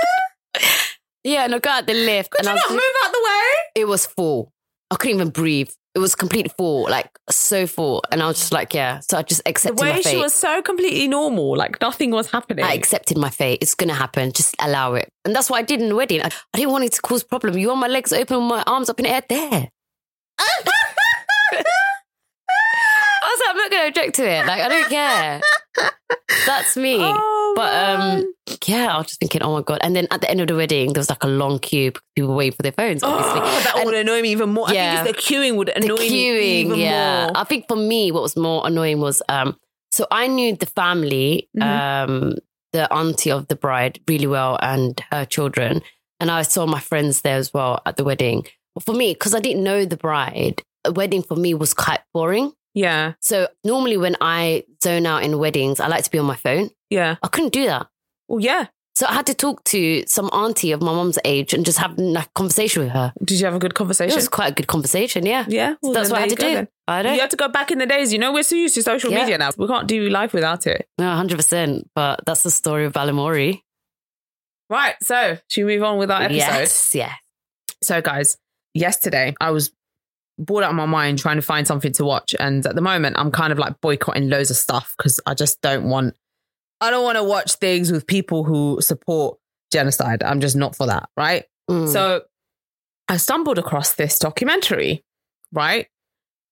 yeah, 1.24 1.46
and 1.46 1.56
I 1.56 1.60
got 1.60 1.82
out 1.84 1.88
the 1.88 1.94
lift, 1.94 2.32
Could 2.32 2.46
and 2.46 2.48
you 2.48 2.52
I 2.52 2.56
was, 2.56 2.64
not 2.70 2.72
move 2.72 2.96
out 3.06 3.12
the 3.12 3.22
way? 3.26 3.82
it 3.82 3.88
was 3.88 4.06
full. 4.06 4.52
I 4.92 4.96
couldn't 4.96 5.16
even 5.18 5.30
breathe. 5.30 5.70
It 5.96 6.00
was 6.00 6.16
complete 6.16 6.52
full, 6.58 6.90
like 6.90 7.08
so 7.30 7.68
full, 7.68 8.04
and 8.12 8.22
I 8.24 8.28
was 8.28 8.40
just 8.40 8.52
like, 8.52 8.74
yeah. 8.74 9.00
So 9.00 9.16
I 9.18 9.22
just 9.22 9.44
The 9.44 9.50
accepted 9.52 9.80
my 9.80 9.92
way 9.92 10.02
fate. 10.02 10.12
she 10.12 10.18
was 10.18 10.34
so 10.34 10.60
completely 10.64 11.08
normal, 11.08 11.56
like 11.56 11.80
nothing 11.82 12.10
was 12.10 12.32
happening. 12.32 12.66
I 12.66 12.74
accepted 12.74 13.16
my 13.18 13.30
fate. 13.30 13.60
It's 13.62 13.76
gonna 13.76 13.94
happen. 13.94 14.32
Just 14.32 14.56
allow 14.60 14.96
it, 14.96 15.10
and 15.24 15.36
that's 15.36 15.52
what 15.52 15.58
I 15.60 15.62
did 15.62 15.82
in 15.82 15.90
the 15.90 15.96
wedding. 15.96 16.22
I, 16.22 16.32
I 16.54 16.58
didn't 16.58 16.72
want 16.72 16.84
it 16.86 16.94
to 16.94 17.02
cause 17.02 17.24
problem. 17.24 17.58
You 17.60 17.68
want 17.68 17.80
my 17.82 17.88
legs 17.88 18.12
open, 18.12 18.42
my 18.44 18.64
arms 18.66 18.90
up 18.90 19.00
in 19.00 19.04
the 19.04 19.12
air, 19.12 19.22
there. 19.30 19.70
I 23.54 23.56
was 23.56 23.56
like, 23.56 23.56
I'm 23.56 23.58
not 23.58 23.72
going 23.72 23.82
to 23.84 23.88
object 24.00 24.16
to 24.18 24.30
it. 24.30 24.46
Like, 24.46 24.62
I 24.62 24.68
don't 24.70 24.90
care. 24.90 25.42
That's 26.46 26.76
me. 26.78 26.98
Oh, 27.00 27.54
but 27.56 27.74
um, 28.00 28.34
yeah, 28.66 28.94
I 28.94 28.98
was 28.98 29.08
just 29.08 29.20
thinking, 29.20 29.42
oh 29.44 29.54
my 29.54 29.62
god. 29.62 29.80
And 29.82 29.96
then 29.96 30.08
at 30.12 30.22
the 30.22 30.30
end 30.30 30.42
of 30.42 30.48
the 30.48 30.56
wedding, 30.56 30.94
there 30.94 31.00
was 31.00 31.10
like 31.10 31.24
a 31.24 31.28
long 31.28 31.60
queue. 31.60 31.92
because 31.92 32.04
People 32.16 32.30
were 32.32 32.36
waiting 32.38 32.56
for 32.56 32.64
their 32.64 32.72
phones. 32.72 33.04
Obviously, 33.04 33.40
Oh, 33.42 33.44
that 33.64 33.74
And 33.78 33.86
would 33.86 33.96
annoy 33.96 34.22
me 34.22 34.30
even 34.32 34.50
more. 34.50 34.68
Yeah. 34.72 35.00
I 35.02 35.04
think 35.04 35.18
it's 35.18 35.28
the 35.28 35.36
queuing 35.36 35.56
would 35.58 35.68
the 35.68 35.78
annoy 35.78 35.96
me 35.98 36.10
queuing, 36.10 36.42
even 36.66 36.80
yeah. 36.80 37.26
more. 37.28 37.38
I 37.38 37.44
think 37.44 37.68
for 37.68 37.76
me, 37.78 38.12
what 38.12 38.24
was 38.24 38.36
more 38.36 38.66
annoying 38.66 39.00
was 39.00 39.22
um, 39.30 39.58
so 39.92 40.08
I 40.12 40.28
knew 40.28 40.56
the 40.56 40.66
family, 40.66 41.50
Mhm. 41.58 41.64
um, 41.64 42.36
the 42.72 42.92
auntie 42.92 43.32
of 43.32 43.48
the 43.48 43.56
bride 43.56 44.00
really 44.08 44.26
well 44.28 44.58
and 44.62 45.00
her 45.12 45.26
children, 45.26 45.82
and 46.20 46.32
I 46.32 46.42
saw 46.42 46.66
my 46.66 46.80
friends 46.80 47.22
there 47.22 47.38
as 47.38 47.54
well 47.54 47.82
at 47.86 47.98
the 47.98 48.04
wedding. 48.04 48.48
But 48.74 48.84
for 48.84 48.94
me, 48.94 49.14
because 49.14 49.36
I 49.36 49.40
didn't 49.40 49.64
know 49.64 49.86
the 49.86 49.98
bride, 49.98 50.64
a 50.84 50.92
wedding 50.92 51.22
for 51.22 51.36
me 51.36 51.54
was 51.54 51.74
quite 51.76 52.00
boring. 52.14 52.52
Yeah. 52.74 53.14
So 53.20 53.48
normally 53.64 53.98
when 53.98 54.16
I 54.22 54.64
zone 54.84 55.06
out 55.06 55.24
in 55.24 55.38
weddings, 55.38 55.80
I 55.80 55.88
like 55.88 56.04
to 56.06 56.12
be 56.12 56.18
on 56.18 56.26
my 56.26 56.36
phone. 56.36 56.70
Yeah. 56.90 57.16
I 57.22 57.28
couldn't 57.28 57.54
do 57.54 57.66
that. 57.66 57.88
Well, 58.28 58.40
yeah. 58.40 58.68
So 58.96 59.08
I 59.08 59.14
had 59.14 59.26
to 59.26 59.34
talk 59.34 59.64
to 59.66 60.04
some 60.06 60.28
auntie 60.32 60.72
of 60.72 60.80
my 60.82 60.94
mom's 60.94 61.18
age 61.26 61.54
and 61.54 61.66
just 61.66 61.80
have 61.80 61.98
a 61.98 62.26
conversation 62.36 62.84
with 62.84 62.92
her. 62.92 63.12
Did 63.24 63.40
you 63.40 63.46
have 63.46 63.56
a 63.56 63.60
good 63.60 63.74
conversation? 63.74 64.12
It 64.12 64.16
was 64.16 64.30
quite 64.30 64.52
a 64.52 64.54
good 64.54 64.68
conversation, 64.68 65.26
yeah. 65.26 65.46
yeah. 65.48 65.76
So 65.84 65.94
that's 65.94 66.12
what 66.12 66.20
I 66.20 66.22
had 66.22 66.30
to 66.30 66.36
go 66.36 66.48
do. 66.48 66.54
then. 66.54 66.68
I 66.88 67.02
don't 67.02 67.16
You 67.16 67.22
had 67.22 67.32
to 67.32 67.38
go 67.38 67.48
back 67.48 67.72
in 67.72 67.80
the 67.80 67.88
days. 67.88 68.14
You 68.14 68.20
know, 68.20 68.32
we're 68.32 68.44
so 68.44 68.56
used 68.56 68.76
to 68.76 68.84
social 68.84 69.12
Yeah. 69.12 69.22
media 69.22 69.38
now. 69.40 69.50
We 69.58 69.66
can't 69.68 69.88
do 69.88 70.10
life 70.10 70.32
without 70.32 70.68
it. 70.68 70.88
No, 71.00 71.06
100%. 71.06 71.86
But 71.96 72.22
that's 72.28 72.44
the 72.44 72.52
story 72.52 72.86
of 72.86 72.94
Balamory. 72.94 73.62
Right. 74.70 74.96
So, 75.02 75.38
should 75.50 75.66
we 75.66 75.76
move 75.76 75.84
on 75.84 75.98
with 75.98 76.12
our 76.12 76.22
episode? 76.24 76.36
Yes, 76.38 76.94
yeah. 76.96 77.14
So, 77.82 78.00
guys, 78.02 78.38
yesterday 78.76 79.34
I 79.42 79.52
was 79.52 79.72
bored 80.38 80.64
out 80.64 80.72
of 80.72 80.76
my 80.76 80.86
mind 80.86 81.20
trying 81.20 81.36
to 81.36 81.42
find 81.42 81.68
something 81.68 81.92
to 81.94 82.06
watch. 82.06 82.36
And 82.40 82.66
at 82.66 82.76
the 82.76 82.82
moment, 82.82 83.16
I'm 83.18 83.32
kind 83.32 83.52
of 83.52 83.60
like 83.60 83.80
boycotting 83.82 84.30
loads 84.30 84.50
of 84.50 84.58
stuff 84.58 84.94
because 84.98 85.20
I 85.26 85.34
just 85.34 85.62
don't 85.62 85.90
want, 85.90 86.16
I 86.82 86.90
don't 86.90 87.04
want 87.04 87.18
to 87.18 87.24
watch 87.24 87.54
things 87.56 87.92
with 87.92 88.08
people 88.08 88.44
who 88.44 88.80
support 88.82 89.38
genocide. 89.72 90.24
I'm 90.24 90.42
just 90.42 90.56
not 90.56 90.76
for 90.76 90.88
that. 90.88 91.10
Right. 91.16 91.46
Mm. 91.70 91.92
So 91.92 92.24
I 93.08 93.18
stumbled 93.18 93.58
across 93.58 93.94
this 93.94 94.20
documentary. 94.20 95.04
Right. 95.52 95.88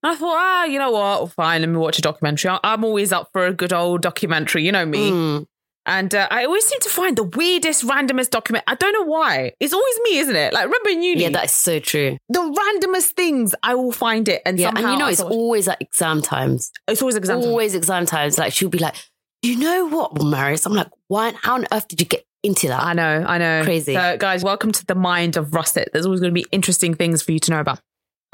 And 0.04 0.12
I 0.12 0.16
thought, 0.16 0.38
ah, 0.38 0.66
you 0.66 0.80
know 0.80 0.92
what? 0.92 1.32
Fine, 1.34 1.62
let 1.62 1.70
me 1.70 1.78
watch 1.78 2.00
a 2.00 2.02
documentary. 2.02 2.52
I'm 2.64 2.84
always 2.84 3.12
up 3.12 3.30
for 3.34 3.46
a 3.46 3.54
good 3.54 3.74
old 3.74 4.02
documentary. 4.02 4.64
You 4.64 4.72
know 4.72 4.86
me. 4.86 5.12
Mm. 5.12 5.46
And 5.86 6.14
uh, 6.14 6.28
I 6.30 6.46
always 6.46 6.64
seem 6.66 6.80
to 6.82 6.90
find 6.90 7.18
the 7.18 7.24
weirdest, 7.24 7.84
randomest 7.88 8.30
document. 8.30 8.64
I 8.68 8.76
don't 8.76 8.94
know 8.94 9.06
why. 9.12 9.54
It's 9.60 9.74
always 9.74 10.00
me, 10.04 10.18
isn't 10.20 10.36
it? 10.36 10.54
Like, 10.54 10.66
remember 10.66 10.90
in 10.90 11.02
uni? 11.02 11.24
Yeah, 11.24 11.30
that's 11.30 11.54
so 11.54 11.80
true. 11.80 12.18
the 12.30 12.40
randomest 12.40 13.12
things, 13.14 13.56
I 13.64 13.74
will 13.76 13.92
find 13.92 14.30
it. 14.30 14.44
And 14.46 14.60
Yeah, 14.60 14.68
somehow 14.68 14.84
and 14.84 14.92
you 14.94 15.00
know, 15.00 15.08
it's 15.08 15.22
always 15.22 15.68
like 15.68 15.82
exam 15.82 16.22
times. 16.22 16.72
it's 16.88 17.02
always 17.02 17.16
exam 17.16 17.40
time. 17.42 17.50
Always 17.50 17.74
exam 17.74 18.06
times. 18.06 18.38
Like 18.38 18.54
she'll 18.54 18.70
be 18.70 18.78
like, 18.78 18.96
you 19.42 19.58
know 19.58 19.88
what, 19.88 20.22
Maris? 20.22 20.68
I'm 20.68 20.74
like, 20.74 20.90
why? 21.08 21.34
How 21.42 21.56
on 21.56 21.66
earth 21.72 21.88
did 21.88 22.00
you 22.00 22.06
get 22.06 22.26
into 22.44 22.68
that? 22.68 22.84
I 22.84 22.94
know, 22.94 23.26
I 23.28 23.38
know. 23.40 23.64
Crazy. 23.64 23.96
So, 23.96 24.18
guys, 24.18 24.44
welcome 24.44 24.72
to 24.72 24.86
the 24.86 24.94
mind 24.96 25.36
of 25.36 25.54
Russet. 25.56 25.90
There's 25.94 26.06
always 26.06 26.20
going 26.22 26.32
to 26.34 26.40
be 26.40 26.46
interesting 26.52 26.94
things 26.94 27.24
for 27.24 27.32
you 27.32 27.40
to 27.40 27.52
know 27.52 27.60
about. 27.60 27.80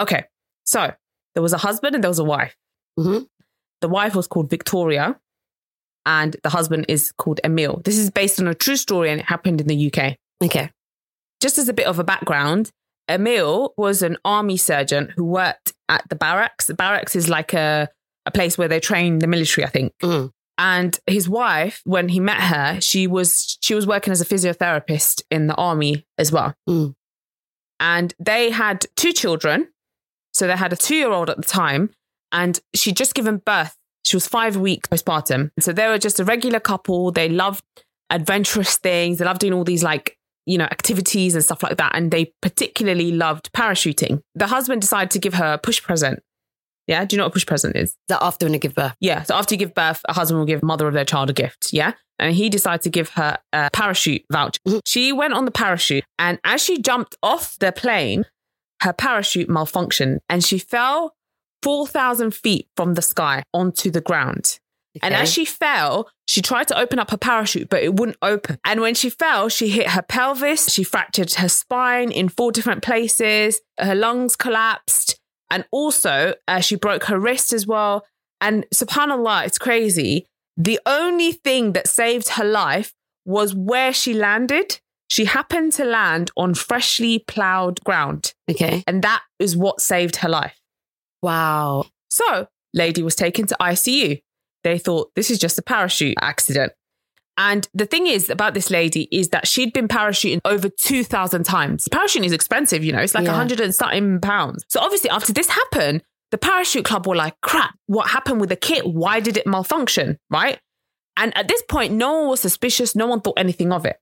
Okay, 0.01 0.25
so 0.65 0.93
there 1.33 1.41
was 1.41 1.53
a 1.53 1.57
husband 1.57 1.95
and 1.95 2.03
there 2.03 2.09
was 2.09 2.19
a 2.19 2.25
wife. 2.25 2.57
Mhm. 2.99 3.25
The 3.79 3.87
wife 3.87 4.15
was 4.15 4.27
called 4.27 4.49
Victoria, 4.49 5.17
and 6.07 6.37
the 6.41 6.49
husband 6.49 6.85
is 6.87 7.11
called 7.17 7.41
Emil. 7.43 7.81
This 7.83 7.97
is 7.97 8.09
based 8.09 8.39
on 8.39 8.47
a 8.47 8.55
true 8.55 8.77
story 8.77 9.11
and 9.11 9.19
it 9.19 9.25
happened 9.25 9.59
in 9.59 9.67
the 9.67 9.91
UK. 9.91 10.15
Okay. 10.41 10.71
Just 11.41 11.57
as 11.57 11.67
a 11.67 11.73
bit 11.73 11.85
of 11.85 11.99
a 11.99 12.03
background, 12.03 12.71
Emil 13.09 13.73
was 13.77 14.01
an 14.01 14.17
army 14.23 14.55
surgeon 14.55 15.13
who 15.15 15.25
worked 15.25 15.73
at 15.89 16.07
the 16.09 16.15
barracks. 16.15 16.65
The 16.65 16.73
barracks 16.73 17.15
is 17.15 17.29
like 17.29 17.53
a, 17.53 17.89
a 18.25 18.31
place 18.31 18.57
where 18.57 18.69
they 18.69 18.79
train 18.79 19.19
the 19.19 19.27
military, 19.27 19.65
I 19.65 19.69
think. 19.69 19.93
Mm. 20.01 20.31
And 20.57 20.97
his 21.05 21.27
wife, 21.27 21.81
when 21.83 22.07
he 22.09 22.21
met 22.21 22.39
her, 22.39 22.81
she 22.81 23.05
was 23.05 23.57
she 23.61 23.75
was 23.75 23.85
working 23.85 24.11
as 24.11 24.21
a 24.21 24.25
physiotherapist 24.25 25.21
in 25.29 25.47
the 25.47 25.55
army 25.55 26.07
as 26.17 26.31
well. 26.31 26.55
Mm. 26.67 26.95
And 27.79 28.13
they 28.17 28.49
had 28.49 28.85
two 28.95 29.13
children. 29.13 29.67
So 30.33 30.47
they 30.47 30.55
had 30.55 30.73
a 30.73 30.77
two 30.77 30.95
year 30.95 31.11
old 31.11 31.29
at 31.29 31.37
the 31.37 31.43
time, 31.43 31.91
and 32.31 32.59
she'd 32.73 32.97
just 32.97 33.13
given 33.13 33.37
birth. 33.37 33.75
She 34.07 34.15
was 34.15 34.27
five 34.27 34.55
weeks 34.57 34.87
postpartum. 34.87 35.51
So 35.59 35.73
they 35.73 35.87
were 35.87 35.97
just 35.97 36.19
a 36.19 36.23
regular 36.23 36.59
couple. 36.59 37.11
They 37.11 37.27
loved 37.29 37.63
adventurous 38.09 38.77
things. 38.77 39.17
They 39.17 39.25
loved 39.25 39.41
doing 39.41 39.53
all 39.53 39.63
these 39.63 39.83
like, 39.83 40.17
you 40.45 40.57
know, 40.57 40.65
activities 40.65 41.35
and 41.35 41.43
stuff 41.43 41.61
like 41.61 41.77
that. 41.77 41.91
And 41.93 42.09
they 42.09 42.31
particularly 42.41 43.11
loved 43.11 43.51
parachuting. 43.51 44.21
The 44.35 44.47
husband 44.47 44.81
decided 44.81 45.11
to 45.11 45.19
give 45.19 45.33
her 45.33 45.53
a 45.53 45.57
push 45.57 45.81
present. 45.81 46.21
Yeah. 46.87 47.03
Do 47.03 47.15
you 47.15 47.17
know 47.17 47.25
what 47.25 47.31
a 47.31 47.33
push 47.33 47.45
present 47.45 47.75
is? 47.75 47.97
That 48.07 48.23
after 48.23 48.45
when 48.45 48.55
I 48.55 48.59
give 48.59 48.73
birth? 48.75 48.95
Yeah. 49.01 49.23
So 49.23 49.35
after 49.35 49.55
you 49.55 49.59
give 49.59 49.73
birth, 49.73 50.01
a 50.07 50.13
husband 50.13 50.39
will 50.39 50.45
give 50.45 50.63
mother 50.63 50.87
of 50.87 50.93
their 50.93 51.03
child 51.03 51.29
a 51.29 51.33
gift. 51.33 51.73
Yeah. 51.73 51.93
And 52.17 52.33
he 52.33 52.49
decided 52.49 52.81
to 52.83 52.89
give 52.89 53.09
her 53.09 53.37
a 53.51 53.69
parachute 53.73 54.23
voucher. 54.31 54.61
Mhm. 54.65 54.79
She 54.85 55.11
went 55.11 55.33
on 55.33 55.43
the 55.43 55.51
parachute 55.51 56.05
and 56.17 56.39
as 56.45 56.63
she 56.63 56.81
jumped 56.81 57.17
off 57.21 57.57
the 57.59 57.73
plane, 57.73 58.23
her 58.81 58.93
parachute 58.93 59.49
malfunctioned 59.49 60.19
and 60.29 60.45
she 60.45 60.59
fell 60.59 61.13
4,000 61.63 62.33
feet 62.33 62.67
from 62.75 62.93
the 62.93 63.01
sky 63.01 63.43
onto 63.53 63.91
the 63.91 64.01
ground. 64.01 64.59
And 65.01 65.13
as 65.13 65.31
she 65.31 65.45
fell, 65.45 66.09
she 66.27 66.41
tried 66.41 66.67
to 66.69 66.79
open 66.79 66.99
up 66.99 67.11
her 67.11 67.17
parachute, 67.17 67.69
but 67.69 67.83
it 67.83 67.95
wouldn't 67.95 68.17
open. 68.21 68.57
And 68.65 68.81
when 68.81 68.95
she 68.95 69.09
fell, 69.09 69.49
she 69.49 69.69
hit 69.69 69.89
her 69.89 70.01
pelvis. 70.01 70.67
She 70.73 70.83
fractured 70.83 71.33
her 71.35 71.49
spine 71.49 72.11
in 72.11 72.29
four 72.29 72.51
different 72.51 72.83
places. 72.83 73.61
Her 73.79 73.95
lungs 73.95 74.35
collapsed. 74.35 75.19
And 75.49 75.65
also, 75.71 76.33
uh, 76.47 76.59
she 76.59 76.75
broke 76.75 77.05
her 77.05 77.19
wrist 77.19 77.53
as 77.53 77.65
well. 77.65 78.05
And 78.41 78.65
subhanAllah, 78.73 79.45
it's 79.45 79.57
crazy. 79.57 80.25
The 80.57 80.79
only 80.85 81.31
thing 81.31 81.73
that 81.73 81.87
saved 81.87 82.29
her 82.29 82.43
life 82.43 82.93
was 83.25 83.53
where 83.53 83.93
she 83.93 84.13
landed. 84.13 84.79
She 85.09 85.25
happened 85.25 85.73
to 85.73 85.85
land 85.85 86.31
on 86.35 86.53
freshly 86.53 87.19
plowed 87.19 87.81
ground. 87.83 88.33
Okay. 88.49 88.83
And 88.87 89.01
that 89.03 89.21
is 89.39 89.55
what 89.55 89.79
saved 89.79 90.17
her 90.17 90.29
life. 90.29 90.59
Wow. 91.21 91.85
So, 92.09 92.47
lady 92.73 93.03
was 93.03 93.15
taken 93.15 93.47
to 93.47 93.57
ICU. 93.59 94.21
They 94.63 94.77
thought 94.77 95.11
this 95.15 95.29
is 95.29 95.39
just 95.39 95.57
a 95.57 95.61
parachute 95.61 96.17
accident. 96.21 96.73
And 97.39 97.67
the 97.73 97.85
thing 97.85 98.07
is 98.07 98.29
about 98.31 98.55
this 98.55 98.71
lady 98.71 99.07
is 99.11 99.29
that 99.29 99.47
she'd 99.47 99.71
been 99.71 99.87
parachuting 99.87 100.41
over 100.43 100.69
2,000 100.69 101.43
times. 101.43 101.87
Parachuting 101.91 102.25
is 102.25 102.31
expensive, 102.31 102.83
you 102.83 102.91
know, 102.91 102.99
it's 102.99 103.13
like 103.13 103.23
a 103.23 103.25
Yeah. 103.27 103.33
100 103.33 103.59
and 103.59 103.75
something 103.75 104.19
pounds. 104.21 104.65
So, 104.69 104.79
obviously, 104.79 105.09
after 105.11 105.31
this 105.33 105.49
happened, 105.49 106.01
the 106.31 106.37
parachute 106.37 106.83
club 106.85 107.07
were 107.07 107.15
like, 107.15 107.39
crap, 107.41 107.75
what 107.85 108.09
happened 108.09 108.41
with 108.41 108.49
the 108.49 108.55
kit? 108.55 108.85
Why 108.87 109.19
did 109.19 109.37
it 109.37 109.45
malfunction? 109.47 110.17
Right. 110.29 110.59
And 111.15 111.35
at 111.37 111.47
this 111.47 111.61
point, 111.69 111.93
no 111.93 112.13
one 112.19 112.29
was 112.29 112.41
suspicious. 112.41 112.95
No 112.95 113.07
one 113.07 113.21
thought 113.21 113.39
anything 113.39 113.71
of 113.71 113.85
it. 113.85 113.97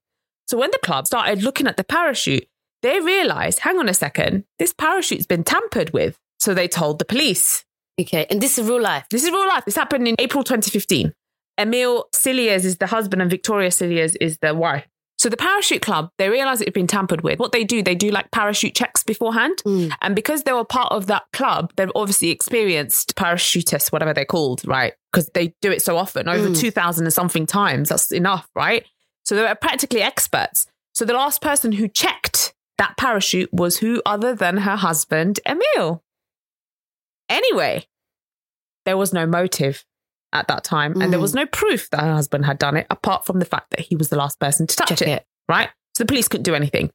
So, 0.48 0.58
when 0.58 0.72
the 0.72 0.80
club 0.80 1.06
started 1.06 1.44
looking 1.44 1.68
at 1.68 1.76
the 1.78 1.84
parachute, 1.84 2.48
they 2.82 3.00
realized, 3.02 3.60
hang 3.60 3.80
on 3.80 3.90
a 3.90 3.94
second, 3.94 4.46
this 4.60 4.74
parachute's 4.74 5.26
been 5.26 5.44
tampered 5.44 5.92
with. 5.92 6.18
So, 6.40 6.54
they 6.54 6.68
told 6.68 7.00
the 7.00 7.06
police. 7.06 7.64
Okay. 8.00 8.26
And 8.30 8.42
this 8.42 8.58
is 8.58 8.68
real 8.68 8.82
life. 8.82 9.06
This 9.10 9.24
is 9.24 9.32
real 9.32 9.48
life. 9.48 9.66
This 9.66 9.76
happened 9.76 10.08
in 10.08 10.16
April 10.20 10.44
2015. 10.44 11.14
Emil 11.58 12.06
Cilliers 12.14 12.66
is 12.66 12.78
the 12.78 12.88
husband 12.88 13.22
and 13.22 13.32
Victoria 13.32 13.72
Cilliers 13.72 14.16
is 14.18 14.38
the 14.40 14.54
wife. 14.54 14.86
So 15.18 15.30
the 15.30 15.38
parachute 15.38 15.82
club, 15.82 16.10
they 16.18 16.30
realized 16.30 16.62
it 16.62 16.68
had 16.68 16.74
been 16.74 16.88
tampered 16.88 17.22
with. 17.22 17.40
What 17.40 17.54
they 17.54 17.64
do, 17.64 17.82
they 17.82 17.96
do 17.96 18.12
like 18.12 18.32
parachute 18.32 18.76
checks 18.76 19.02
beforehand. 19.02 19.64
Mm. 19.66 19.94
And 20.02 20.14
because 20.14 20.44
they 20.44 20.52
were 20.52 20.66
part 20.66 20.92
of 20.92 21.08
that 21.08 21.24
club, 21.32 21.72
they've 21.78 21.92
obviously 21.96 22.32
experienced 22.32 23.16
parachutists, 23.16 23.94
whatever 23.94 24.14
they're 24.14 24.26
called, 24.26 24.68
right? 24.68 24.94
Because 25.14 25.30
they 25.34 25.56
do 25.62 25.72
it 25.72 25.82
so 25.82 25.96
often, 25.96 26.28
over 26.28 26.50
Mm. 26.50 26.60
2,000 26.60 27.06
and 27.06 27.14
something 27.14 27.46
times. 27.46 27.88
That's 27.90 28.12
enough, 28.12 28.50
right? 28.56 28.86
So 29.24 29.36
they 29.36 29.42
were 29.44 29.56
practically 29.56 30.02
experts. 30.02 30.68
So 30.94 31.06
the 31.06 31.14
last 31.14 31.42
person 31.42 31.72
who 31.72 31.88
checked 31.88 32.54
that 32.78 32.98
parachute 32.98 33.54
was 33.54 33.78
who 33.78 34.02
other 34.06 34.36
than 34.36 34.58
her 34.58 34.76
husband, 34.76 35.40
Emil. 35.48 36.04
Anyway, 37.30 37.86
there 38.86 38.98
was 38.98 39.14
no 39.14 39.26
motive 39.26 39.84
at 40.34 40.48
that 40.48 40.64
time, 40.64 41.00
and 41.02 41.12
there 41.14 41.20
Mm. 41.20 41.24
was 41.24 41.34
no 41.34 41.46
proof 41.46 41.90
that 41.92 42.02
her 42.02 42.14
husband 42.14 42.46
had 42.46 42.58
done 42.60 42.76
it, 42.78 42.86
apart 42.90 43.26
from 43.26 43.40
the 43.40 43.46
fact 43.46 43.70
that 43.72 43.80
he 43.82 43.96
was 43.96 44.10
the 44.10 44.16
last 44.18 44.40
person 44.40 44.68
to 44.68 44.76
touch 44.76 44.90
Check 44.90 45.02
it, 45.02 45.08
it. 45.08 45.26
right? 45.48 45.70
So 45.96 46.04
the 46.04 46.08
police 46.08 46.28
couldn't 46.28 46.44
do 46.44 46.56
anything. 46.56 46.92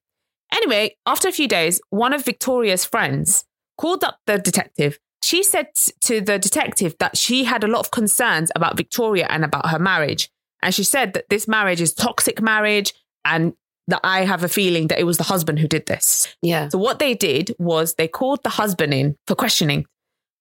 Anyway, 0.53 0.97
after 1.07 1.29
a 1.29 1.33
few 1.33 1.49
days, 1.49 1.81
one 1.91 2.13
of 2.13 2.25
Victoria's 2.25 2.85
friends 2.85 3.45
called 3.79 4.05
up 4.05 4.19
the 4.27 4.39
detective. 4.39 4.99
She 5.23 5.43
said 5.43 5.69
to 6.03 6.21
the 6.21 6.39
detective 6.39 6.97
that 6.99 7.17
she 7.17 7.45
had 7.45 7.63
a 7.65 7.69
lot 7.69 7.81
of 7.81 7.91
concerns 7.91 8.51
about 8.55 8.77
Victoria 8.77 9.27
and 9.31 9.45
about 9.45 9.69
her 9.71 9.79
marriage. 9.79 10.29
And 10.63 10.75
she 10.75 10.85
said 10.85 11.13
that 11.15 11.29
this 11.31 11.47
marriage 11.49 11.81
is 11.81 11.95
toxic 11.95 12.43
marriage 12.43 12.93
and 13.25 13.55
that 13.87 14.01
I 14.05 14.25
have 14.25 14.45
a 14.45 14.49
feeling 14.49 14.89
that 14.89 14.99
it 14.99 15.05
was 15.05 15.17
the 15.19 15.25
husband 15.25 15.59
who 15.61 15.69
did 15.69 15.87
this. 15.87 16.35
Yeah. 16.43 16.69
So 16.69 16.79
what 16.79 16.99
they 16.99 17.15
did 17.15 17.55
was 17.59 17.95
they 17.95 18.09
called 18.09 18.43
the 18.43 18.51
husband 18.51 18.93
in 18.93 19.17
for 19.27 19.35
questioning. 19.35 19.87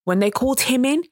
When 0.09 0.17
they 0.17 0.31
called 0.31 0.61
him 0.61 0.85
in, 0.85 1.03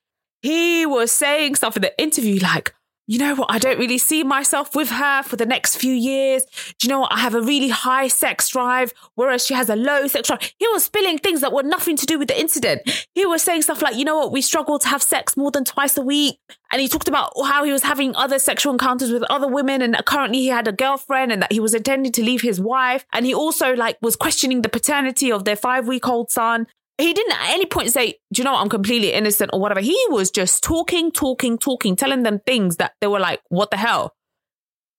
he 0.42 0.84
was 0.88 1.12
saying 1.12 1.54
stuff 1.54 1.76
in 1.76 1.84
the 1.84 2.02
interview 2.02 2.40
like, 2.40 2.74
you 3.06 3.20
know 3.20 3.36
what, 3.36 3.52
I 3.52 3.60
don't 3.60 3.78
really 3.78 4.00
see 4.00 4.24
myself 4.24 4.76
with 4.76 4.90
her 4.90 5.22
for 5.22 5.36
the 5.36 5.46
next 5.46 5.76
few 5.76 5.94
years. 5.94 6.46
Do 6.80 6.88
you 6.88 6.90
know 6.90 7.02
what? 7.02 7.14
I 7.14 7.20
have 7.20 7.36
a 7.36 7.42
really 7.42 7.70
high 7.70 8.08
sex 8.08 8.50
drive, 8.50 8.96
whereas 9.14 9.46
she 9.46 9.54
has 9.54 9.70
a 9.70 9.76
low 9.76 10.08
sex 10.08 10.28
drive. 10.28 10.52
He 10.58 10.68
was 10.70 10.86
spilling 10.86 11.20
things 11.20 11.42
that 11.42 11.54
were 11.54 11.62
nothing 11.62 11.96
to 11.96 12.08
do 12.08 12.18
with 12.18 12.28
the 12.28 12.40
incident. 12.40 12.82
He 13.14 13.24
was 13.24 13.44
saying 13.44 13.62
stuff 13.62 13.84
like, 13.84 13.96
you 13.96 14.04
know 14.04 14.18
what, 14.18 14.32
we 14.32 14.42
struggle 14.42 14.80
to 14.80 14.88
have 14.88 15.04
sex 15.04 15.38
more 15.38 15.52
than 15.52 15.64
twice 15.64 15.96
a 15.96 16.02
week. 16.02 16.40
And 16.72 16.82
he 16.82 16.88
talked 16.88 17.08
about 17.08 17.34
how 17.46 17.64
he 17.64 17.72
was 17.72 17.84
having 17.84 18.16
other 18.16 18.40
sexual 18.40 18.74
encounters 18.74 19.12
with 19.12 19.24
other 19.30 19.48
women 19.48 19.84
and 19.84 19.96
currently 20.06 20.40
he 20.40 20.48
had 20.48 20.68
a 20.68 20.74
girlfriend 20.74 21.32
and 21.32 21.44
that 21.44 21.54
he 21.54 21.60
was 21.60 21.76
intending 21.76 22.12
to 22.14 22.24
leave 22.24 22.42
his 22.42 22.60
wife. 22.60 23.06
And 23.14 23.28
he 23.28 23.34
also 23.34 23.76
like 23.76 24.00
was 24.02 24.16
questioning 24.16 24.64
the 24.64 24.70
paternity 24.70 25.32
of 25.32 25.46
their 25.46 25.56
five 25.56 25.88
week 25.88 26.08
old 26.08 26.32
son. 26.32 26.66
He 26.98 27.14
didn't 27.14 27.34
at 27.34 27.50
any 27.52 27.66
point 27.68 27.92
say, 27.92 28.16
do 28.34 28.40
you 28.42 28.44
know 28.44 28.54
what? 28.54 28.62
I'm 28.62 28.70
completely 28.70 29.14
innocent 29.14 29.52
or 29.54 29.60
whatever. 29.60 29.82
He 29.82 29.98
was 30.10 30.32
just 30.32 30.64
talking, 30.64 31.12
talking, 31.12 31.58
talking, 31.58 31.96
telling 31.96 32.24
them 32.24 32.40
things 32.46 32.78
that 32.78 32.94
they 33.02 33.08
were 33.08 33.20
like, 33.20 33.40
what 33.50 33.70
the 33.70 33.78
hell? 33.78 34.14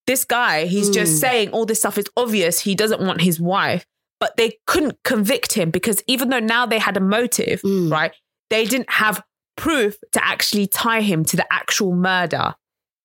This 0.07 0.25
guy, 0.25 0.67
he's 0.67 0.91
just 0.91 1.17
Mm. 1.17 1.21
saying 1.21 1.51
all 1.51 1.67
this 1.67 1.81
stuff. 1.81 1.99
is 1.99 2.07
obvious 2.17 2.61
he 2.61 2.75
doesn't 2.75 3.01
want 3.01 3.21
his 3.21 3.41
wife, 3.41 3.85
but 4.21 4.37
they 4.37 4.59
couldn't 4.67 4.97
convict 5.05 5.55
him 5.55 5.71
because 5.71 6.03
even 6.07 6.29
though 6.31 6.39
now 6.39 6.65
they 6.67 6.79
had 6.79 6.97
a 6.97 7.01
motive, 7.01 7.61
Mm. 7.63 7.91
right? 7.91 8.13
They 8.49 8.65
didn't 8.65 8.91
have 8.91 9.23
proof 9.57 9.97
to 10.13 10.25
actually 10.25 10.67
tie 10.69 11.01
him 11.01 11.25
to 11.27 11.37
the 11.37 11.53
actual 11.53 11.95
murder. 11.95 12.55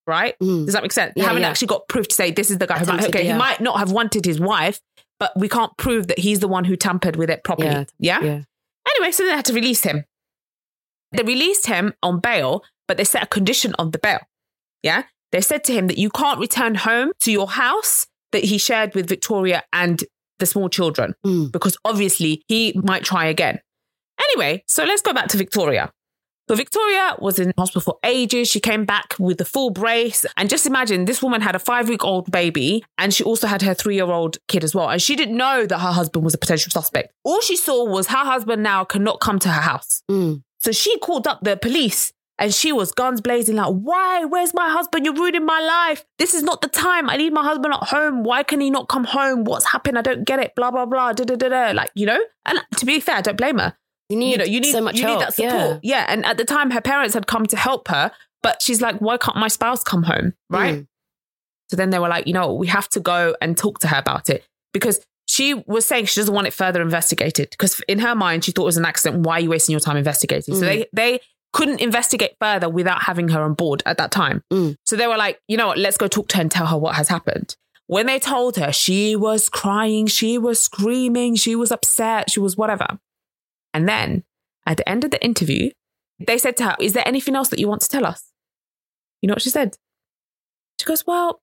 Right? 0.06 0.36
Mm. 0.40 0.66
Does 0.66 0.74
that 0.74 0.84
make 0.84 0.92
sense? 0.92 1.14
They 1.16 1.22
haven't 1.22 1.42
yeah. 1.44 1.50
actually 1.50 1.68
got 1.68 1.88
proof 1.88 2.10
to 2.10 2.16
say 2.16 2.30
this 2.32 2.52
is 2.52 2.58
the 2.58 2.68
guy 2.68 2.78
who 2.78 2.86
might, 2.86 3.06
okay, 3.06 3.26
he 3.26 3.34
might 3.34 3.60
not 3.62 3.80
have 3.80 3.92
wanted 3.92 4.26
his 4.26 4.40
wife, 4.40 4.80
but 5.18 5.32
we 5.38 5.48
can't 5.48 5.76
prove 5.78 6.08
that 6.08 6.20
he's 6.20 6.42
the 6.42 6.48
one 6.50 6.66
who 6.66 6.76
tampered 6.76 7.16
with 7.16 7.30
it 7.30 7.44
properly. 7.44 7.88
Yeah. 8.00 8.22
yeah? 8.22 8.42
Anyway, 8.90 9.12
so 9.12 9.24
they 9.24 9.32
had 9.32 9.46
to 9.46 9.54
release 9.54 9.84
him. 9.84 10.04
They 11.12 11.24
released 11.24 11.68
him 11.68 11.94
on 12.02 12.20
bail, 12.20 12.64
but 12.88 12.98
they 12.98 13.04
set 13.04 13.24
a 13.24 13.28
condition 13.28 13.74
on 13.80 13.92
the 13.92 14.00
bail. 14.00 14.20
Yeah. 14.82 15.04
They 15.32 15.42
said 15.42 15.64
to 15.66 15.74
him 15.74 15.88
that 15.88 15.98
you 15.98 16.10
can't 16.10 16.40
return 16.40 16.76
home 16.76 17.12
to 17.22 17.32
your 17.32 17.48
house 17.50 18.06
that 18.32 18.44
he 18.44 18.58
shared 18.58 18.94
with 18.96 19.08
Victoria 19.08 19.64
and 19.72 20.04
the 20.40 20.46
small 20.46 20.70
children 20.70 21.14
Mm. 21.26 21.52
because 21.52 21.78
obviously 21.86 22.44
he 22.48 22.74
might 22.84 23.04
try 23.04 23.26
again. 23.28 23.60
Anyway, 24.22 24.64
so 24.68 24.84
let's 24.84 25.02
go 25.02 25.14
back 25.14 25.28
to 25.30 25.38
Victoria. 25.38 25.92
So 26.54 26.58
Victoria 26.58 27.16
was 27.18 27.40
in 27.40 27.52
hospital 27.58 27.82
for 27.82 27.98
ages. 28.04 28.48
She 28.48 28.60
came 28.60 28.86
back 28.86 29.16
with 29.18 29.40
the 29.40 29.46
full 29.46 29.72
brace. 29.72 30.24
And 30.38 30.52
just 30.52 30.68
imagine 30.68 31.06
this 31.06 31.24
woman 31.24 31.42
had 31.42 31.56
a 31.56 31.60
five 31.60 31.90
week 31.90 32.04
old 32.04 32.30
baby 32.30 32.86
and 33.00 33.12
she 33.12 33.24
also 33.24 33.48
had 33.48 33.64
her 33.64 33.74
three 33.74 33.96
year 33.96 34.06
old 34.06 34.38
kid 34.48 34.64
as 34.64 34.76
well. 34.76 34.88
And 34.88 35.02
she 35.02 35.16
didn't 35.16 35.36
know 35.36 35.66
that 35.66 35.80
her 35.80 35.92
husband 35.92 36.24
was 36.24 36.36
a 36.36 36.38
potential 36.38 36.70
suspect. 36.70 37.12
All 37.24 37.42
she 37.42 37.56
saw 37.56 37.86
was 37.86 38.06
her 38.06 38.18
husband 38.18 38.62
now 38.62 38.84
cannot 38.84 39.20
come 39.20 39.40
to 39.40 39.50
her 39.50 39.62
house. 39.62 40.04
Mm. 40.12 40.44
So 40.60 40.72
she 40.72 41.00
called 41.00 41.26
up 41.26 41.40
the 41.42 41.58
police 41.58 42.14
and 42.38 42.54
she 42.54 42.72
was 42.72 42.92
guns 42.92 43.20
blazing, 43.20 43.56
like, 43.56 43.74
why? 43.74 44.26
Where's 44.26 44.54
my 44.54 44.70
husband? 44.70 45.06
You're 45.06 45.16
ruining 45.16 45.48
my 45.48 45.60
life. 45.60 46.06
This 46.20 46.36
is 46.36 46.44
not 46.44 46.62
the 46.62 46.68
time. 46.68 47.10
I 47.10 47.18
need 47.18 47.34
my 47.34 47.44
husband 47.44 47.74
at 47.74 47.84
home. 47.86 48.24
Why 48.24 48.44
can 48.44 48.62
he 48.62 48.70
not 48.70 48.90
come 48.90 49.06
home? 49.06 49.44
What's 49.44 49.66
happened? 49.66 49.98
I 49.98 50.04
don't 50.04 50.24
get 50.24 50.40
it. 50.40 50.54
Blah, 50.56 50.70
blah, 50.70 50.86
blah. 50.86 51.14
Da, 51.14 51.24
da, 51.24 51.36
da, 51.36 51.50
da. 51.50 51.72
Like, 51.72 51.90
you 51.96 52.06
know? 52.06 52.20
And 52.46 52.60
to 52.78 52.86
be 52.86 53.00
fair, 53.00 53.16
I 53.16 53.22
don't 53.22 53.38
blame 53.38 53.58
her. 53.58 53.76
You 54.10 54.18
need, 54.18 54.32
you 54.32 54.38
know, 54.38 54.44
you 54.44 54.60
need 54.60 54.72
so 54.72 54.82
much 54.82 54.98
you 54.98 55.04
help. 55.04 55.20
need 55.20 55.26
that 55.26 55.34
support. 55.34 55.80
Yeah. 55.84 56.06
And 56.08 56.26
at 56.26 56.38
the 56.38 56.46
time, 56.46 56.72
her 56.72 56.82
parents 56.82 57.14
had 57.14 57.26
come 57.28 57.46
to 57.48 57.58
help 57.58 57.88
her, 57.88 58.12
but 58.42 58.62
she's 58.62 58.82
like, 58.82 58.98
why 58.98 59.18
can't 59.18 59.38
my 59.38 59.48
spouse 59.48 59.84
come 59.84 60.04
home? 60.04 60.34
Right. 60.50 60.76
Mm. 60.76 60.88
So 61.70 61.78
then 61.78 61.90
they 61.90 62.00
were 62.00 62.10
like, 62.10 62.28
you 62.28 62.34
know, 62.34 62.54
we 62.54 62.68
have 62.68 62.90
to 62.90 63.00
go 63.00 63.36
and 63.42 63.58
talk 63.58 63.80
to 63.80 63.88
her 63.88 63.98
about 63.98 64.30
it 64.30 64.44
because 64.74 65.00
she 65.28 65.54
was 65.54 65.86
saying 65.86 66.06
she 66.06 66.20
doesn't 66.20 66.34
want 66.36 66.46
it 66.48 66.54
further 66.54 66.82
investigated 66.82 67.50
because 67.52 67.80
in 67.88 68.00
her 68.00 68.14
mind 68.14 68.44
she 68.44 68.52
thought 68.52 68.64
it 68.64 68.66
was 68.66 68.78
an 68.78 68.86
accident. 68.86 69.26
Why 69.26 69.36
are 69.36 69.40
you 69.40 69.50
wasting 69.50 69.72
your 69.74 69.80
time 69.80 69.98
investigating? 69.98 70.54
So 70.56 70.62
Mm. 70.62 70.66
they 70.66 70.88
they 70.94 71.20
couldn't 71.54 71.80
investigate 71.82 72.32
further 72.40 72.68
without 72.68 73.04
having 73.04 73.30
her 73.30 73.42
on 73.42 73.54
board 73.54 73.82
at 73.86 73.98
that 74.00 74.12
time. 74.12 74.44
Mm. 74.52 74.76
So 74.86 74.96
they 74.96 75.08
were 75.08 75.18
like, 75.18 75.40
you 75.48 75.56
know 75.56 75.68
what, 75.68 75.78
let's 75.78 75.98
go 75.98 76.08
talk 76.08 76.28
to 76.30 76.38
her 76.38 76.42
and 76.42 76.52
tell 76.52 76.66
her 76.66 76.78
what 76.78 76.96
has 76.96 77.08
happened. 77.08 77.56
When 77.88 78.06
they 78.08 78.18
told 78.20 78.58
her, 78.58 78.72
she 78.74 79.16
was 79.16 79.50
crying, 79.50 80.08
she 80.08 80.38
was 80.38 80.60
screaming, 80.60 81.36
she 81.36 81.56
was 81.56 81.72
upset, 81.72 82.30
she 82.32 82.40
was 82.40 82.58
whatever. 82.58 83.00
And 83.74 83.88
then 83.88 84.24
at 84.66 84.78
the 84.78 84.88
end 84.88 85.04
of 85.04 85.12
the 85.12 85.24
interview, 85.24 85.72
they 86.26 86.38
said 86.38 86.58
to 86.58 86.64
her, 86.66 86.76
Is 86.80 86.94
there 86.94 87.08
anything 87.08 87.36
else 87.36 87.50
that 87.50 87.60
you 87.60 87.68
want 87.68 87.82
to 87.82 87.90
tell 87.90 88.06
us? 88.06 88.32
You 89.22 89.28
know 89.28 89.34
what 89.34 89.42
she 89.42 89.50
said? 89.50 89.78
She 90.80 90.86
goes, 90.86 91.06
Well, 91.06 91.42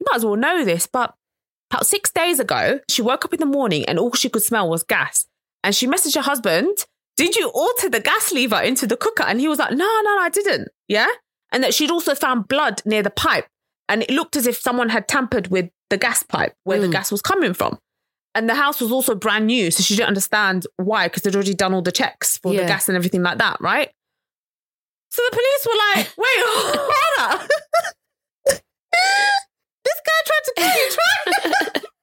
you 0.00 0.06
might 0.10 0.16
as 0.16 0.24
well 0.24 0.36
know 0.36 0.64
this, 0.64 0.86
but 0.86 1.14
about 1.70 1.86
six 1.86 2.10
days 2.10 2.38
ago, 2.40 2.80
she 2.88 3.02
woke 3.02 3.24
up 3.24 3.32
in 3.34 3.40
the 3.40 3.46
morning 3.46 3.84
and 3.86 3.98
all 3.98 4.12
she 4.12 4.28
could 4.28 4.42
smell 4.42 4.68
was 4.68 4.82
gas. 4.82 5.26
And 5.62 5.74
she 5.74 5.86
messaged 5.86 6.14
her 6.16 6.20
husband, 6.22 6.86
Did 7.16 7.36
you 7.36 7.48
alter 7.54 7.88
the 7.88 8.00
gas 8.00 8.32
lever 8.32 8.60
into 8.60 8.86
the 8.86 8.96
cooker? 8.96 9.24
And 9.24 9.40
he 9.40 9.48
was 9.48 9.58
like, 9.58 9.70
No, 9.70 9.76
no, 9.86 10.00
no, 10.02 10.18
I 10.20 10.28
didn't. 10.28 10.68
Yeah. 10.88 11.06
And 11.52 11.62
that 11.62 11.74
she'd 11.74 11.90
also 11.90 12.14
found 12.14 12.48
blood 12.48 12.82
near 12.84 13.02
the 13.02 13.10
pipe. 13.10 13.46
And 13.88 14.02
it 14.02 14.10
looked 14.10 14.36
as 14.36 14.46
if 14.46 14.56
someone 14.56 14.88
had 14.88 15.06
tampered 15.08 15.48
with 15.48 15.70
the 15.90 15.96
gas 15.98 16.22
pipe 16.22 16.54
where 16.64 16.80
the 16.80 16.88
Mm. 16.88 16.92
gas 16.92 17.12
was 17.12 17.22
coming 17.22 17.54
from. 17.54 17.78
And 18.34 18.48
the 18.48 18.54
house 18.54 18.80
was 18.80 18.90
also 18.90 19.14
brand 19.14 19.46
new. 19.46 19.70
So 19.70 19.82
she 19.82 19.94
didn't 19.96 20.08
understand 20.08 20.66
why, 20.76 21.06
because 21.06 21.22
they'd 21.22 21.34
already 21.34 21.54
done 21.54 21.72
all 21.72 21.82
the 21.82 21.92
checks 21.92 22.38
for 22.38 22.52
the 22.52 22.64
gas 22.66 22.88
and 22.88 22.96
everything 22.96 23.22
like 23.22 23.38
that, 23.38 23.60
right? 23.60 23.90
So 25.10 25.22
the 25.30 25.36
police 25.36 25.66
were 25.66 25.78
like, 25.94 26.12
wait, 26.18 26.44
hold 26.44 27.30
up. 27.30 27.48
this 29.84 30.00
guy 30.06 30.20
tried 30.26 30.44
to 30.44 30.52
kill 30.56 30.74
you 30.74 30.90
twice. 30.90 31.84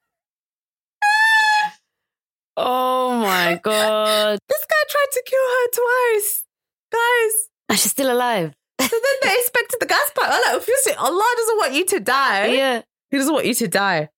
Oh 2.58 3.18
my 3.20 3.60
God. 3.64 4.38
This 4.48 4.66
guy 4.66 4.84
tried 4.90 5.08
to 5.14 5.24
kill 5.26 5.40
her 5.40 5.68
twice. 5.74 6.44
Guys. 6.92 7.48
And 7.70 7.80
she's 7.80 7.92
still 7.92 8.12
alive. 8.12 8.54
So 8.80 8.88
then 8.90 9.16
they 9.24 9.34
inspected 9.38 9.80
the 9.80 9.86
gas 9.86 10.12
pipe. 10.16 10.30
I'm 10.30 10.42
like, 10.42 10.62
obviously, 10.62 10.94
Allah 10.94 11.34
doesn't 11.38 11.58
want 11.58 11.74
you 11.74 11.86
to 11.86 12.00
die. 12.02 12.48
Yeah. 12.48 12.82
He 13.10 13.18
doesn't 13.18 13.34
want 13.34 13.46
you 13.46 13.54
to 13.56 13.68
die. 13.68 14.10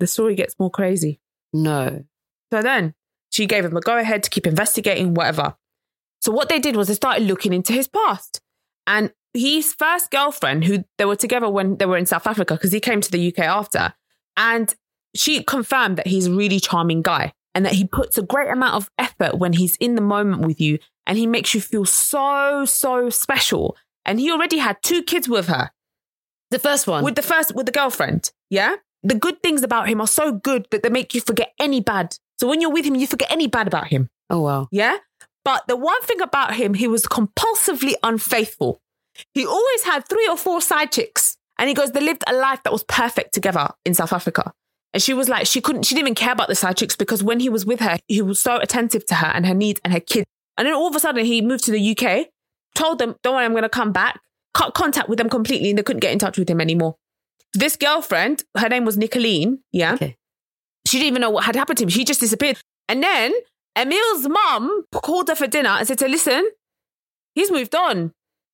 The 0.00 0.06
story 0.06 0.34
gets 0.34 0.58
more 0.58 0.70
crazy. 0.70 1.20
No. 1.52 2.04
So 2.52 2.62
then 2.62 2.94
she 3.30 3.46
gave 3.46 3.64
him 3.64 3.76
a 3.76 3.80
go 3.80 3.96
ahead 3.98 4.22
to 4.24 4.30
keep 4.30 4.46
investigating, 4.46 5.14
whatever. 5.14 5.56
So 6.20 6.32
what 6.32 6.48
they 6.48 6.58
did 6.58 6.76
was 6.76 6.88
they 6.88 6.94
started 6.94 7.24
looking 7.26 7.52
into 7.52 7.72
his 7.72 7.88
past. 7.88 8.40
And 8.86 9.12
his 9.34 9.74
first 9.74 10.10
girlfriend, 10.10 10.64
who 10.64 10.84
they 10.96 11.04
were 11.04 11.16
together 11.16 11.48
when 11.48 11.76
they 11.76 11.86
were 11.86 11.98
in 11.98 12.06
South 12.06 12.26
Africa, 12.26 12.54
because 12.54 12.72
he 12.72 12.80
came 12.80 13.00
to 13.00 13.10
the 13.10 13.28
UK 13.28 13.40
after, 13.40 13.92
and 14.36 14.74
she 15.14 15.42
confirmed 15.42 15.98
that 15.98 16.06
he's 16.06 16.26
a 16.26 16.32
really 16.32 16.58
charming 16.60 17.02
guy 17.02 17.32
and 17.54 17.64
that 17.66 17.74
he 17.74 17.84
puts 17.86 18.16
a 18.18 18.22
great 18.22 18.50
amount 18.50 18.74
of 18.74 18.90
effort 18.98 19.38
when 19.38 19.52
he's 19.52 19.76
in 19.76 19.94
the 19.94 20.00
moment 20.00 20.46
with 20.46 20.60
you 20.60 20.78
and 21.06 21.18
he 21.18 21.26
makes 21.26 21.54
you 21.54 21.60
feel 21.60 21.84
so, 21.84 22.64
so 22.64 23.10
special. 23.10 23.76
And 24.04 24.18
he 24.20 24.30
already 24.30 24.58
had 24.58 24.78
two 24.82 25.02
kids 25.02 25.28
with 25.28 25.48
her 25.48 25.70
The 26.50 26.58
first 26.58 26.86
one. 26.86 27.04
with 27.04 27.14
the 27.14 27.22
first 27.22 27.54
with 27.54 27.66
the 27.66 27.72
girlfriend 27.72 28.30
yeah 28.48 28.76
the 29.02 29.14
good 29.14 29.42
things 29.42 29.62
about 29.62 29.88
him 29.88 30.00
are 30.00 30.06
so 30.06 30.32
good 30.32 30.66
that 30.70 30.82
they 30.82 30.90
make 30.90 31.14
you 31.14 31.20
forget 31.20 31.52
any 31.58 31.80
bad. 31.80 32.16
So 32.38 32.48
when 32.48 32.60
you're 32.60 32.72
with 32.72 32.84
him 32.84 32.94
you 32.94 33.06
forget 33.06 33.30
any 33.30 33.46
bad 33.46 33.66
about 33.66 33.88
him. 33.88 34.08
Oh, 34.30 34.42
wow. 34.42 34.68
yeah? 34.70 34.98
But 35.44 35.66
the 35.66 35.76
one 35.76 36.00
thing 36.02 36.20
about 36.20 36.54
him 36.54 36.74
he 36.74 36.88
was 36.88 37.06
compulsively 37.06 37.94
unfaithful. 38.02 38.80
He 39.34 39.46
always 39.46 39.84
had 39.84 40.06
three 40.08 40.28
or 40.28 40.36
four 40.36 40.60
side 40.60 40.92
chicks. 40.92 41.36
And 41.58 41.68
he 41.68 41.74
goes 41.74 41.92
they 41.92 42.00
lived 42.00 42.22
a 42.26 42.34
life 42.34 42.62
that 42.64 42.72
was 42.72 42.84
perfect 42.84 43.34
together 43.34 43.70
in 43.84 43.94
south 43.94 44.12
africa. 44.12 44.52
And 44.92 45.02
she 45.02 45.14
was 45.14 45.28
like 45.28 45.46
she 45.46 45.60
couldn't 45.60 45.84
she 45.84 45.94
didn't 45.94 46.08
even 46.08 46.14
care 46.14 46.32
about 46.32 46.48
the 46.48 46.54
side 46.54 46.76
chicks 46.76 46.96
because 46.96 47.22
when 47.22 47.40
he 47.40 47.48
was 47.48 47.66
with 47.66 47.80
her 47.80 47.98
he 48.06 48.22
was 48.22 48.40
so 48.40 48.56
attentive 48.58 49.04
to 49.06 49.16
her 49.16 49.26
and 49.26 49.46
her 49.46 49.54
needs 49.54 49.80
and 49.84 49.92
her 49.92 50.00
kids. 50.00 50.26
And 50.56 50.66
then 50.66 50.74
all 50.74 50.88
of 50.88 50.96
a 50.96 51.00
sudden 51.00 51.24
he 51.24 51.40
moved 51.40 51.64
to 51.64 51.72
the 51.72 51.96
uk 51.96 52.26
told 52.74 52.98
them 52.98 53.16
don't 53.22 53.34
worry 53.34 53.44
i'm 53.44 53.52
going 53.52 53.62
to 53.62 53.68
come 53.68 53.92
back. 53.92 54.20
Cut 54.54 54.74
contact 54.74 55.08
with 55.08 55.18
them 55.18 55.28
completely 55.28 55.70
and 55.70 55.78
they 55.78 55.82
couldn't 55.82 56.00
get 56.00 56.12
in 56.12 56.18
touch 56.18 56.38
with 56.38 56.48
him 56.48 56.60
anymore 56.60 56.96
this 57.54 57.76
girlfriend, 57.76 58.44
her 58.56 58.68
name 58.68 58.84
was 58.84 58.96
Nicolene, 58.96 59.58
yeah. 59.72 59.94
Okay. 59.94 60.16
She 60.86 60.98
didn't 60.98 61.08
even 61.08 61.20
know 61.22 61.30
what 61.30 61.44
had 61.44 61.56
happened 61.56 61.78
to 61.78 61.84
him. 61.84 61.90
She 61.90 62.04
just 62.04 62.20
disappeared. 62.20 62.58
And 62.88 63.02
then 63.02 63.32
Emil's 63.76 64.28
mum 64.28 64.84
called 64.92 65.28
her 65.28 65.34
for 65.34 65.46
dinner 65.46 65.70
and 65.70 65.86
said 65.86 65.98
to 65.98 66.06
her, 66.06 66.10
listen, 66.10 66.48
he's 67.34 67.50
moved 67.50 67.74
on. 67.74 68.12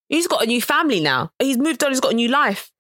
He's 0.09 0.27
got 0.27 0.43
a 0.43 0.47
new 0.47 0.61
family 0.61 1.01
now. 1.01 1.31
He's 1.39 1.59
moved 1.59 1.83
on. 1.83 1.91
He's 1.91 2.01
got 2.01 2.13
a 2.13 2.17
new 2.17 2.29
life. 2.29 2.71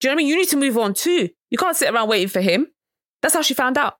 Do 0.00 0.08
you 0.08 0.10
know 0.10 0.14
what 0.14 0.20
I 0.20 0.22
mean? 0.22 0.28
You 0.28 0.36
need 0.36 0.48
to 0.48 0.56
move 0.56 0.76
on 0.76 0.94
too. 0.94 1.30
You 1.50 1.58
can't 1.58 1.76
sit 1.76 1.92
around 1.92 2.08
waiting 2.08 2.28
for 2.28 2.40
him. 2.40 2.68
That's 3.22 3.34
how 3.34 3.42
she 3.42 3.54
found 3.54 3.78
out. 3.78 3.96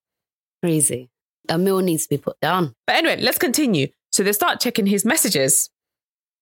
Crazy. 0.63 1.11
A 1.49 1.59
meal 1.59 1.79
needs 1.79 2.05
to 2.05 2.11
be 2.11 2.19
put 2.19 2.39
down. 2.41 2.75
But 2.87 2.97
anyway, 2.97 3.21
let's 3.21 3.39
continue. 3.39 3.89
So 4.13 4.23
they 4.23 4.33
start 4.33 4.61
checking 4.61 4.87
his 4.87 5.05
messages. 5.05 5.71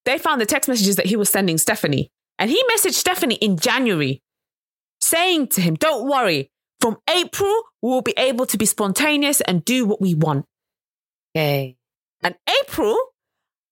They 0.04 0.18
found 0.18 0.40
the 0.40 0.46
text 0.46 0.68
messages 0.68 0.96
that 0.96 1.06
he 1.06 1.16
was 1.16 1.28
sending 1.28 1.58
Stephanie. 1.58 2.10
And 2.38 2.50
he 2.50 2.62
messaged 2.74 2.94
Stephanie 2.94 3.36
in 3.36 3.58
January 3.58 4.22
saying 5.00 5.48
to 5.48 5.60
him, 5.60 5.74
Don't 5.74 6.08
worry, 6.08 6.50
from 6.80 6.96
April, 7.10 7.62
we'll 7.82 8.02
be 8.02 8.14
able 8.16 8.46
to 8.46 8.56
be 8.56 8.66
spontaneous 8.66 9.40
and 9.42 9.64
do 9.64 9.84
what 9.86 10.00
we 10.00 10.14
want. 10.14 10.44
Okay. 11.36 11.76
And 12.22 12.34
April 12.62 12.96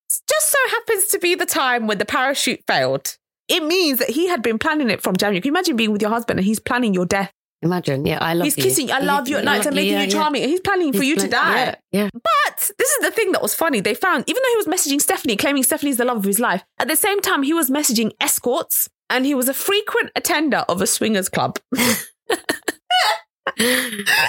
just 0.09 0.51
so 0.51 0.59
happens 0.71 1.07
to 1.09 1.19
be 1.19 1.35
the 1.35 1.47
time 1.47 1.87
when 1.87 1.99
the 1.99 2.05
parachute 2.05 2.61
failed. 2.67 3.17
It 3.49 3.63
means 3.63 3.99
that 3.99 4.11
he 4.11 4.29
had 4.29 4.43
been 4.43 4.59
planning 4.59 4.91
it 4.91 5.03
from 5.03 5.17
January. 5.17 5.41
Can 5.41 5.49
you 5.49 5.53
imagine 5.53 5.77
being 5.77 5.93
with 5.93 6.03
your 6.03 6.11
husband 6.11 6.39
and 6.39 6.47
he's 6.47 6.59
planning 6.59 6.95
your 6.95 7.07
death? 7.07 7.33
Imagine. 7.67 8.07
Yeah, 8.07 8.19
I 8.21 8.35
love 8.35 8.47
you. 8.47 8.53
he's 8.53 8.57
you. 8.57 8.63
kissing 8.63 8.93
I 8.93 9.01
love 9.01 9.29
you 9.29 9.37
at 9.39 9.45
night 9.45 9.67
and 9.67 9.75
making 9.75 9.93
Yeah, 9.93 10.03
you 10.05 10.11
charming. 10.11 10.43
And 10.43 10.51
he's 10.51 10.61
planning 10.61 10.93
for 10.93 11.03
He's 11.03 11.09
you 11.09 11.17
to 11.17 11.29
die. 11.29 11.65
Yeah. 11.65 11.75
yeah. 11.91 12.09
But 12.13 12.71
this 12.79 12.89
is 12.89 12.99
the 13.03 13.11
thing 13.11 13.33
that 13.33 13.43
was 13.43 13.55
funny. 13.55 13.81
They 13.81 13.95
found, 13.95 14.25
even 14.29 14.41
though 14.43 14.51
he 14.51 14.57
was 14.57 14.67
messaging 14.67 15.01
Stephanie, 15.01 15.37
claiming 15.37 15.65
Stephanie's 15.65 15.97
the 15.97 16.05
love 16.05 16.19
of 16.19 16.25
his 16.25 16.39
life, 16.39 16.65
at 16.79 16.87
the 16.87 16.97
same 16.97 17.21
time, 17.21 17.43
he 17.43 17.53
was 17.53 17.71
messaging 17.71 18.13
escorts 18.21 18.89
and 19.11 19.27
he 19.27 19.35
was 19.35 19.49
a 19.49 19.55
frequent 19.55 20.11
attender 20.15 20.65
of 20.69 20.81
a 20.81 20.87
swingers 20.87 21.29
club. 21.29 21.59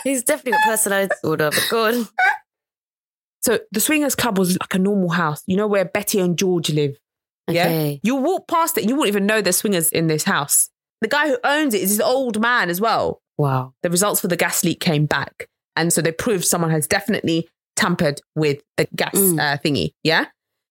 He's 0.03 0.23
definitely 0.23 0.53
got 0.53 0.65
personality 0.65 1.11
disorder, 1.21 1.49
but 1.51 1.67
good. 1.69 2.07
So 3.41 3.59
the 3.71 3.79
swingers 3.79 4.15
club 4.15 4.37
was 4.37 4.57
like 4.59 4.73
a 4.73 4.79
normal 4.79 5.09
house, 5.09 5.43
you 5.47 5.57
know, 5.57 5.67
where 5.67 5.85
Betty 5.85 6.19
and 6.19 6.37
George 6.37 6.69
live. 6.69 6.97
Yeah. 7.47 7.93
You 8.03 8.15
walk 8.15 8.47
past 8.47 8.77
it 8.77 8.89
you 8.89 8.95
won't 8.95 9.07
even 9.07 9.25
know 9.25 9.41
there's 9.41 9.57
swingers 9.57 9.89
in 9.89 10.07
this 10.07 10.23
house. 10.23 10.69
The 11.01 11.07
guy 11.07 11.29
who 11.29 11.37
owns 11.43 11.73
it 11.73 11.81
is 11.81 11.97
this 11.97 12.05
old 12.05 12.41
man 12.41 12.69
as 12.69 12.81
well. 12.81 13.21
Wow. 13.37 13.73
The 13.83 13.89
results 13.89 14.19
for 14.21 14.27
the 14.27 14.37
gas 14.37 14.63
leak 14.63 14.79
came 14.79 15.05
back. 15.05 15.47
And 15.75 15.93
so 15.93 16.01
they 16.01 16.11
proved 16.11 16.45
someone 16.45 16.71
has 16.71 16.87
definitely 16.87 17.47
tampered 17.75 18.21
with 18.35 18.61
the 18.77 18.87
gas 18.95 19.13
Mm. 19.15 19.39
uh, 19.39 19.57
thingy. 19.63 19.91
Yeah. 20.03 20.25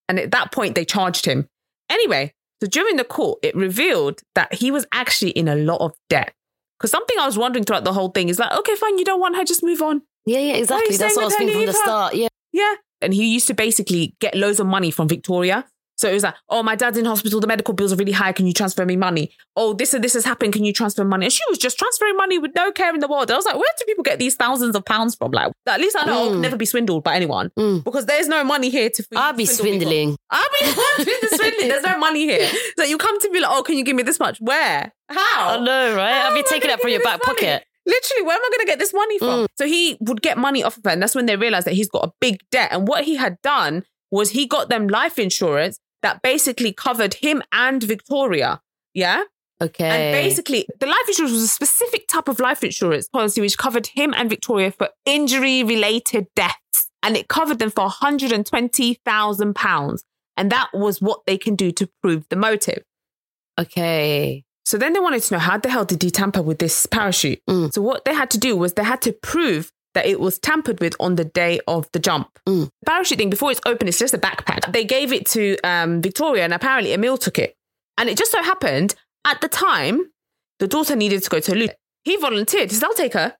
And 0.08 0.18
at 0.18 0.32
that 0.32 0.52
point, 0.52 0.74
they 0.74 0.84
charged 0.84 1.26
him. 1.26 1.48
Anyway, 1.88 2.32
so 2.60 2.68
during 2.68 2.96
the 2.96 3.04
court, 3.04 3.38
it 3.42 3.54
revealed 3.54 4.20
that 4.34 4.54
he 4.54 4.70
was 4.70 4.86
actually 4.92 5.30
in 5.30 5.46
a 5.48 5.54
lot 5.54 5.80
of 5.80 5.92
debt. 6.10 6.32
Because 6.78 6.90
something 6.90 7.16
I 7.18 7.26
was 7.26 7.38
wondering 7.38 7.64
throughout 7.64 7.84
the 7.84 7.92
whole 7.92 8.08
thing 8.10 8.28
is 8.28 8.38
like, 8.38 8.52
okay, 8.52 8.74
fine, 8.74 8.98
you 8.98 9.04
don't 9.04 9.20
want 9.20 9.36
her, 9.36 9.44
just 9.44 9.62
move 9.62 9.80
on. 9.80 10.02
Yeah, 10.26 10.40
yeah, 10.40 10.54
exactly. 10.54 10.96
That's 10.96 11.14
what 11.16 11.22
I 11.22 11.24
was 11.26 11.36
thinking 11.36 11.56
from 11.56 11.66
the 11.66 11.72
her? 11.72 11.78
start. 11.78 12.14
Yeah. 12.14 12.28
Yeah. 12.52 12.74
And 13.00 13.14
he 13.14 13.26
used 13.32 13.46
to 13.46 13.54
basically 13.54 14.16
get 14.20 14.34
loads 14.34 14.58
of 14.58 14.66
money 14.66 14.90
from 14.90 15.08
Victoria. 15.08 15.64
So 15.96 16.10
it 16.10 16.12
was 16.12 16.22
like, 16.24 16.34
oh, 16.50 16.62
my 16.62 16.76
dad's 16.76 16.98
in 16.98 17.06
hospital. 17.06 17.40
The 17.40 17.46
medical 17.46 17.72
bills 17.72 17.92
are 17.92 17.96
really 17.96 18.12
high. 18.12 18.32
Can 18.32 18.46
you 18.46 18.52
transfer 18.52 18.84
me 18.84 18.96
money? 18.96 19.30
Oh, 19.56 19.72
this 19.72 19.94
and 19.94 20.04
this 20.04 20.12
has 20.12 20.24
happened. 20.26 20.52
Can 20.52 20.64
you 20.64 20.72
transfer 20.72 21.04
money? 21.04 21.26
And 21.26 21.32
she 21.32 21.40
was 21.48 21.56
just 21.58 21.78
transferring 21.78 22.16
money 22.16 22.38
with 22.38 22.50
no 22.54 22.70
care 22.70 22.92
in 22.92 23.00
the 23.00 23.08
world. 23.08 23.30
I 23.30 23.36
was 23.36 23.46
like, 23.46 23.54
where 23.54 23.68
do 23.78 23.84
people 23.86 24.04
get 24.04 24.18
these 24.18 24.34
thousands 24.34 24.76
of 24.76 24.84
pounds 24.84 25.14
from? 25.14 25.30
Like, 25.32 25.52
at 25.66 25.80
least 25.80 25.96
I 25.98 26.04
know 26.04 26.12
I'll 26.24 26.30
Mm. 26.32 26.40
never 26.40 26.56
be 26.56 26.66
swindled 26.66 27.02
by 27.02 27.16
anyone 27.16 27.50
Mm. 27.58 27.82
because 27.82 28.04
there's 28.06 28.28
no 28.28 28.44
money 28.44 28.68
here 28.68 28.90
to. 28.90 29.04
I'll 29.16 29.32
be 29.32 29.46
swindling. 29.46 30.16
I'll 30.30 30.44
be 30.60 30.66
swindling. 31.36 31.68
There's 31.68 31.82
no 31.84 31.96
money 31.98 32.24
here. 32.26 32.50
So 32.78 32.84
you 32.84 32.98
come 32.98 33.18
to 33.20 33.30
me 33.30 33.40
like, 33.40 33.50
oh, 33.52 33.62
can 33.62 33.76
you 33.78 33.84
give 33.84 33.96
me 33.96 34.02
this 34.02 34.20
much? 34.20 34.38
Where? 34.40 34.92
How? 35.08 35.58
I 35.58 35.64
know, 35.64 35.96
right? 35.96 36.12
How 36.12 36.28
I'll 36.30 36.34
be 36.34 36.42
taking 36.42 36.70
it 36.70 36.80
from 36.80 36.90
your 36.90 37.00
back 37.02 37.20
money? 37.26 37.36
pocket. 37.38 37.64
Literally, 37.86 38.22
where 38.26 38.34
am 38.36 38.42
I 38.44 38.50
going 38.50 38.66
to 38.66 38.70
get 38.70 38.78
this 38.80 38.92
money 38.92 39.18
from? 39.18 39.28
Mm. 39.28 39.46
So 39.56 39.64
he 39.66 39.96
would 40.00 40.20
get 40.20 40.36
money 40.36 40.62
off 40.62 40.76
of 40.76 40.82
her. 40.84 40.90
And 40.90 41.00
that's 41.00 41.14
when 41.14 41.26
they 41.26 41.36
realized 41.36 41.66
that 41.68 41.74
he's 41.74 41.88
got 41.88 42.04
a 42.04 42.12
big 42.20 42.40
debt. 42.50 42.68
And 42.72 42.86
what 42.88 43.04
he 43.04 43.14
had 43.16 43.40
done 43.42 43.84
was 44.10 44.30
he 44.30 44.46
got 44.46 44.68
them 44.68 44.88
life 44.88 45.18
insurance 45.18 45.78
that 46.02 46.22
basically 46.22 46.72
covered 46.72 47.14
him 47.14 47.42
and 47.52 47.82
Victoria. 47.82 48.60
Yeah. 48.94 49.24
Okay. 49.60 49.88
And 49.88 50.12
basically, 50.12 50.66
the 50.80 50.86
life 50.86 51.08
insurance 51.08 51.32
was 51.32 51.42
a 51.42 51.48
specific 51.48 52.06
type 52.08 52.28
of 52.28 52.38
life 52.40 52.62
insurance 52.62 53.08
policy 53.08 53.40
which 53.40 53.56
covered 53.56 53.86
him 53.86 54.12
and 54.16 54.28
Victoria 54.28 54.70
for 54.70 54.90
injury 55.04 55.64
related 55.64 56.26
deaths. 56.36 56.90
And 57.02 57.16
it 57.16 57.28
covered 57.28 57.58
them 57.58 57.70
for 57.70 57.88
£120,000. 57.88 60.02
And 60.36 60.52
that 60.52 60.68
was 60.74 61.00
what 61.00 61.20
they 61.26 61.38
can 61.38 61.56
do 61.56 61.72
to 61.72 61.88
prove 62.02 62.28
the 62.28 62.36
motive. 62.36 62.84
okay. 63.58 64.44
So 64.66 64.76
then 64.78 64.94
they 64.94 64.98
wanted 64.98 65.22
to 65.22 65.34
know 65.34 65.38
how 65.38 65.58
the 65.58 65.70
hell 65.70 65.84
did 65.84 66.02
he 66.02 66.10
tamper 66.10 66.42
with 66.42 66.58
this 66.58 66.86
parachute? 66.86 67.40
Mm. 67.48 67.72
So 67.72 67.80
what 67.80 68.04
they 68.04 68.12
had 68.12 68.30
to 68.30 68.38
do 68.38 68.56
was 68.56 68.72
they 68.72 68.82
had 68.82 69.00
to 69.02 69.12
prove 69.12 69.70
that 69.96 70.06
it 70.06 70.20
was 70.20 70.38
tampered 70.38 70.78
with 70.80 70.94
on 71.00 71.16
the 71.16 71.24
day 71.24 71.58
of 71.66 71.90
the 71.92 71.98
jump. 71.98 72.28
Mm. 72.46 72.68
The 72.82 72.86
parachute 72.86 73.18
thing, 73.18 73.30
before 73.30 73.50
it's 73.50 73.62
open, 73.64 73.88
it's 73.88 73.98
just 73.98 74.12
a 74.12 74.18
backpack. 74.18 74.70
They 74.70 74.84
gave 74.84 75.10
it 75.10 75.24
to 75.30 75.56
um, 75.64 76.02
Victoria 76.02 76.44
and 76.44 76.52
apparently 76.52 76.92
Emil 76.92 77.16
took 77.16 77.38
it. 77.38 77.56
And 77.96 78.10
it 78.10 78.18
just 78.18 78.30
so 78.30 78.42
happened 78.42 78.94
at 79.24 79.40
the 79.40 79.48
time, 79.48 80.10
the 80.58 80.68
daughter 80.68 80.94
needed 80.94 81.22
to 81.22 81.30
go 81.30 81.40
to 81.40 81.54
loo. 81.54 81.68
He 82.04 82.16
volunteered. 82.16 82.70
He 82.70 82.76
said, 82.76 82.84
I'll 82.84 82.94
take 82.94 83.14
her. 83.14 83.34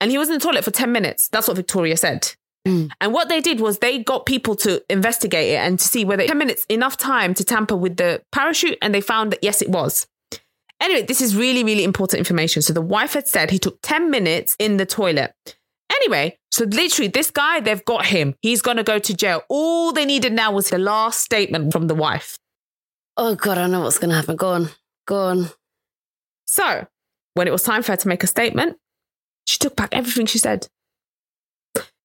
And 0.00 0.12
he 0.12 0.18
was 0.18 0.28
in 0.28 0.34
the 0.34 0.40
toilet 0.40 0.64
for 0.64 0.70
10 0.70 0.92
minutes. 0.92 1.28
That's 1.28 1.48
what 1.48 1.56
Victoria 1.56 1.96
said. 1.96 2.32
Mm. 2.66 2.90
And 3.00 3.12
what 3.12 3.28
they 3.28 3.40
did 3.40 3.60
was 3.60 3.78
they 3.78 3.98
got 3.98 4.24
people 4.24 4.54
to 4.56 4.80
investigate 4.88 5.52
it 5.52 5.56
and 5.56 5.80
to 5.80 5.84
see 5.84 6.04
whether 6.04 6.26
10 6.26 6.38
minutes 6.38 6.64
enough 6.68 6.96
time 6.96 7.34
to 7.34 7.44
tamper 7.44 7.76
with 7.76 7.96
the 7.96 8.22
parachute. 8.30 8.78
And 8.80 8.94
they 8.94 9.00
found 9.00 9.32
that 9.32 9.40
yes, 9.42 9.62
it 9.62 9.68
was. 9.68 10.06
Anyway, 10.80 11.02
this 11.02 11.20
is 11.20 11.34
really, 11.34 11.64
really 11.64 11.82
important 11.82 12.18
information. 12.18 12.62
So 12.62 12.72
the 12.72 12.80
wife 12.80 13.14
had 13.14 13.26
said 13.26 13.50
he 13.50 13.58
took 13.58 13.80
10 13.82 14.10
minutes 14.10 14.54
in 14.58 14.76
the 14.76 14.86
toilet. 14.86 15.34
Anyway, 15.90 16.38
so 16.50 16.64
literally, 16.64 17.08
this 17.08 17.30
guy, 17.30 17.60
they've 17.60 17.84
got 17.84 18.06
him. 18.06 18.34
He's 18.40 18.62
going 18.62 18.76
to 18.76 18.82
go 18.82 18.98
to 18.98 19.14
jail. 19.14 19.42
All 19.48 19.92
they 19.92 20.04
needed 20.04 20.32
now 20.32 20.52
was 20.52 20.70
the 20.70 20.78
last 20.78 21.20
statement 21.20 21.72
from 21.72 21.86
the 21.86 21.94
wife. 21.94 22.38
Oh 23.16 23.34
God, 23.34 23.58
I 23.58 23.66
know 23.66 23.80
what's 23.80 23.98
gonna 23.98 24.14
happen. 24.14 24.36
Go 24.36 24.50
on. 24.50 24.68
Go 25.04 25.16
on. 25.16 25.50
So 26.46 26.86
when 27.34 27.48
it 27.48 27.50
was 27.50 27.64
time 27.64 27.82
for 27.82 27.92
her 27.92 27.96
to 27.96 28.08
make 28.08 28.22
a 28.22 28.28
statement, 28.28 28.76
she 29.44 29.58
took 29.58 29.74
back 29.74 29.88
everything 29.92 30.26
she 30.26 30.38
said. 30.38 30.68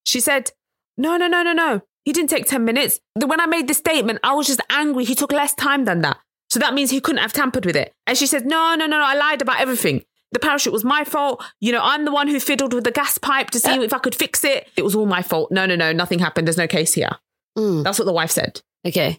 She 0.05 0.19
said, 0.19 0.51
No, 0.97 1.17
no, 1.17 1.27
no, 1.27 1.43
no, 1.43 1.53
no. 1.53 1.81
He 2.03 2.13
didn't 2.13 2.31
take 2.31 2.47
10 2.47 2.65
minutes. 2.65 2.99
When 3.15 3.39
I 3.39 3.45
made 3.45 3.67
the 3.67 3.75
statement, 3.75 4.19
I 4.23 4.33
was 4.33 4.47
just 4.47 4.59
angry. 4.69 5.05
He 5.05 5.13
took 5.13 5.31
less 5.31 5.53
time 5.53 5.85
than 5.85 6.01
that. 6.01 6.17
So 6.49 6.59
that 6.59 6.73
means 6.73 6.89
he 6.89 6.99
couldn't 6.99 7.21
have 7.21 7.31
tampered 7.31 7.65
with 7.65 7.75
it. 7.75 7.93
And 8.07 8.17
she 8.17 8.25
said, 8.25 8.45
No, 8.47 8.73
no, 8.73 8.87
no, 8.87 8.97
no. 8.97 9.05
I 9.05 9.13
lied 9.13 9.43
about 9.43 9.61
everything. 9.61 10.03
The 10.33 10.39
parachute 10.39 10.73
was 10.73 10.83
my 10.83 11.03
fault. 11.03 11.43
You 11.61 11.71
know, 11.71 11.79
I'm 11.81 12.05
the 12.05 12.11
one 12.11 12.27
who 12.27 12.39
fiddled 12.39 12.73
with 12.73 12.83
the 12.83 12.91
gas 12.91 13.17
pipe 13.17 13.51
to 13.51 13.59
see 13.59 13.71
if 13.83 13.93
I 13.93 13.99
could 13.99 14.15
fix 14.15 14.43
it. 14.43 14.67
It 14.75 14.81
was 14.83 14.95
all 14.95 15.05
my 15.05 15.21
fault. 15.21 15.51
No, 15.51 15.65
no, 15.65 15.75
no. 15.75 15.91
Nothing 15.93 16.19
happened. 16.19 16.47
There's 16.47 16.57
no 16.57 16.67
case 16.67 16.93
here. 16.93 17.11
Mm. 17.57 17.83
That's 17.83 17.99
what 17.99 18.05
the 18.05 18.13
wife 18.13 18.31
said. 18.31 18.61
Okay. 18.85 19.17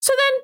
So 0.00 0.12
then, 0.16 0.42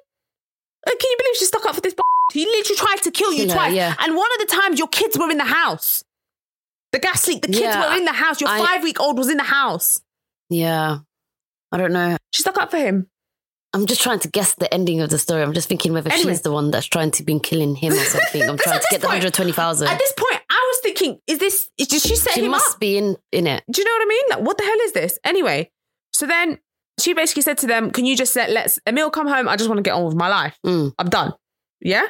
uh, 0.88 0.96
can 0.98 1.10
you 1.10 1.16
believe 1.18 1.36
she 1.36 1.44
stuck 1.44 1.64
up 1.64 1.76
for 1.76 1.80
this? 1.80 1.94
b- 1.94 2.00
He 2.32 2.44
literally 2.44 2.76
tried 2.76 3.02
to 3.04 3.10
kill 3.12 3.32
you 3.32 3.44
Yeah, 3.46 3.54
twice. 3.54 3.72
yeah. 3.74 3.94
And 4.00 4.16
one 4.16 4.28
of 4.40 4.46
the 4.48 4.52
times 4.52 4.78
your 4.80 4.88
kids 4.88 5.16
were 5.16 5.30
in 5.30 5.38
the 5.38 5.44
house. 5.44 6.02
The 6.92 6.98
gas 6.98 7.26
leak, 7.28 7.42
the 7.42 7.48
kids 7.48 7.60
Yeah, 7.60 7.88
were 7.90 7.96
in 7.96 8.04
the 8.04 8.12
house. 8.12 8.40
Your 8.40 8.50
five 8.50 8.82
week 8.82 9.00
old 9.00 9.16
was 9.16 9.30
in 9.30 9.36
the 9.36 9.42
house. 9.44 10.00
Yeah. 10.50 10.98
I 11.72 11.76
don't 11.76 11.92
know. 11.92 12.16
She 12.32 12.42
stuck 12.42 12.58
up 12.58 12.70
for 12.72 12.78
him. 12.78 13.08
I'm 13.74 13.86
just 13.86 14.00
trying 14.02 14.20
to 14.20 14.28
guess 14.28 14.54
the 14.54 14.72
ending 14.72 15.00
of 15.00 15.10
the 15.10 15.18
story. 15.18 15.42
I'm 15.42 15.52
just 15.52 15.68
thinking 15.68 15.92
whether 15.92 16.10
Anyway. 16.12 16.30
she's 16.32 16.42
the 16.42 16.52
one 16.52 16.70
that's 16.70 16.86
trying 16.86 17.10
to 17.12 17.22
be 17.24 17.38
killing 17.40 17.74
him 17.74 17.92
or 17.92 17.96
something. 18.04 18.42
I'm 18.48 18.56
trying 18.56 18.78
to 18.78 18.86
get 18.90 19.00
this 19.00 19.00
the 19.00 19.06
point- 19.08 19.24
120,000. 19.24 19.88
At 19.88 19.98
this 19.98 20.12
point, 20.16 20.40
I 20.50 20.70
was 20.72 20.80
thinking, 20.82 21.18
is 21.26 21.38
this, 21.38 21.68
is, 21.76 21.88
did 21.88 22.00
she 22.02 22.14
set 22.16 22.34
She 22.34 22.44
him 22.44 22.52
must 22.52 22.78
be 22.78 22.96
in, 22.96 23.16
in 23.32 23.46
it. 23.48 23.64
Do 23.70 23.82
you 23.82 23.84
know 23.84 23.92
what 23.92 24.02
I 24.02 24.08
mean? 24.08 24.22
Like, 24.30 24.40
what 24.46 24.58
the 24.58 24.64
hell 24.64 24.78
is 24.84 24.92
this? 24.92 25.18
Anyway, 25.24 25.70
so 26.12 26.26
then 26.26 26.58
she 27.00 27.12
basically 27.14 27.42
said 27.42 27.58
to 27.58 27.66
them, 27.66 27.90
can 27.90 28.06
you 28.06 28.16
just 28.16 28.34
let, 28.36 28.50
let 28.50 28.78
Emil 28.86 29.10
come 29.10 29.26
home? 29.26 29.48
I 29.48 29.56
just 29.56 29.68
want 29.68 29.78
to 29.78 29.82
get 29.82 29.94
on 29.94 30.04
with 30.04 30.14
my 30.14 30.28
life. 30.28 30.56
Mm. 30.64 30.92
I'm 30.98 31.08
done. 31.08 31.32
Yeah. 31.80 32.06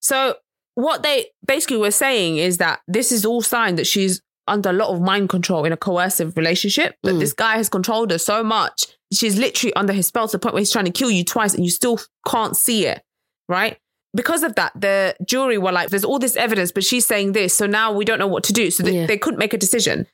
So 0.00 0.36
what 0.76 1.02
they 1.02 1.26
basically 1.46 1.76
were 1.78 1.90
saying 1.90 2.38
is 2.38 2.56
that 2.58 2.80
this 2.88 3.12
is 3.12 3.24
all 3.26 3.42
sign 3.42 3.74
that 3.76 3.86
she's 3.86 4.22
under 4.48 4.70
a 4.70 4.72
lot 4.72 4.88
of 4.94 5.00
mind 5.00 5.28
control 5.28 5.64
in 5.64 5.72
a 5.72 5.76
coercive 5.76 6.36
relationship. 6.36 6.94
That 7.02 7.16
Mm. 7.16 7.20
this 7.20 7.32
guy 7.34 7.56
has 7.58 7.68
controlled 7.68 8.10
her 8.12 8.18
so 8.18 8.42
much. 8.42 8.86
She's 9.12 9.38
literally 9.38 9.72
under 9.74 9.92
his 9.92 10.06
spell 10.06 10.26
to 10.28 10.32
the 10.32 10.38
point 10.40 10.54
where 10.54 10.60
he's 10.60 10.72
trying 10.72 10.84
to 10.86 10.90
kill 10.90 11.10
you 11.10 11.24
twice 11.24 11.54
and 11.54 11.64
you 11.64 11.70
still 11.70 12.00
can't 12.26 12.56
see 12.56 12.86
it. 12.86 13.02
Right. 13.48 13.78
Because 14.14 14.42
of 14.42 14.54
that, 14.56 14.72
the 14.74 15.14
jury 15.26 15.58
were 15.58 15.72
like, 15.72 15.90
there's 15.90 16.04
all 16.04 16.18
this 16.18 16.36
evidence, 16.36 16.72
but 16.72 16.82
she's 16.84 17.04
saying 17.06 17.32
this. 17.32 17.54
So 17.54 17.66
now 17.66 17.92
we 17.92 18.04
don't 18.04 18.18
know 18.18 18.26
what 18.26 18.44
to 18.44 18.52
do. 18.52 18.70
So 18.70 18.82
they, 18.82 18.92
Yeah. 19.00 19.06
they 19.06 19.18
couldn't 19.18 19.38
make 19.38 19.52
a 19.52 19.58
decision. 19.58 20.06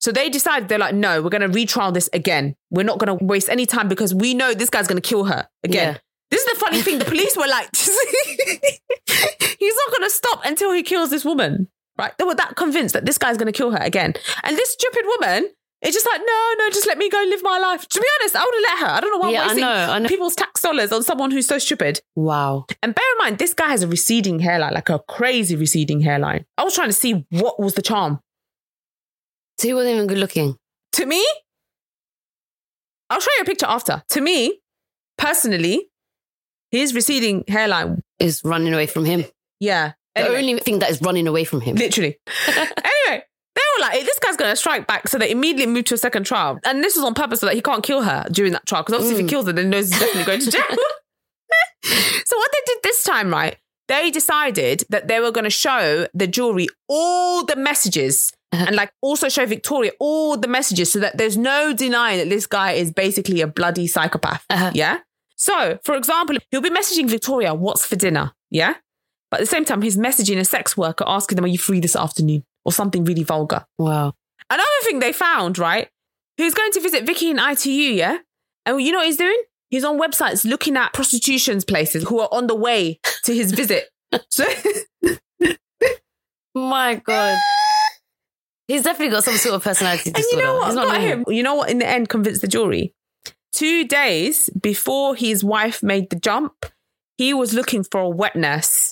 So 0.00 0.12
they 0.12 0.28
decided, 0.28 0.68
they're 0.68 0.78
like, 0.78 0.94
no, 0.94 1.22
we're 1.22 1.30
going 1.30 1.42
to 1.42 1.48
retrial 1.48 1.92
this 1.92 2.10
again. 2.12 2.54
We're 2.70 2.82
not 2.84 2.98
going 2.98 3.16
to 3.18 3.24
waste 3.24 3.48
any 3.48 3.66
time 3.66 3.88
because 3.88 4.14
we 4.14 4.34
know 4.34 4.52
this 4.52 4.68
guy's 4.70 4.86
going 4.86 5.00
to 5.00 5.08
kill 5.08 5.24
her 5.24 5.48
again. 5.64 5.94
Yeah. 5.94 5.98
This 6.30 6.42
is 6.42 6.52
the 6.52 6.58
funny 6.64 6.82
thing. 6.82 6.98
The 6.98 7.04
police 7.04 7.36
were 7.36 7.46
like, 7.48 7.68
he's 7.76 9.74
not 9.76 9.96
going 9.96 10.02
to 10.02 10.10
stop 10.10 10.44
until 10.44 10.72
he 10.72 10.82
kills 10.82 11.10
this 11.10 11.24
woman. 11.24 11.68
Right? 11.98 12.16
They 12.18 12.24
were 12.24 12.34
that 12.34 12.56
convinced 12.56 12.94
that 12.94 13.04
this 13.04 13.18
guy's 13.18 13.36
going 13.36 13.52
to 13.52 13.56
kill 13.56 13.70
her 13.70 13.78
again. 13.80 14.14
And 14.42 14.56
this 14.56 14.72
stupid 14.72 15.04
woman 15.06 15.50
is 15.82 15.94
just 15.94 16.06
like, 16.06 16.20
no, 16.24 16.54
no, 16.58 16.70
just 16.70 16.86
let 16.86 16.96
me 16.98 17.08
go 17.10 17.18
live 17.28 17.42
my 17.42 17.58
life. 17.58 17.86
To 17.88 18.00
be 18.00 18.06
honest, 18.20 18.36
I 18.36 18.44
would 18.44 18.54
have 18.54 18.62
let 18.62 18.78
her. 18.88 18.96
I 18.96 19.00
don't 19.00 19.10
know 19.12 19.18
why 19.18 19.30
Yeah, 19.32 19.40
I 19.40 19.42
I'm 19.42 19.48
wasting 19.48 19.64
know, 19.64 19.70
I 19.92 19.98
know. 19.98 20.08
people's 20.08 20.34
tax 20.36 20.60
dollars 20.62 20.92
on 20.92 21.02
someone 21.02 21.30
who's 21.30 21.46
so 21.46 21.58
stupid. 21.58 22.00
Wow. 22.14 22.66
And 22.82 22.94
bear 22.94 23.04
in 23.14 23.18
mind, 23.24 23.38
this 23.38 23.52
guy 23.54 23.68
has 23.68 23.82
a 23.82 23.88
receding 23.88 24.38
hairline, 24.38 24.74
like 24.74 24.88
a 24.88 25.00
crazy 25.08 25.56
receding 25.56 26.00
hairline. 26.00 26.44
I 26.56 26.64
was 26.64 26.74
trying 26.74 26.88
to 26.88 26.92
see 26.94 27.26
what 27.30 27.60
was 27.60 27.74
the 27.74 27.82
charm. 27.82 28.20
So 29.58 29.68
he 29.68 29.74
wasn't 29.74 29.94
even 29.96 30.06
good 30.06 30.18
looking. 30.18 30.56
To 30.92 31.06
me, 31.06 31.24
I'll 33.10 33.20
show 33.20 33.30
you 33.38 33.42
a 33.42 33.46
picture 33.46 33.66
after. 33.66 34.02
To 34.10 34.20
me, 34.20 34.60
personally, 35.18 35.88
his 36.70 36.94
receding 36.94 37.44
hairline, 37.48 38.00
Is 38.18 38.40
running 38.44 38.72
away 38.72 38.86
from 38.86 39.04
him. 39.04 39.24
yeah. 39.60 39.92
The 40.14 40.28
only 40.28 40.58
thing 40.58 40.78
that 40.80 40.90
is 40.90 41.00
running 41.00 41.26
away 41.26 41.44
from 41.44 41.62
him. 41.62 41.74
Literally. 41.76 42.18
anyway, 42.46 43.24
were 43.76 43.82
like, 43.82 44.00
this 44.04 44.18
guy's 44.18 44.36
going 44.36 44.50
to 44.50 44.56
strike 44.56 44.86
back. 44.86 45.08
So 45.08 45.18
they 45.18 45.30
immediately 45.30 45.72
moved 45.72 45.86
to 45.88 45.94
a 45.94 45.98
second 45.98 46.24
trial. 46.24 46.58
And 46.64 46.82
this 46.82 46.96
was 46.96 47.04
on 47.04 47.14
purpose 47.14 47.40
so 47.40 47.46
that 47.46 47.54
he 47.54 47.60
can't 47.62 47.82
kill 47.82 48.02
her 48.02 48.24
during 48.30 48.52
that 48.52 48.66
trial. 48.66 48.82
Because 48.82 48.94
obviously, 49.00 49.14
if 49.16 49.20
he 49.20 49.26
Mm. 49.26 49.30
kills 49.30 49.46
her, 49.46 49.52
then 49.52 49.64
he 49.66 49.70
knows 49.70 49.90
he's 49.90 49.98
definitely 50.00 50.24
going 50.24 50.40
to 50.40 50.50
jail. 50.56 50.62
so 52.24 52.36
what 52.36 52.50
they 52.52 52.72
did 52.74 52.78
this 52.82 53.02
time, 53.02 53.30
right? 53.30 53.56
They 53.88 54.10
decided 54.10 54.84
that 54.90 55.08
they 55.08 55.20
were 55.20 55.32
going 55.32 55.44
to 55.44 55.50
show 55.50 56.06
the 56.14 56.26
jury 56.26 56.68
all 56.88 57.44
the 57.44 57.56
messages 57.56 58.32
Uh-huh. 58.52 58.64
and 58.68 58.76
like 58.76 58.92
also 59.00 59.28
show 59.28 59.46
Victoria 59.46 59.92
all 59.98 60.36
the 60.36 60.48
messages 60.48 60.92
so 60.92 61.00
that 61.00 61.16
there's 61.18 61.36
no 61.36 61.72
denying 61.72 62.18
that 62.18 62.28
this 62.28 62.46
guy 62.46 62.72
is 62.72 62.90
basically 62.92 63.40
a 63.40 63.46
bloody 63.46 63.86
psychopath. 63.86 64.44
Uh-huh. 64.50 64.70
Yeah. 64.74 64.98
So, 65.36 65.78
for 65.84 65.94
example, 65.96 66.36
he'll 66.50 66.60
be 66.60 66.70
messaging 66.70 67.08
Victoria, 67.08 67.52
what's 67.54 67.84
for 67.84 67.96
dinner? 67.96 68.32
Yeah. 68.50 68.74
But 69.30 69.40
at 69.40 69.44
the 69.44 69.46
same 69.54 69.64
time, 69.64 69.82
he's 69.82 69.96
messaging 69.96 70.38
a 70.38 70.44
sex 70.44 70.76
worker 70.76 71.04
asking 71.06 71.36
them, 71.36 71.44
are 71.46 71.48
you 71.48 71.58
free 71.58 71.80
this 71.80 71.96
afternoon? 71.96 72.44
Or 72.64 72.72
something 72.72 73.04
really 73.04 73.24
vulgar. 73.24 73.64
Wow. 73.78 74.14
Another 74.48 74.68
thing 74.84 75.00
they 75.00 75.12
found, 75.12 75.58
right? 75.58 75.88
He's 76.36 76.54
going 76.54 76.72
to 76.72 76.80
visit 76.80 77.06
Vicky 77.06 77.30
in 77.30 77.38
ITU, 77.38 77.70
yeah? 77.70 78.18
And 78.66 78.80
you 78.80 78.92
know 78.92 78.98
what 78.98 79.06
he's 79.06 79.16
doing? 79.16 79.40
He's 79.70 79.84
on 79.84 79.98
websites 79.98 80.44
looking 80.44 80.76
at 80.76 80.92
prostitutions 80.92 81.64
places 81.64 82.04
who 82.04 82.20
are 82.20 82.28
on 82.30 82.46
the 82.46 82.54
way 82.54 83.00
to 83.24 83.34
his 83.34 83.52
visit. 83.54 83.88
So 84.28 84.44
My 86.54 86.96
God. 86.96 87.38
He's 88.68 88.84
definitely 88.84 89.12
got 89.12 89.24
some 89.24 89.36
sort 89.36 89.54
of 89.54 89.64
personality 89.64 90.12
And 90.14 90.24
you 90.30 90.40
know 90.40 90.56
what 90.56 90.66
He's 90.66 90.74
not 90.74 91.00
him? 91.00 91.24
You 91.28 91.42
know 91.42 91.56
what? 91.56 91.70
In 91.70 91.78
the 91.78 91.86
end, 91.86 92.08
convinced 92.08 92.40
the 92.40 92.48
jury. 92.48 92.94
Two 93.52 93.86
days 93.86 94.48
before 94.50 95.14
his 95.14 95.44
wife 95.44 95.82
made 95.82 96.10
the 96.10 96.16
jump, 96.16 96.66
he 97.18 97.34
was 97.34 97.52
looking 97.52 97.84
for 97.84 98.00
a 98.00 98.08
wet 98.08 98.34
nurse. 98.34 98.91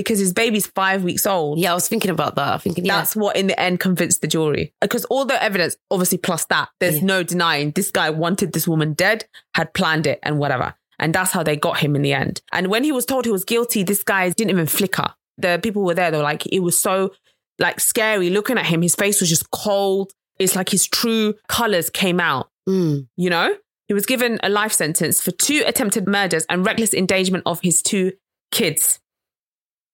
Because 0.00 0.18
his 0.18 0.32
baby's 0.32 0.66
five 0.66 1.02
weeks 1.04 1.26
old. 1.26 1.58
Yeah, 1.58 1.72
I 1.72 1.74
was 1.74 1.88
thinking 1.88 2.10
about 2.10 2.34
that. 2.36 2.62
Thinking, 2.62 2.84
yeah. 2.86 2.96
That's 2.98 3.14
what 3.14 3.36
in 3.36 3.46
the 3.46 3.58
end 3.60 3.80
convinced 3.80 4.20
the 4.22 4.26
jury. 4.28 4.72
Because 4.80 5.04
all 5.06 5.24
the 5.24 5.42
evidence, 5.42 5.76
obviously, 5.90 6.18
plus 6.18 6.44
that, 6.46 6.68
there's 6.80 6.96
Yeah. 6.98 7.04
no 7.04 7.22
denying 7.22 7.70
this 7.72 7.90
guy 7.90 8.10
wanted 8.10 8.52
this 8.52 8.66
woman 8.68 8.92
dead, 8.94 9.26
had 9.54 9.72
planned 9.74 10.06
it, 10.06 10.18
and 10.22 10.38
whatever. 10.38 10.74
And 10.98 11.14
that's 11.14 11.30
how 11.32 11.42
they 11.42 11.56
got 11.56 11.78
him 11.78 11.96
in 11.96 12.02
the 12.02 12.12
end. 12.12 12.42
And 12.52 12.66
when 12.68 12.84
he 12.84 12.92
was 12.92 13.06
told 13.06 13.24
he 13.24 13.30
was 13.32 13.44
guilty, 13.44 13.82
this 13.82 14.02
guy 14.02 14.28
didn't 14.30 14.50
even 14.50 14.66
flicker. 14.66 15.14
The 15.38 15.58
people 15.62 15.82
were 15.82 15.94
there, 15.94 16.10
they 16.10 16.16
were 16.18 16.22
like, 16.22 16.46
it 16.46 16.60
was 16.60 16.78
so 16.78 17.12
like 17.58 17.80
scary 17.80 18.30
looking 18.30 18.58
at 18.58 18.66
him. 18.66 18.82
His 18.82 18.94
face 18.94 19.20
was 19.20 19.28
just 19.30 19.50
cold. 19.50 20.12
It's 20.38 20.56
like 20.56 20.68
his 20.70 20.86
true 20.86 21.34
colors 21.48 21.88
came 21.90 22.20
out, 22.20 22.50
Mm. 22.68 23.06
you 23.16 23.30
know? 23.30 23.54
He 23.88 23.94
was 23.94 24.06
given 24.06 24.38
a 24.42 24.48
life 24.48 24.72
sentence 24.72 25.20
for 25.20 25.30
two 25.32 25.62
attempted 25.66 26.06
murders 26.06 26.46
and 26.48 26.64
reckless 26.64 26.94
endangerment 26.94 27.42
of 27.46 27.60
his 27.62 27.82
two 27.82 28.12
kids. 28.52 29.00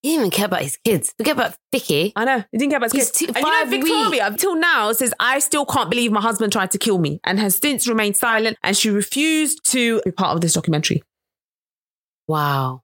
He 0.07 0.13
didn't 0.13 0.27
even 0.27 0.31
care 0.31 0.47
about 0.47 0.63
his 0.63 0.77
kids. 0.85 1.13
Forget 1.19 1.35
about 1.35 1.57
Vicky. 1.73 2.13
I 2.15 2.25
know. 2.25 2.45
He 2.53 2.59
didn't 2.59 2.71
care 2.71 2.77
about 2.77 2.93
his 2.93 3.09
He's 3.09 3.27
kids. 3.27 3.33
and 3.37 3.45
you 3.45 3.51
know, 3.51 3.65
Victoria, 3.69 4.27
until 4.29 4.55
now, 4.55 4.93
says, 4.93 5.13
I 5.19 5.41
still 5.41 5.67
can't 5.67 5.91
believe 5.91 6.13
my 6.13 6.21
husband 6.21 6.53
tried 6.53 6.71
to 6.71 6.79
kill 6.79 6.99
me 6.99 7.19
and 7.25 7.41
has 7.41 7.57
since 7.57 7.89
remained 7.89 8.17
silent 8.17 8.57
and 8.63 8.77
she 8.77 8.89
refused 8.89 9.69
to 9.73 10.01
be 10.05 10.13
part 10.13 10.37
of 10.37 10.43
this 10.43 10.53
documentary. 10.53 11.03
Wow. 12.29 12.83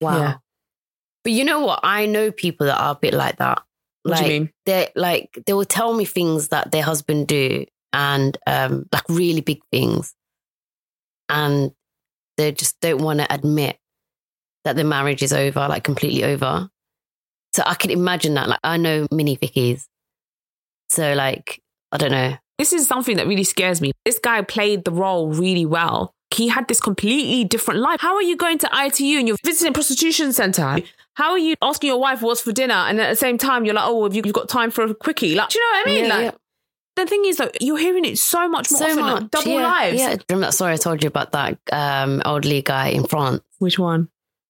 Wow. 0.00 0.18
Yeah. 0.18 0.34
But 1.24 1.32
you 1.32 1.44
know 1.44 1.62
what? 1.62 1.80
I 1.82 2.06
know 2.06 2.30
people 2.30 2.66
that 2.66 2.80
are 2.80 2.92
a 2.92 2.98
bit 3.00 3.12
like 3.12 3.38
that. 3.38 3.64
What 4.04 4.12
like, 4.12 4.24
do 4.24 4.32
you 4.32 4.40
mean? 4.40 4.50
They 4.66 4.88
like 4.94 5.36
they 5.46 5.52
will 5.52 5.64
tell 5.64 5.94
me 5.94 6.04
things 6.04 6.50
that 6.50 6.70
their 6.70 6.84
husband 6.84 7.26
do 7.26 7.64
and 7.92 8.38
um 8.46 8.86
like 8.92 9.08
really 9.08 9.40
big 9.40 9.58
things. 9.72 10.14
And 11.28 11.72
they 12.36 12.52
just 12.52 12.78
don't 12.78 13.02
want 13.02 13.18
to 13.18 13.34
admit 13.34 13.78
that 14.64 14.76
the 14.76 14.84
marriage 14.84 15.22
is 15.22 15.32
over, 15.32 15.66
like 15.68 15.84
completely 15.84 16.24
over. 16.24 16.68
So 17.54 17.62
I 17.66 17.74
can 17.74 17.90
imagine 17.90 18.34
that. 18.34 18.48
Like 18.48 18.60
I 18.64 18.76
know 18.76 19.06
mini 19.10 19.36
Vickies. 19.36 19.86
So 20.88 21.14
like, 21.14 21.60
I 21.90 21.96
don't 21.98 22.12
know. 22.12 22.36
This 22.58 22.72
is 22.72 22.86
something 22.86 23.16
that 23.16 23.26
really 23.26 23.44
scares 23.44 23.80
me. 23.80 23.92
This 24.04 24.18
guy 24.18 24.42
played 24.42 24.84
the 24.84 24.92
role 24.92 25.32
really 25.32 25.66
well. 25.66 26.14
He 26.32 26.48
had 26.48 26.68
this 26.68 26.80
completely 26.80 27.44
different 27.44 27.80
life. 27.80 28.00
How 28.00 28.14
are 28.14 28.22
you 28.22 28.36
going 28.36 28.58
to 28.58 28.70
ITU 28.72 29.18
and 29.18 29.28
you're 29.28 29.36
visiting 29.44 29.70
a 29.70 29.72
prostitution 29.72 30.32
center? 30.32 30.78
How 31.14 31.32
are 31.32 31.38
you 31.38 31.56
asking 31.60 31.88
your 31.88 32.00
wife 32.00 32.22
what's 32.22 32.40
for 32.40 32.52
dinner? 32.52 32.74
And 32.74 33.00
at 33.00 33.10
the 33.10 33.16
same 33.16 33.36
time, 33.36 33.64
you're 33.64 33.74
like, 33.74 33.84
oh, 33.86 34.04
have 34.04 34.14
you 34.14 34.22
you've 34.24 34.34
got 34.34 34.48
time 34.48 34.70
for 34.70 34.84
a 34.84 34.94
quickie? 34.94 35.34
Like, 35.34 35.50
do 35.50 35.58
you 35.58 35.64
know 35.64 35.78
what 35.78 35.86
I 35.86 35.90
mean? 35.90 36.04
Yeah, 36.04 36.14
like, 36.14 36.24
yeah. 36.24 36.30
the 36.96 37.06
thing 37.06 37.24
is, 37.26 37.36
though, 37.36 37.50
you're 37.60 37.78
hearing 37.78 38.06
it 38.06 38.18
so 38.18 38.48
much 38.48 38.70
more 38.72 38.82
often, 38.82 39.00
like 39.00 39.30
double 39.30 39.52
yeah, 39.52 39.68
lives. 39.68 39.98
Yeah, 39.98 40.16
remember 40.30 40.46
that 40.46 40.54
story 40.54 40.72
I 40.72 40.76
told 40.76 41.02
you 41.02 41.08
about 41.08 41.32
that 41.32 41.58
um, 41.70 42.22
elderly 42.24 42.62
guy 42.62 42.88
in 42.88 43.04
France? 43.04 43.42
Which 43.58 43.78
one? 43.78 44.08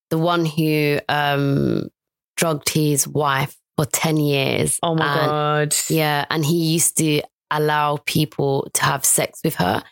The 0.09 0.17
one 0.17 0.45
who 0.45 0.99
um, 1.09 1.89
drugged 2.37 2.69
his 2.69 3.07
wife 3.07 3.55
for 3.77 3.85
10 3.85 4.17
years. 4.17 4.79
Oh 4.83 4.95
my 4.95 5.05
And- 5.19 5.29
god. 5.71 5.75
Yeah. 5.89 6.25
And 6.29 6.45
he 6.45 6.73
used 6.73 6.97
to 6.97 7.21
allow 7.51 7.97
people 8.05 8.69
to 8.73 8.83
have 8.83 9.05
sex 9.05 9.39
with 9.43 9.55
her. 9.55 9.83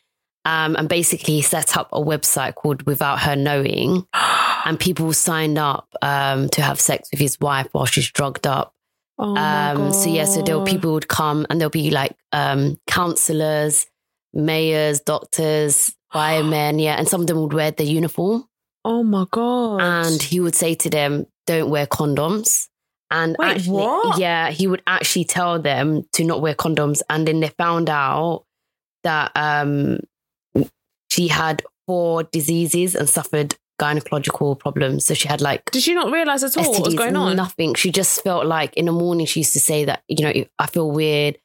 Um, 0.43 0.75
and 0.75 0.89
basically, 0.89 1.35
he 1.35 1.41
set 1.43 1.77
up 1.77 1.89
a 1.93 1.99
website 2.01 2.55
called 2.55 2.81
Without 2.87 3.19
Her 3.19 3.35
Knowing, 3.35 4.07
and 4.65 4.79
people 4.79 5.13
signed 5.13 5.59
up 5.59 5.87
um, 6.01 6.49
to 6.49 6.63
have 6.63 6.79
sex 6.79 7.09
with 7.11 7.19
his 7.19 7.39
wife 7.39 7.67
while 7.73 7.85
she's 7.85 8.09
drugged 8.09 8.47
up. 8.47 8.73
Oh 9.19 9.35
Um, 9.37 9.91
so 9.93 10.09
yeah, 10.09 10.25
so 10.25 10.41
there 10.41 10.55
God. 10.57 10.65
people 10.67 10.93
would 10.93 11.07
come, 11.07 11.45
and 11.49 11.61
there'll 11.61 11.69
be 11.69 11.91
like 11.91 12.15
um, 12.31 12.79
counselors, 12.87 13.85
mayors, 14.33 14.99
doctors, 15.01 15.95
firemen, 16.11 16.79
yeah, 16.79 16.95
and 16.95 17.07
some 17.07 17.21
of 17.21 17.27
them 17.27 17.39
would 17.41 17.53
wear 17.53 17.69
the 17.69 17.83
uniform 17.83 18.43
Oh 18.83 19.03
my 19.03 19.25
god. 19.29 19.81
and 19.81 20.21
he 20.21 20.39
would 20.39 20.55
say 20.55 20.75
to 20.75 20.89
them, 20.89 21.25
"Don't 21.45 21.69
wear 21.69 21.85
condoms." 21.85 22.67
And 23.11 23.35
Wait, 23.37 23.57
actually, 23.57 23.83
what? 23.83 24.17
yeah, 24.19 24.51
he 24.51 24.67
would 24.67 24.81
actually 24.87 25.25
tell 25.25 25.61
them 25.61 26.03
to 26.13 26.23
not 26.23 26.41
wear 26.41 26.55
condoms, 26.55 27.01
and 27.09 27.27
then 27.27 27.41
they 27.41 27.49
found 27.49 27.89
out 27.89 28.45
that 29.03 29.31
um, 29.35 29.99
she 31.09 31.27
had 31.27 31.61
four 31.85 32.23
diseases 32.23 32.95
and 32.95 33.09
suffered 33.09 33.55
gynecological 33.81 34.57
problems. 34.57 35.05
So 35.05 35.13
she 35.13 35.27
had 35.27 35.41
like 35.41 35.69
did 35.71 35.81
she 35.83 35.93
not 35.93 36.11
realize 36.11 36.43
at 36.43 36.55
all 36.55 36.71
what 36.71 36.85
was 36.85 36.93
STDs, 36.93 36.97
going 36.97 37.15
on? 37.15 37.35
Nothing. 37.35 37.73
She 37.73 37.91
just 37.91 38.23
felt 38.23 38.45
like 38.45 38.73
in 38.75 38.85
the 38.85 38.91
morning 38.91 39.25
she 39.25 39.41
used 39.41 39.53
to 39.53 39.59
say 39.59 39.85
that 39.85 40.03
you 40.07 40.23
know 40.23 40.45
I 40.57 40.67
feel 40.67 40.89
weird, 40.89 41.37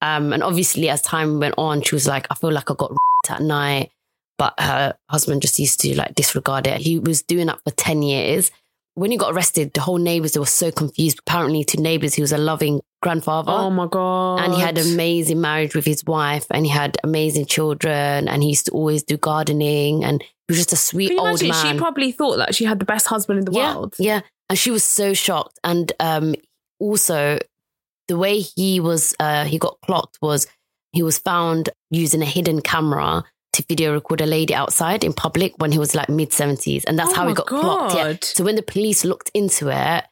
um, 0.00 0.32
and 0.32 0.42
obviously 0.42 0.88
as 0.88 1.02
time 1.02 1.38
went 1.38 1.54
on, 1.56 1.82
she 1.82 1.94
was 1.94 2.06
like 2.06 2.26
I 2.30 2.34
feel 2.34 2.50
like 2.50 2.70
I 2.70 2.74
got 2.74 2.92
at 3.28 3.42
night, 3.42 3.92
but 4.38 4.54
her 4.58 4.94
husband 5.08 5.42
just 5.42 5.58
used 5.58 5.80
to 5.80 5.96
like 5.96 6.14
disregard 6.14 6.66
it. 6.66 6.80
He 6.80 6.98
was 6.98 7.22
doing 7.22 7.46
that 7.46 7.60
for 7.64 7.70
ten 7.72 8.02
years. 8.02 8.50
When 8.94 9.10
he 9.10 9.16
got 9.16 9.32
arrested, 9.32 9.72
the 9.72 9.80
whole 9.80 9.96
neighbors 9.96 10.32
they 10.32 10.40
were 10.40 10.46
so 10.46 10.70
confused. 10.70 11.20
Apparently, 11.20 11.64
to 11.64 11.80
neighbors, 11.80 12.12
he 12.14 12.20
was 12.20 12.32
a 12.32 12.38
loving 12.38 12.82
grandfather. 13.00 13.50
Oh 13.50 13.70
my 13.70 13.86
god. 13.86 14.40
and 14.40 14.52
he 14.54 14.60
had 14.60 14.76
an 14.76 14.92
amazing 14.92 15.40
marriage 15.40 15.74
with 15.74 15.86
his 15.86 16.04
wife, 16.04 16.46
and 16.50 16.66
he 16.66 16.70
had 16.70 16.98
amazing 17.02 17.46
children, 17.46 18.28
and 18.28 18.42
he 18.42 18.50
used 18.50 18.66
to 18.66 18.72
always 18.72 19.02
do 19.02 19.16
gardening, 19.16 20.04
and 20.04 20.22
he 20.22 20.28
was 20.52 20.58
just 20.58 20.72
a 20.72 20.76
sweet 20.76 21.18
old 21.18 21.40
imagine? 21.42 21.48
man. 21.48 21.74
She 21.74 21.78
probably 21.78 22.12
thought 22.12 22.36
that 22.36 22.54
she 22.54 22.64
had 22.64 22.78
the 22.78 22.84
best 22.84 23.06
husband 23.06 23.38
in 23.38 23.44
the 23.46 23.52
yeah, 23.52 23.74
world. 23.74 23.94
Yeah. 23.98 24.20
And 24.48 24.58
she 24.58 24.70
was 24.70 24.84
so 24.84 25.14
shocked. 25.14 25.58
And 25.64 25.92
um, 25.98 26.34
also, 26.78 27.38
the 28.08 28.18
way 28.18 28.40
he 28.40 28.80
was, 28.80 29.14
uh, 29.18 29.44
he 29.44 29.58
got 29.58 29.78
clocked 29.82 30.18
was 30.20 30.46
he 30.92 31.02
was 31.02 31.18
found 31.18 31.70
using 31.90 32.20
a 32.20 32.26
hidden 32.26 32.60
camera 32.60 33.24
to 33.54 33.64
video 33.68 33.92
record 33.92 34.20
a 34.20 34.26
lady 34.26 34.54
outside 34.54 35.04
in 35.04 35.12
public 35.12 35.52
when 35.58 35.72
he 35.72 35.78
was 35.78 35.94
like 35.94 36.08
mid 36.08 36.30
70s. 36.30 36.84
And 36.86 36.98
that's 36.98 37.10
Oh 37.12 37.14
how 37.14 37.22
he 37.22 37.28
my 37.28 37.34
got 37.34 37.46
clocked. 37.46 37.94
Yeah. 37.94 38.16
So 38.22 38.44
when 38.44 38.56
the 38.56 38.62
police 38.62 39.04
looked 39.04 39.30
into 39.34 39.68
it, 39.68 40.04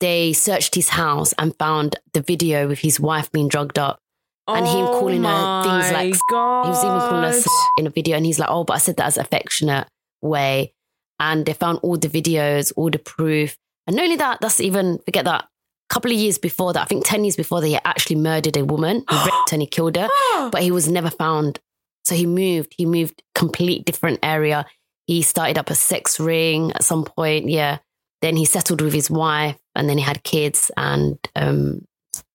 they 0.00 0.32
searched 0.32 0.74
his 0.74 0.90
house 0.90 1.32
and 1.38 1.56
found 1.58 1.96
the 2.12 2.20
video 2.20 2.68
with 2.68 2.80
his 2.80 3.00
wife 3.00 3.30
being 3.32 3.48
drugged 3.48 3.78
up. 3.78 3.98
And 4.46 4.66
him 4.66 4.84
Oh 4.86 5.00
calling 5.00 5.24
her 5.24 5.62
things 5.62 5.90
like- 5.92 6.14
God. 6.30 6.64
He 6.64 6.70
was 6.70 6.84
even 6.84 6.98
calling 6.98 7.24
us 7.24 7.46
in 7.78 7.86
a 7.86 7.90
video, 7.90 8.14
and 8.16 8.26
he's 8.26 8.38
like, 8.38 8.50
"Oh, 8.50 8.62
but 8.64 8.74
I 8.74 8.78
said 8.78 8.98
that 8.98 9.06
as 9.06 9.16
affectionate 9.16 9.88
way." 10.20 10.74
And 11.18 11.46
they 11.46 11.54
found 11.54 11.78
all 11.82 11.96
the 11.96 12.08
videos, 12.08 12.70
all 12.76 12.90
the 12.90 12.98
proof, 12.98 13.56
and 13.86 13.96
not 13.96 14.02
only 14.02 14.16
that, 14.16 14.42
that's 14.42 14.60
even 14.60 14.98
forget 14.98 15.24
that. 15.24 15.44
A 15.44 15.94
couple 15.94 16.10
of 16.10 16.18
years 16.18 16.36
before 16.36 16.74
that, 16.74 16.82
I 16.82 16.84
think 16.84 17.06
ten 17.06 17.24
years 17.24 17.36
before 17.36 17.62
that, 17.62 17.68
he 17.68 17.78
actually 17.86 18.16
murdered 18.16 18.56
a 18.58 18.64
woman. 18.66 19.04
He 19.08 19.16
raped 19.16 19.52
and 19.52 19.62
he 19.62 19.66
killed 19.66 19.96
her, 19.96 20.08
but 20.50 20.62
he 20.62 20.70
was 20.70 20.88
never 20.90 21.08
found. 21.10 21.58
So 22.04 22.14
he 22.14 22.26
moved. 22.26 22.74
He 22.76 22.86
moved 22.86 23.22
complete 23.34 23.84
different 23.84 24.20
area. 24.22 24.66
He 25.06 25.22
started 25.22 25.58
up 25.58 25.70
a 25.70 25.74
sex 25.74 26.18
ring 26.20 26.72
at 26.72 26.84
some 26.84 27.04
point. 27.04 27.48
Yeah. 27.48 27.78
Then 28.22 28.36
he 28.36 28.44
settled 28.44 28.80
with 28.80 28.94
his 28.94 29.10
wife, 29.10 29.58
and 29.74 29.88
then 29.88 29.98
he 29.98 30.04
had 30.04 30.22
kids, 30.22 30.70
and 30.76 31.18
um, 31.36 31.84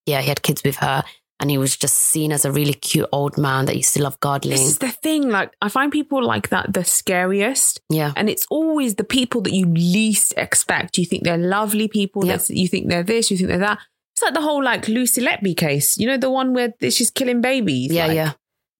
yeah, 0.06 0.22
he 0.22 0.30
had 0.30 0.44
kids 0.44 0.62
with 0.64 0.76
her 0.78 1.04
and 1.40 1.50
he 1.50 1.58
was 1.58 1.78
just 1.78 1.96
seen 1.96 2.32
as 2.32 2.44
a 2.44 2.52
really 2.52 2.74
cute 2.74 3.08
old 3.12 3.38
man 3.38 3.66
that 3.66 3.76
used 3.78 3.94
to 3.94 4.04
love 4.04 4.20
gardening. 4.20 4.58
This 4.58 4.68
is 4.68 4.78
the 4.80 4.90
thing. 4.90 5.30
Like, 5.30 5.54
I 5.62 5.70
find 5.70 5.92
people 5.92 6.24
like 6.24 6.50
that 6.50 6.74
the 6.74 6.84
scariest. 6.84 7.80
yeah. 7.90 8.12
And 8.16 8.30
it's 8.30 8.46
always 8.50 8.96
the 8.96 9.06
people 9.06 9.42
that 9.42 9.54
you 9.54 9.66
least 9.66 10.34
expect. 10.36 10.98
You 10.98 11.06
think 11.06 11.24
they're 11.24 11.38
lovely 11.38 11.88
people. 11.88 12.26
Yeah. 12.26 12.40
You 12.50 12.68
think 12.68 12.90
they're 12.90 13.04
this, 13.04 13.32
you 13.32 13.38
think 13.38 13.50
they're 13.50 13.60
that. 13.60 13.80
It's 14.16 14.22
like 14.22 14.34
the 14.34 14.42
whole 14.42 14.62
like 14.62 14.90
Lucy 14.90 15.22
Letby 15.22 15.56
case. 15.56 15.98
You 15.98 16.08
know, 16.08 16.18
the 16.18 16.30
one 16.30 16.54
where 16.54 16.74
she's 16.82 17.10
killing 17.10 17.40
babies. 17.40 17.94
Yeah, 17.94 18.08
Like, 18.08 18.16
yeah. 18.16 18.32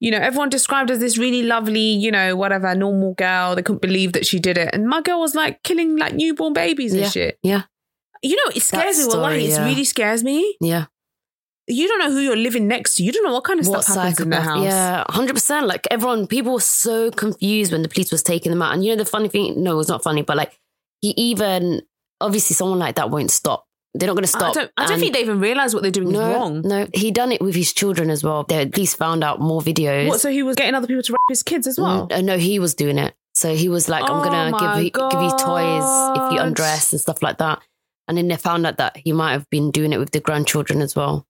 You 0.02 0.12
know, 0.12 0.18
everyone 0.18 0.50
described 0.50 0.90
as 0.92 1.00
this 1.00 1.18
really 1.18 1.44
lovely, 1.44 1.80
you 1.82 2.10
know, 2.12 2.36
whatever, 2.36 2.74
normal 2.74 3.14
girl. 3.16 3.56
They 3.56 3.62
couldn't 3.62 3.82
believe 3.82 4.14
that 4.14 4.26
she 4.26 4.40
did 4.40 4.58
it. 4.58 4.70
And 4.74 4.88
my 4.88 5.02
girl 5.02 5.20
was 5.20 5.36
like 5.36 5.62
killing 5.64 5.98
like 5.98 6.14
newborn 6.14 6.54
babies 6.54 6.94
and 6.94 7.02
Yeah. 7.02 7.10
shit. 7.10 7.40
Yeah. 7.44 7.64
You 8.22 8.36
know, 8.36 8.52
it 8.56 8.62
scares 8.62 8.98
me. 8.98 9.04
That 9.06 9.10
Wallahi, 9.18 9.40
story, 9.40 9.46
it 9.46 9.50
yeah. 9.50 9.66
really 9.66 9.84
scares 9.84 10.24
me. 10.24 10.56
Yeah. 10.62 10.86
You 11.68 11.88
don't 11.88 12.00
know 12.00 12.10
who 12.12 12.20
you're 12.20 12.36
living 12.36 12.68
next 12.68 12.96
to. 12.96 13.04
You 13.04 13.12
don't 13.12 13.24
know 13.24 13.34
what 13.34 13.44
kind 13.44 13.60
of 13.60 13.68
What 13.68 13.84
stuff 13.84 13.96
happens 13.98 14.20
in 14.20 14.30
the 14.32 14.42
house. 14.42 14.64
Yeah, 14.64 15.04
100%. 15.10 15.68
Like 15.68 15.88
everyone, 15.92 16.26
people 16.28 16.54
were 16.54 16.60
so 16.62 17.12
confused 17.12 17.72
when 17.72 17.84
the 17.84 17.90
police 17.90 18.12
was 18.12 18.24
taking 18.24 18.52
them 18.52 18.62
out. 18.62 18.74
And 18.74 18.84
you 18.84 18.92
know, 18.92 18.98
the 18.98 19.06
funny 19.06 19.28
thing, 19.28 19.62
no, 19.62 19.80
it's 19.80 19.90
not 19.90 20.02
funny, 20.02 20.24
but 20.24 20.36
like 20.36 20.58
he 21.02 21.10
even, 21.12 21.82
obviously, 22.22 22.56
someone 22.56 22.80
like 22.80 22.96
that 22.96 23.12
won't 23.12 23.30
stop. 23.32 23.66
They're 23.96 24.08
not 24.08 24.14
going 24.14 24.26
to 24.28 24.36
I 24.38 24.40
stop. 24.40 24.54
don't, 24.54 24.72
I 24.78 24.84
don't 24.84 24.94
And- 24.94 25.02
think 25.02 25.14
they 25.14 25.22
even 25.22 25.40
realize 25.40 25.74
what 25.74 25.82
they're 25.82 25.92
doing 25.92 26.12
no, 26.12 26.20
is 26.30 26.36
wrong. 26.36 26.62
No, 26.62 26.88
he 26.94 27.10
done 27.12 27.32
it 27.32 27.42
with 27.42 27.56
his 27.56 27.74
children 27.74 28.10
as 28.12 28.24
well. 28.24 28.44
The 28.44 28.70
police 28.72 28.94
found 28.94 29.24
out 29.24 29.40
more 29.42 29.62
videos. 29.62 30.08
What? 30.08 30.22
So 30.22 30.30
he 30.30 30.44
was 30.44 30.56
getting 30.56 30.76
other 30.76 30.86
people 30.88 31.02
to 31.04 31.14
rape 31.14 31.20
his 31.28 31.42
kids 31.44 31.66
as 31.66 31.80
well. 31.80 32.08
Uh, 32.12 32.22
no, 32.22 32.38
he 32.38 32.60
was 32.60 32.76
doing 32.76 32.98
it. 33.00 33.16
So 33.34 33.56
he 33.56 33.68
was 33.70 33.90
like, 33.90 34.04
I'm 34.04 34.18
Oh 34.18 34.24
gonna 34.24 34.52
my 34.52 34.60
give 34.76 34.84
you 34.86 34.92
give 34.92 35.22
you 35.22 35.30
toys 35.40 35.84
if 36.18 36.34
you 36.34 36.40
undress 36.40 36.92
and 36.92 37.02
stuff 37.02 37.24
like 37.24 37.38
that. 37.40 37.62
And 38.08 38.18
then 38.18 38.28
they 38.28 38.36
found 38.38 38.66
out 38.68 38.78
that 38.78 38.98
he 38.98 39.12
might 39.12 39.32
have 39.34 39.50
been 39.50 39.72
doing 39.72 39.94
it 39.94 39.98
with 40.00 40.12
the 40.12 40.20
grandchildren 40.20 40.82
as 40.82 40.96
well. 40.96 41.26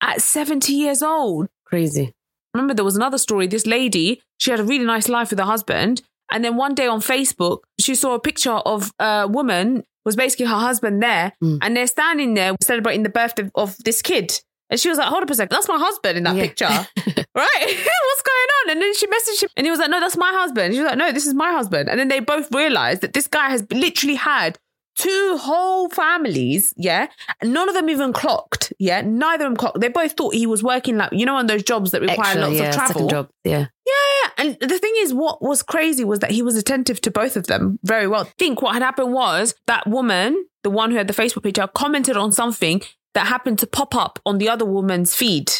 At 0.00 0.20
70 0.22 0.72
years 0.72 1.02
old. 1.02 1.48
Crazy. 1.64 2.12
Remember, 2.52 2.74
there 2.74 2.84
was 2.84 2.96
another 2.96 3.18
story. 3.18 3.46
This 3.46 3.66
lady, 3.66 4.20
she 4.38 4.50
had 4.50 4.60
a 4.60 4.64
really 4.64 4.84
nice 4.84 5.08
life 5.08 5.30
with 5.30 5.38
her 5.38 5.44
husband. 5.44 6.02
And 6.32 6.44
then 6.44 6.56
one 6.56 6.74
day 6.74 6.86
on 6.86 7.00
Facebook, 7.00 7.58
she 7.78 7.94
saw 7.94 8.14
a 8.14 8.20
picture 8.20 8.52
of 8.52 8.92
a 8.98 9.26
woman, 9.28 9.84
was 10.04 10.16
basically 10.16 10.46
her 10.46 10.56
husband 10.58 11.02
there. 11.02 11.32
Mm. 11.42 11.58
And 11.62 11.76
they're 11.76 11.86
standing 11.86 12.34
there 12.34 12.54
celebrating 12.62 13.02
the 13.02 13.08
birthday 13.08 13.50
of 13.54 13.76
this 13.84 14.02
kid. 14.02 14.32
And 14.70 14.80
she 14.80 14.88
was 14.88 14.98
like, 14.98 15.08
hold 15.08 15.22
up 15.22 15.30
a 15.30 15.34
second, 15.34 15.54
that's 15.54 15.68
my 15.68 15.78
husband 15.78 16.16
in 16.18 16.24
that 16.24 16.36
Yeah. 16.36 16.42
picture. 16.42 16.64
right? 16.66 16.86
What's 17.36 18.22
going 18.22 18.48
on? 18.64 18.70
And 18.70 18.82
then 18.82 18.94
she 18.94 19.06
messaged 19.06 19.42
him 19.42 19.50
and 19.56 19.66
he 19.66 19.70
was 19.70 19.78
like, 19.78 19.90
no, 19.90 20.00
that's 20.00 20.16
my 20.16 20.32
husband. 20.32 20.74
She 20.74 20.80
was 20.80 20.88
like, 20.88 20.98
no, 20.98 21.12
this 21.12 21.26
is 21.26 21.34
my 21.34 21.50
husband. 21.52 21.88
And 21.88 22.00
then 22.00 22.08
they 22.08 22.20
both 22.20 22.52
realized 22.52 23.02
that 23.02 23.12
this 23.12 23.26
guy 23.26 23.50
has 23.50 23.64
literally 23.70 24.14
had 24.16 24.58
two 24.96 25.38
whole 25.40 25.88
families, 25.88 26.72
yeah, 26.76 27.08
none 27.42 27.68
of 27.68 27.74
them 27.74 27.88
even 27.90 28.12
clocked, 28.12 28.72
yeah, 28.78 29.00
neither 29.00 29.44
of 29.46 29.50
them 29.50 29.56
clocked. 29.56 29.80
They 29.80 29.88
both 29.88 30.12
thought 30.12 30.34
he 30.34 30.46
was 30.46 30.62
working 30.62 30.96
like 30.96 31.12
you 31.12 31.26
know 31.26 31.36
on 31.36 31.46
those 31.46 31.62
jobs 31.62 31.90
that 31.92 32.00
require 32.00 32.20
Extra, 32.38 32.40
lots 32.42 32.56
yeah, 32.56 32.68
of 32.68 32.74
travel. 32.74 33.08
job. 33.08 33.28
Yeah. 33.44 33.66
Yeah, 33.86 34.30
and 34.38 34.56
the 34.60 34.78
thing 34.78 34.94
is, 34.98 35.12
what 35.12 35.42
was 35.42 35.62
crazy 35.62 36.04
was 36.04 36.20
that 36.20 36.30
he 36.30 36.42
was 36.42 36.56
attentive 36.56 37.00
to 37.02 37.10
both 37.10 37.36
of 37.36 37.46
them 37.46 37.78
very 37.82 38.08
well. 38.08 38.22
I 38.22 38.32
think 38.38 38.62
what 38.62 38.72
had 38.72 38.82
happened 38.82 39.12
was 39.12 39.54
that 39.66 39.86
woman, 39.86 40.46
the 40.62 40.70
one 40.70 40.90
who 40.90 40.96
had 40.96 41.06
the 41.08 41.12
Facebook 41.12 41.42
page, 41.42 41.58
commented 41.74 42.16
on 42.16 42.32
something 42.32 42.80
that 43.12 43.26
happened 43.26 43.58
to 43.60 43.66
pop 43.66 43.94
up 43.94 44.18
on 44.24 44.38
the 44.38 44.48
other 44.48 44.64
woman's 44.64 45.14
feed. 45.14 45.52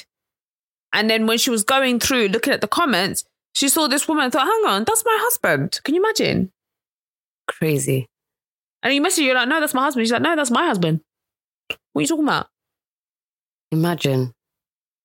And 0.93 1.11
then 1.11 1.27
when 1.27 1.39
she 1.39 1.51
was 1.51 1.63
going 1.65 2.01
through 2.01 2.29
looking 2.29 2.53
at 2.53 2.61
the 2.61 2.69
comments, 2.69 3.25
She 3.55 3.69
saw 3.69 3.87
this 3.87 4.09
woman 4.09 4.25
and 4.25 4.33
thought, 4.33 4.47
hang 4.47 4.65
on, 4.67 4.85
that's 4.85 5.05
my 5.05 5.17
husband. 5.21 5.81
Can 5.85 5.95
you 5.95 6.03
imagine? 6.03 6.51
Crazy. 7.47 8.09
And 8.85 8.95
you 8.95 9.01
message 9.01 9.25
you're 9.25 9.35
like, 9.35 9.49
no, 9.49 9.61
that's 9.61 9.75
my 9.75 9.83
husband. 9.85 10.05
She's 10.07 10.13
like, 10.13 10.23
no, 10.23 10.37
that's 10.37 10.51
my 10.51 10.67
husband. 10.67 11.01
What 11.93 12.01
are 12.01 12.03
you 12.03 12.07
talking 12.07 12.25
about? 12.25 12.47
Imagine. 13.73 14.33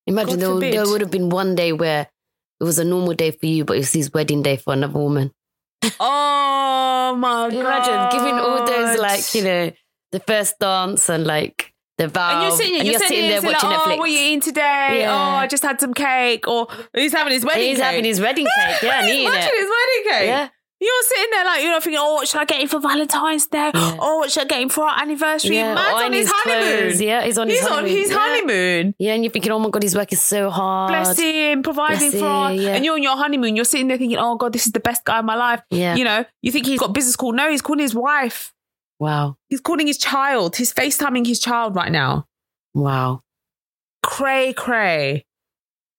Imagine 0.06 0.34
God 0.34 0.40
there, 0.40 0.50
forbid. 0.50 0.74
there 0.74 0.86
would 0.86 1.00
have 1.00 1.10
been 1.10 1.30
one 1.30 1.54
day 1.54 1.72
where 1.72 2.06
it 2.60 2.64
was 2.64 2.78
a 2.78 2.84
normal 2.84 3.14
day 3.14 3.30
for 3.30 3.46
you, 3.46 3.64
but 3.64 3.78
it's 3.78 3.92
his 3.92 4.12
wedding 4.12 4.42
day 4.42 4.56
for 4.56 4.72
another 4.72 4.98
woman. 4.98 5.32
Oh 7.12 7.16
my 7.16 7.50
god. 7.50 7.54
Imagine 7.54 8.18
giving 8.18 8.34
all 8.38 8.64
those 8.64 8.98
like, 9.00 9.34
you 9.34 9.42
know, 9.42 9.72
the 10.12 10.20
first 10.20 10.60
dance 10.60 11.08
and 11.08 11.26
like 11.26 11.72
the 11.98 12.06
vow. 12.06 12.34
And 12.34 12.42
you're 12.42 12.56
sitting, 12.56 12.86
you're, 12.86 12.98
sitting, 13.00 13.28
there 13.28 13.40
there 13.40 13.50
watching 13.52 13.68
like, 13.70 13.78
Netflix. 13.80 13.94
Oh, 13.94 13.96
what 13.96 14.08
are 14.08 14.12
you 14.12 14.18
eating 14.20 14.40
today? 14.40 15.00
Yeah. 15.00 15.12
Oh, 15.12 15.36
I 15.38 15.46
just 15.48 15.64
had 15.64 15.80
some 15.80 15.92
cake. 15.92 16.46
Or 16.46 16.68
he's 16.94 17.12
having 17.12 17.32
his 17.32 17.44
wedding 17.44 17.68
He's 17.68 17.78
cake. 17.78 17.84
having 17.84 18.04
his 18.04 18.20
wedding 18.20 18.46
cake, 18.46 18.82
yeah, 18.82 19.00
and 19.00 19.08
He's 19.08 19.18
eating 19.18 19.32
it. 19.34 19.42
his 19.42 19.70
wedding 19.70 20.12
cake. 20.12 20.26
Yeah. 20.28 20.48
You're 20.82 21.02
sitting 21.02 21.26
there 21.32 21.44
like, 21.44 21.62
you 21.62 21.68
know, 21.68 21.78
thinking, 21.80 22.00
oh, 22.02 22.14
what 22.14 22.26
should 22.26 22.40
I 22.40 22.46
get 22.46 22.62
him 22.62 22.68
for 22.68 22.80
Valentine's 22.80 23.46
Day? 23.46 23.70
Yeah. 23.74 23.96
Oh, 24.00 24.18
what 24.18 24.30
should 24.30 24.44
I 24.44 24.46
get 24.46 24.62
him 24.62 24.70
for 24.70 24.84
our 24.88 25.02
anniversary? 25.02 25.56
Yeah, 25.56 25.74
Man's 25.74 25.92
or 25.92 25.96
on 25.96 26.06
in 26.06 26.12
his, 26.14 26.30
honeymoon. 26.32 26.78
clothes. 26.80 27.00
Yeah, 27.02 27.24
he's 27.26 27.36
on 27.38 27.48
He's 27.48 27.58
his 27.60 27.66
on 27.68 27.72
honeymoon. 27.74 27.96
his 27.98 28.10
yeah. 28.10 28.16
honeymoon. 28.16 28.94
Yeah, 28.98 29.12
and 29.14 29.22
you're 29.24 29.30
thinking, 29.30 29.52
oh 29.52 29.58
my 29.58 29.68
God, 29.68 29.82
he's 29.82 29.94
working 29.94 30.16
so 30.18 30.48
hard. 30.48 30.90
Bless 30.92 31.18
him, 31.18 31.62
providing 31.62 32.10
Bless 32.12 32.20
for 32.20 32.26
us. 32.26 32.52
him, 32.52 32.60
yeah. 32.62 32.74
And 32.76 32.84
you're 32.86 32.94
on 32.94 33.02
your 33.02 33.16
honeymoon. 33.16 33.56
You're 33.56 33.66
sitting 33.66 33.88
there 33.88 33.98
thinking, 33.98 34.16
oh, 34.18 34.36
God, 34.36 34.54
this 34.54 34.64
is 34.64 34.72
the 34.72 34.80
best 34.80 35.04
guy 35.04 35.18
in 35.18 35.26
my 35.26 35.36
life. 35.36 35.60
Yeah. 35.70 35.96
You 35.96 36.04
know, 36.04 36.24
you 36.40 36.50
think 36.50 36.64
he's 36.64 36.80
got 36.80 36.94
business 36.94 37.14
call. 37.14 37.32
No, 37.34 37.50
he's 37.50 37.60
calling 37.60 37.80
his 37.80 37.94
wife. 37.94 38.54
Wow. 38.98 39.36
He's 39.50 39.60
calling 39.60 39.86
his 39.86 39.98
child. 39.98 40.56
He's 40.56 40.72
FaceTiming 40.72 41.26
his 41.26 41.40
child 41.40 41.76
right 41.76 41.92
now. 41.92 42.26
Wow. 42.72 43.20
Cray, 44.02 44.54
cray. 44.54 45.26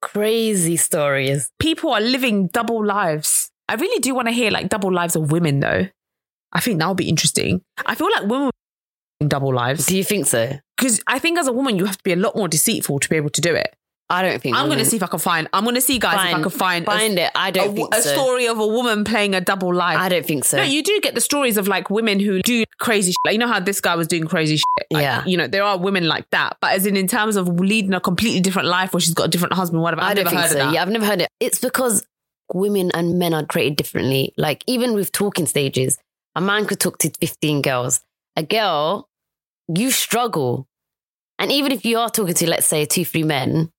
Crazy 0.01 0.75
stories. 0.77 1.51
People 1.59 1.91
are 1.91 2.01
living 2.01 2.47
double 2.47 2.83
lives. 2.83 3.51
I 3.69 3.75
really 3.75 3.99
do 3.99 4.13
want 4.15 4.27
to 4.27 4.33
hear 4.33 4.51
like 4.51 4.69
double 4.69 4.91
lives 4.91 5.15
of 5.15 5.31
women, 5.31 5.59
though. 5.59 5.87
I 6.53 6.59
think 6.59 6.79
that 6.79 6.87
would 6.87 6.97
be 6.97 7.07
interesting. 7.09 7.61
I 7.85 7.95
feel 7.95 8.09
like 8.11 8.23
women 8.29 8.49
in 9.21 9.27
double 9.29 9.53
lives 9.53 9.85
Do 9.85 9.95
you 9.95 10.03
think 10.03 10.25
so? 10.25 10.51
because 10.77 10.99
I 11.07 11.19
think 11.19 11.37
as 11.39 11.47
a 11.47 11.53
woman 11.53 11.77
you 11.77 11.85
have 11.85 11.97
to 11.97 12.03
be 12.03 12.11
a 12.11 12.15
lot 12.15 12.35
more 12.35 12.47
deceitful 12.47 12.99
to 12.99 13.07
be 13.09 13.15
able 13.15 13.29
to 13.29 13.41
do 13.41 13.53
it. 13.55 13.73
I 14.09 14.23
don't 14.23 14.41
think 14.41 14.57
I'm 14.57 14.65
going 14.65 14.79
to 14.79 14.83
see 14.83 14.97
if 14.97 15.03
I 15.03 15.07
can 15.07 15.19
find. 15.19 15.47
I'm 15.53 15.63
going 15.63 15.75
to 15.75 15.81
see 15.81 15.97
guys 15.97 16.15
if 16.15 16.35
I 16.35 16.41
can 16.41 16.49
find, 16.49 16.85
Find 16.85 17.17
a, 17.17 17.27
it. 17.27 17.31
I 17.33 17.49
don't 17.49 17.73
think 17.73 17.95
a 17.95 18.01
so. 18.01 18.11
story 18.13 18.45
of 18.47 18.59
a 18.59 18.67
woman 18.67 19.05
playing 19.05 19.35
a 19.35 19.39
double 19.39 19.73
life. 19.73 19.97
I 19.97 20.09
don't 20.09 20.25
think 20.25 20.43
so. 20.43 20.57
No, 20.57 20.63
you 20.63 20.83
do 20.83 20.99
get 21.01 21.15
the 21.15 21.21
stories 21.21 21.55
of 21.55 21.69
like 21.69 21.89
women 21.89 22.19
who 22.19 22.41
do 22.41 22.65
crazy 22.77 23.11
shit. 23.11 23.17
Like, 23.25 23.33
you 23.33 23.39
know 23.39 23.47
how 23.47 23.61
this 23.61 23.79
guy 23.79 23.95
was 23.95 24.07
doing 24.09 24.25
crazy 24.25 24.57
shit. 24.57 24.87
Like, 24.91 25.03
Yeah. 25.03 25.23
You 25.25 25.37
know, 25.37 25.47
there 25.47 25.63
are 25.63 25.77
women 25.77 26.09
like 26.09 26.29
that. 26.31 26.57
But 26.61 26.73
as 26.73 26.85
in, 26.85 26.97
in 26.97 27.07
terms 27.07 27.37
of 27.37 27.47
leading 27.47 27.93
a 27.93 28.01
completely 28.01 28.41
different 28.41 28.67
life 28.67 28.91
where 28.91 28.99
she's 28.99 29.13
got 29.13 29.27
a 29.27 29.29
different 29.29 29.53
husband, 29.53 29.81
whatever, 29.81 30.01
I've 30.01 30.09
I 30.09 30.13
don't 30.15 30.25
never 30.25 30.29
think 30.35 30.41
heard 30.41 30.51
so. 30.51 30.59
of 30.59 30.65
that. 30.65 30.73
Yeah, 30.73 30.81
I've 30.81 30.89
never 30.89 31.05
heard 31.05 31.21
it. 31.21 31.29
It's 31.39 31.59
because 31.59 32.05
women 32.53 32.91
and 32.93 33.17
men 33.19 33.33
are 33.33 33.45
created 33.45 33.75
differently. 33.77 34.33
Like 34.37 34.63
even 34.67 34.93
with 34.93 35.11
talking 35.11 35.45
stages, 35.45 35.97
a 36.35 36.41
man 36.41 36.65
could 36.65 36.79
talk 36.79 36.97
to 36.99 37.09
15 37.19 37.61
girls. 37.61 38.01
A 38.35 38.43
girl, 38.43 39.09
you 39.67 39.91
struggle. 39.91 40.67
And 41.39 41.51
even 41.51 41.71
if 41.71 41.85
you 41.85 41.97
are 41.97 42.09
talking 42.09 42.35
to, 42.35 42.49
let's 42.49 42.67
say, 42.67 42.85
two, 42.85 43.03
three 43.05 43.23
men, 43.23 43.69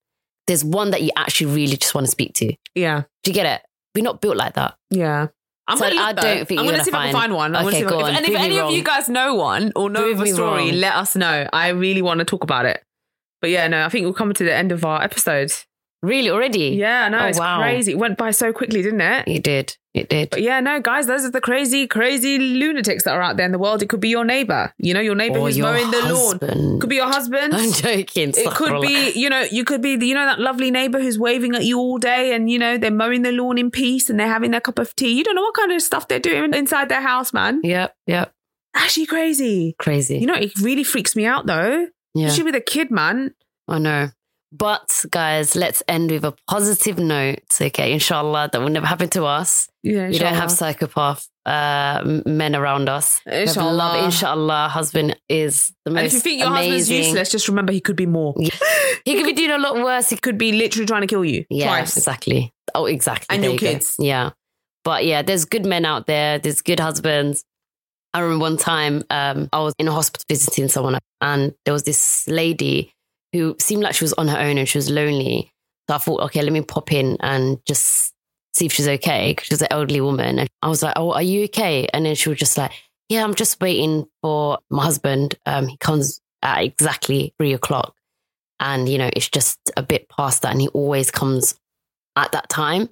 there's 0.46 0.64
one 0.64 0.90
that 0.90 1.02
you 1.02 1.10
actually 1.16 1.52
really 1.54 1.76
just 1.76 1.94
want 1.94 2.06
to 2.06 2.10
speak 2.10 2.34
to. 2.34 2.52
Yeah. 2.74 3.02
Do 3.22 3.30
you 3.30 3.34
get 3.34 3.46
it? 3.46 3.62
We're 3.94 4.02
not 4.04 4.20
built 4.20 4.36
like 4.36 4.54
that. 4.54 4.74
Yeah. 4.90 5.28
I'm 5.68 5.78
So 5.78 5.84
gonna 5.84 5.94
look, 5.94 6.04
I 6.04 6.12
though. 6.14 6.22
don't 6.22 6.48
think 6.48 6.60
I'm 6.60 6.66
gonna 6.66 6.82
see 6.84 6.90
if 6.90 6.94
I 6.94 7.04
can 7.04 7.12
find- 7.12 7.22
find 7.22 7.34
one. 7.34 7.54
I'm 7.56 7.66
Okay, 7.66 7.76
see 7.78 7.82
if 7.84 7.88
go 7.88 8.00
on. 8.00 8.08
And 8.16 8.18
if 8.18 8.24
Prove 8.24 8.38
me 8.40 8.44
any 8.46 8.58
of 8.58 8.70
you 8.72 8.82
guys 8.82 9.08
know 9.08 9.34
one 9.36 9.70
or 9.76 9.88
know 9.88 10.00
Prove 10.02 10.20
of 10.20 10.26
a 10.26 10.32
story, 10.32 10.72
let 10.72 10.94
us 10.96 11.14
know. 11.14 11.46
I 11.52 11.68
really 11.68 12.02
want 12.02 12.18
to 12.18 12.24
talk 12.24 12.42
about 12.42 12.66
it. 12.66 12.82
But 13.40 13.50
yeah, 13.50 13.68
no, 13.68 13.84
I 13.84 13.88
think 13.88 14.04
we'll 14.04 14.12
come 14.12 14.32
to 14.34 14.44
the 14.44 14.52
end 14.54 14.72
of 14.72 14.84
our 14.84 15.00
episode. 15.02 15.52
Really, 16.03 16.30
already? 16.30 16.70
Yeah, 16.70 17.09
no, 17.09 17.18
Oh, 17.20 17.26
it's 17.26 17.38
wow. 17.38 17.61
crazy. 17.61 17.92
It 17.92 17.98
went 17.98 18.18
by 18.18 18.32
so 18.32 18.53
quickly, 18.53 18.82
didn't 18.82 19.00
it? 19.00 19.28
It 19.28 19.42
did. 19.44 19.76
It 19.94 20.09
did. 20.09 20.30
But 20.30 20.42
yeah, 20.42 20.59
no, 20.61 20.80
guys, 20.80 21.07
those 21.07 21.24
are 21.24 21.30
the 21.30 21.40
crazy, 21.40 21.86
crazy 21.86 22.38
lunatics 22.38 23.05
that 23.05 23.14
are 23.14 23.22
out 23.22 23.36
there 23.36 23.46
in 23.46 23.53
the 23.53 23.59
world. 23.59 23.82
It 23.82 23.88
could 23.88 24.00
be 24.00 24.09
your 24.09 24.24
neighbor, 24.24 24.72
you 24.78 24.94
know, 24.94 25.00
your 25.00 25.14
neighbor 25.14 25.38
Or 25.38 25.46
who's 25.46 25.57
your 25.57 25.66
mowing 25.72 25.90
the 25.90 26.00
lawn. 26.12 26.80
Could 26.80 26.88
be 26.90 26.96
your 26.96 27.07
husband. 27.07 27.55
I'm 27.55 27.70
joking. 27.72 28.32
It 28.36 28.50
could 28.55 28.80
be, 28.82 29.12
you 29.14 29.28
know, 29.30 29.42
you 29.42 29.64
could 29.64 29.80
be, 29.82 29.96
the, 29.96 30.07
you 30.07 30.14
know, 30.14 30.24
that 30.24 30.40
lovely 30.40 30.70
neighbor 30.70 30.98
who's 30.98 31.18
waving 31.18 31.55
at 31.55 31.64
you 31.64 31.78
all 31.78 31.98
day 31.98 32.34
and, 32.34 32.50
you 32.50 32.59
know, 32.59 32.78
they're 32.78 32.90
mowing 32.90 33.22
the 33.22 33.30
lawn 33.32 33.59
in 33.59 33.70
peace 33.70 34.11
and 34.11 34.18
they're 34.18 34.26
having 34.26 34.50
their 34.50 34.61
cup 34.62 34.78
of 34.80 34.96
tea. 34.96 35.12
You 35.12 35.22
don't 35.24 35.36
know 35.36 35.42
what 35.42 35.55
kind 35.55 35.70
of 35.70 35.82
stuff 35.82 36.09
they're 36.09 36.18
doing 36.18 36.53
inside 36.55 36.88
their 36.88 37.03
house, 37.03 37.32
man. 37.32 37.61
Yep, 37.62 37.94
yep. 38.07 38.32
Actually 38.74 39.07
crazy. 39.07 39.76
Crazy. 39.78 40.18
You 40.18 40.26
know, 40.26 40.34
it 40.34 40.59
really 40.59 40.84
freaks 40.84 41.14
me 41.14 41.26
out 41.26 41.46
though. 41.46 41.86
yeah. 42.14 42.26
Especially 42.26 42.44
with 42.44 42.55
a 42.57 42.61
kid, 42.61 42.90
man. 42.90 43.34
I 43.68 43.78
know. 43.78 44.09
But 44.55 45.05
guys, 45.11 45.57
let's 45.57 45.82
end 45.88 46.11
with 46.11 46.24
a 46.24 46.34
positive 46.46 46.98
note. 46.98 47.40
Okay, 47.61 47.92
inshallah, 47.92 48.50
that 48.53 48.61
will 48.61 48.68
never 48.68 48.86
happen 48.86 49.09
to 49.11 49.24
us. 49.24 49.68
Yeah, 49.82 50.09
We 50.09 50.18
don't 50.18 50.34
have 50.34 50.50
psychopath 50.50 51.26
uh, 51.46 52.20
men 52.26 52.55
around 52.55 52.88
us. 52.90 53.20
Inshallah. 53.26 53.72
Love, 53.72 54.05
inshallah, 54.05 54.68
husband 54.68 55.18
is 55.28 55.72
the 55.86 55.90
most 55.90 55.98
And 55.98 56.07
if 56.07 56.12
you 56.12 56.20
think 56.20 56.40
your 56.40 56.50
husband's 56.50 56.88
amazing. 56.90 57.05
useless, 57.05 57.30
just 57.30 57.48
remember 57.48 57.72
he 57.72 57.80
could 57.80 57.96
be 57.96 58.07
more. 58.07 58.34
Yeah. 58.38 58.50
He 59.07 59.14
could 59.16 59.24
be 59.26 59.32
doing 59.32 59.50
a 59.50 59.59
lot 59.59 59.76
worse. 59.76 60.11
He 60.11 60.16
could 60.16 60.36
be 60.38 60.53
literally 60.53 60.86
trying 60.86 61.00
to 61.00 61.07
kill 61.09 61.24
you 61.24 61.44
Yeah, 61.50 61.66
twice. 61.68 61.96
exactly. 61.96 62.53
Oh, 62.74 62.84
exactly. 62.86 63.26
And 63.30 63.42
There 63.42 63.50
your 63.50 63.55
you 63.55 63.61
go. 63.61 63.66
kids. 63.72 63.96
Yeah. 63.98 64.30
But 64.84 65.05
yeah, 65.07 65.22
there's 65.22 65.44
good 65.46 65.64
men 65.66 65.84
out 65.86 66.07
there. 66.07 66.38
There's 66.38 66.61
good 66.61 66.78
husbands. 66.78 67.42
I 68.14 68.20
remember 68.20 68.42
one 68.42 68.59
time 68.59 69.03
um, 69.11 69.48
I 69.53 69.61
was 69.61 69.74
in 69.78 69.88
a 69.88 69.92
hospital 69.92 70.24
visiting 70.28 70.68
someone, 70.68 70.98
and 71.22 71.55
there 71.64 71.72
was 71.72 71.82
this 71.84 72.28
lady 72.28 72.92
who 73.32 73.56
seemed 73.60 73.82
like 73.82 73.94
she 73.94 74.04
was 74.04 74.12
on 74.14 74.28
her 74.28 74.38
own 74.38 74.58
and 74.58 74.68
she 74.68 74.78
was 74.78 74.90
lonely. 74.90 75.52
So 75.88 75.96
I 75.96 75.98
thought, 75.98 76.20
okay, 76.22 76.42
let 76.42 76.52
me 76.52 76.60
pop 76.62 76.92
in 76.92 77.16
and 77.20 77.58
just 77.66 78.12
see 78.54 78.66
if 78.66 78.72
she's 78.72 78.88
okay. 78.88 79.34
Cause 79.34 79.46
she's 79.46 79.62
an 79.62 79.68
elderly 79.70 80.00
woman. 80.00 80.38
And 80.38 80.48
I 80.62 80.68
was 80.68 80.82
like, 80.82 80.94
oh, 80.96 81.12
are 81.12 81.22
you 81.22 81.44
okay? 81.44 81.88
And 81.92 82.06
then 82.06 82.14
she 82.14 82.28
was 82.28 82.38
just 82.38 82.56
like, 82.58 82.72
yeah, 83.08 83.24
I'm 83.24 83.34
just 83.34 83.60
waiting 83.60 84.06
for 84.22 84.58
my 84.70 84.84
husband. 84.84 85.34
Um, 85.46 85.68
he 85.68 85.76
comes 85.78 86.20
at 86.42 86.62
exactly 86.62 87.34
three 87.38 87.52
o'clock. 87.52 87.94
And, 88.60 88.88
you 88.88 88.96
know, 88.96 89.10
it's 89.14 89.28
just 89.28 89.58
a 89.76 89.82
bit 89.82 90.08
past 90.08 90.42
that. 90.42 90.52
And 90.52 90.60
he 90.60 90.68
always 90.68 91.10
comes 91.10 91.58
at 92.16 92.32
that 92.32 92.48
time. 92.48 92.88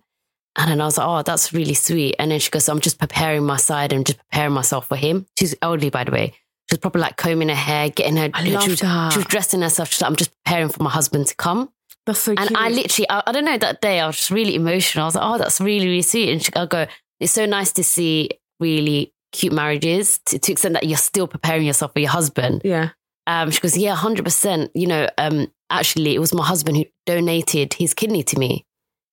And 0.57 0.70
then 0.70 0.80
I 0.80 0.84
was 0.84 0.99
like, 0.99 1.07
oh, 1.07 1.22
that's 1.22 1.53
really 1.53 1.74
sweet. 1.74 2.16
And 2.18 2.30
then 2.30 2.41
she 2.41 2.51
goes, 2.51 2.68
I'm 2.68 2.80
just 2.80 2.99
preparing 2.99 3.45
my 3.45 3.57
side 3.57 3.93
and 3.93 4.05
just 4.05 4.18
preparing 4.18 4.53
myself 4.53 4.88
for 4.88 4.97
him. 4.97 5.26
She's 5.38 5.55
elderly, 5.62 5.91
by 5.91 6.05
the 6.05 6.11
way. 6.11 6.34
She 6.71 6.75
was 6.75 6.79
probably 6.79 7.01
like 7.01 7.16
combing 7.16 7.49
her 7.49 7.55
hair, 7.57 7.91
getting 7.91 8.16
her. 8.16 8.31
I 8.33 8.45
she, 8.45 8.53
loved 8.53 8.68
was, 8.68 8.81
that. 8.81 9.12
she 9.12 9.18
was 9.18 9.27
dressing 9.27 9.61
herself. 9.61 9.91
She's 9.91 10.01
like, 10.01 10.09
I'm 10.09 10.16
just 10.16 10.31
preparing 10.45 10.68
for 10.68 10.85
my 10.85 10.91
husband 10.91 11.27
to 11.27 11.35
come. 11.35 11.68
That's 12.07 12.21
so 12.21 12.31
And 12.31 12.47
cute. 12.47 12.57
I 12.57 12.68
literally, 12.68 13.11
I, 13.11 13.23
I 13.27 13.33
don't 13.33 13.45
know, 13.45 13.59
that 13.59 13.81
day 13.81 13.99
I 13.99 14.07
was 14.07 14.16
just 14.16 14.31
really 14.31 14.55
emotional. 14.55 15.03
I 15.03 15.07
was 15.07 15.14
like, 15.16 15.25
oh, 15.25 15.39
that's 15.39 15.61
really, 15.61 15.87
really 15.87 16.03
sweet. 16.03 16.31
And 16.31 16.41
she, 16.41 16.53
I 16.55 16.66
go, 16.66 16.87
it's 17.18 17.33
so 17.33 17.45
nice 17.45 17.73
to 17.73 17.83
see 17.83 18.31
really 18.61 19.12
cute 19.33 19.53
marriages 19.53 20.21
to, 20.27 20.39
to 20.39 20.53
extent 20.53 20.75
that 20.75 20.85
you're 20.87 20.97
still 20.97 21.27
preparing 21.27 21.66
yourself 21.66 21.93
for 21.93 21.99
your 21.99 22.11
husband. 22.11 22.62
yeah. 22.64 22.91
Um, 23.27 23.51
she 23.51 23.61
goes, 23.61 23.77
yeah, 23.77 23.97
100%. 23.97 24.71
You 24.75 24.87
know, 24.87 25.09
um, 25.18 25.53
actually, 25.71 26.14
it 26.14 26.18
was 26.18 26.33
my 26.33 26.45
husband 26.45 26.77
who 26.77 26.85
donated 27.05 27.75
his 27.75 27.95
kidney 27.95 28.23
to 28.25 28.39
me. 28.39 28.64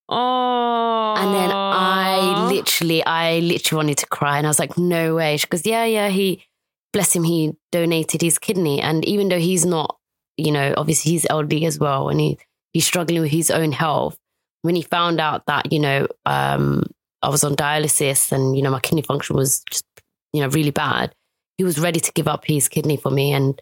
Oh. 0.10 1.16
And 1.18 1.36
then 1.36 1.52
I 1.52 2.48
literally, 2.50 3.04
I 3.04 3.40
literally 3.40 3.78
wanted 3.84 3.98
to 4.00 4.08
cry. 4.08 4.38
And 4.38 4.48
I 4.48 4.50
was 4.50 4.60
like, 4.60 4.78
no 4.78 5.16
way. 5.16 5.38
She 5.38 5.48
goes, 5.48 5.66
yeah, 5.66 5.86
yeah, 5.86 6.10
he, 6.10 6.47
bless 6.94 7.16
him, 7.16 7.24
he 7.24 7.54
donated 7.72 8.22
his 8.22 8.40
kidney. 8.40 8.82
And 8.82 9.06
even 9.06 9.30
though 9.30 9.40
he's 9.40 9.66
not, 9.66 9.98
you 10.38 10.52
know, 10.52 10.74
obviously 10.78 11.12
he's 11.12 11.28
elderly 11.30 11.66
as 11.66 11.80
well 11.80 12.10
and 12.10 12.20
he, 12.20 12.38
he's 12.74 12.86
struggling 12.86 13.22
with 13.22 13.32
his 13.32 13.52
own 13.52 13.72
health. 13.72 14.18
When 14.62 14.76
he 14.76 14.82
found 14.82 15.22
out 15.22 15.46
that, 15.46 15.72
you 15.72 15.80
know, 15.80 16.08
um, 16.26 16.84
I 17.22 17.30
was 17.30 17.44
on 17.44 17.56
dialysis 17.56 18.32
and, 18.32 18.56
you 18.56 18.64
know, 18.64 18.72
my 18.72 18.80
kidney 18.80 19.02
function 19.02 19.36
was 19.36 19.64
just, 19.70 19.86
you 20.34 20.42
know, 20.42 20.50
really 20.50 20.72
bad, 20.72 21.14
he 21.58 21.64
was 21.64 21.80
ready 21.80 22.00
to 22.00 22.12
give 22.14 22.28
up 22.28 22.46
his 22.46 22.68
kidney 22.68 22.98
for 22.98 23.10
me. 23.10 23.32
And 23.32 23.62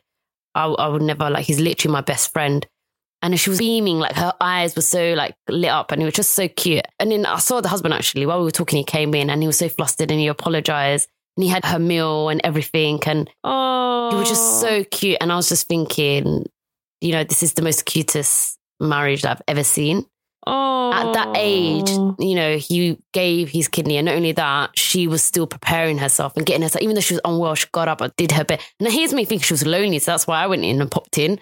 I, 0.53 0.65
I 0.65 0.87
would 0.87 1.01
never, 1.01 1.29
like, 1.29 1.45
he's 1.45 1.59
literally 1.59 1.93
my 1.93 2.01
best 2.01 2.31
friend. 2.33 2.65
And 3.21 3.39
she 3.39 3.49
was 3.49 3.59
beaming, 3.59 3.97
like 3.97 4.15
her 4.15 4.33
eyes 4.39 4.75
were 4.75 4.83
so 4.83 5.13
like 5.13 5.35
lit 5.49 5.71
up 5.71 5.91
and 5.91 6.01
it 6.01 6.05
was 6.05 6.13
just 6.13 6.31
so 6.31 6.47
cute. 6.47 6.85
And 6.99 7.11
then 7.11 7.25
I 7.25 7.39
saw 7.39 7.59
the 7.59 7.69
husband 7.69 7.93
actually 7.93 8.25
while 8.25 8.37
we 8.39 8.45
were 8.45 8.51
talking, 8.51 8.77
he 8.77 8.83
came 8.83 9.15
in 9.15 9.29
and 9.29 9.41
he 9.41 9.47
was 9.47 9.57
so 9.57 9.67
flustered 9.67 10.11
and 10.11 10.19
he 10.19 10.27
apologized. 10.27 11.09
And 11.37 11.43
he 11.43 11.49
had 11.49 11.65
her 11.65 11.79
meal 11.79 12.29
and 12.29 12.41
everything. 12.43 12.99
And 13.05 13.29
Oh. 13.43 14.09
he 14.11 14.17
was 14.17 14.29
just 14.29 14.61
so 14.61 14.83
cute. 14.85 15.17
And 15.21 15.31
I 15.31 15.35
was 15.35 15.49
just 15.49 15.67
thinking, 15.67 16.45
you 17.01 17.11
know, 17.11 17.23
this 17.23 17.43
is 17.43 17.53
the 17.53 17.61
most 17.61 17.85
cutest 17.85 18.57
marriage 18.79 19.21
that 19.23 19.31
I've 19.31 19.41
ever 19.47 19.63
seen. 19.63 20.05
Oh. 20.47 20.93
At 20.93 21.13
that 21.13 21.33
age, 21.35 21.89
you 22.19 22.35
know, 22.35 22.57
he 22.57 22.97
gave 23.13 23.49
his 23.49 23.67
kidney. 23.67 23.97
And 23.97 24.05
not 24.05 24.15
only 24.15 24.31
that, 24.33 24.77
she 24.77 25.07
was 25.07 25.23
still 25.23 25.47
preparing 25.47 25.97
herself 25.97 26.37
and 26.37 26.45
getting 26.45 26.61
herself, 26.61 26.83
even 26.83 26.93
though 26.95 27.01
she 27.01 27.15
was 27.15 27.21
unwell, 27.25 27.55
she 27.55 27.65
got 27.71 27.87
up 27.87 27.99
and 28.01 28.15
did 28.15 28.31
her 28.31 28.43
bit. 28.45 28.61
And 28.79 28.91
here's 28.91 29.11
me 29.13 29.25
thinking 29.25 29.43
she 29.43 29.53
was 29.53 29.65
lonely. 29.65 29.99
So 29.99 30.11
that's 30.11 30.27
why 30.27 30.41
I 30.43 30.47
went 30.47 30.63
in 30.63 30.79
and 30.81 30.91
popped 30.91 31.17
in. 31.17 31.39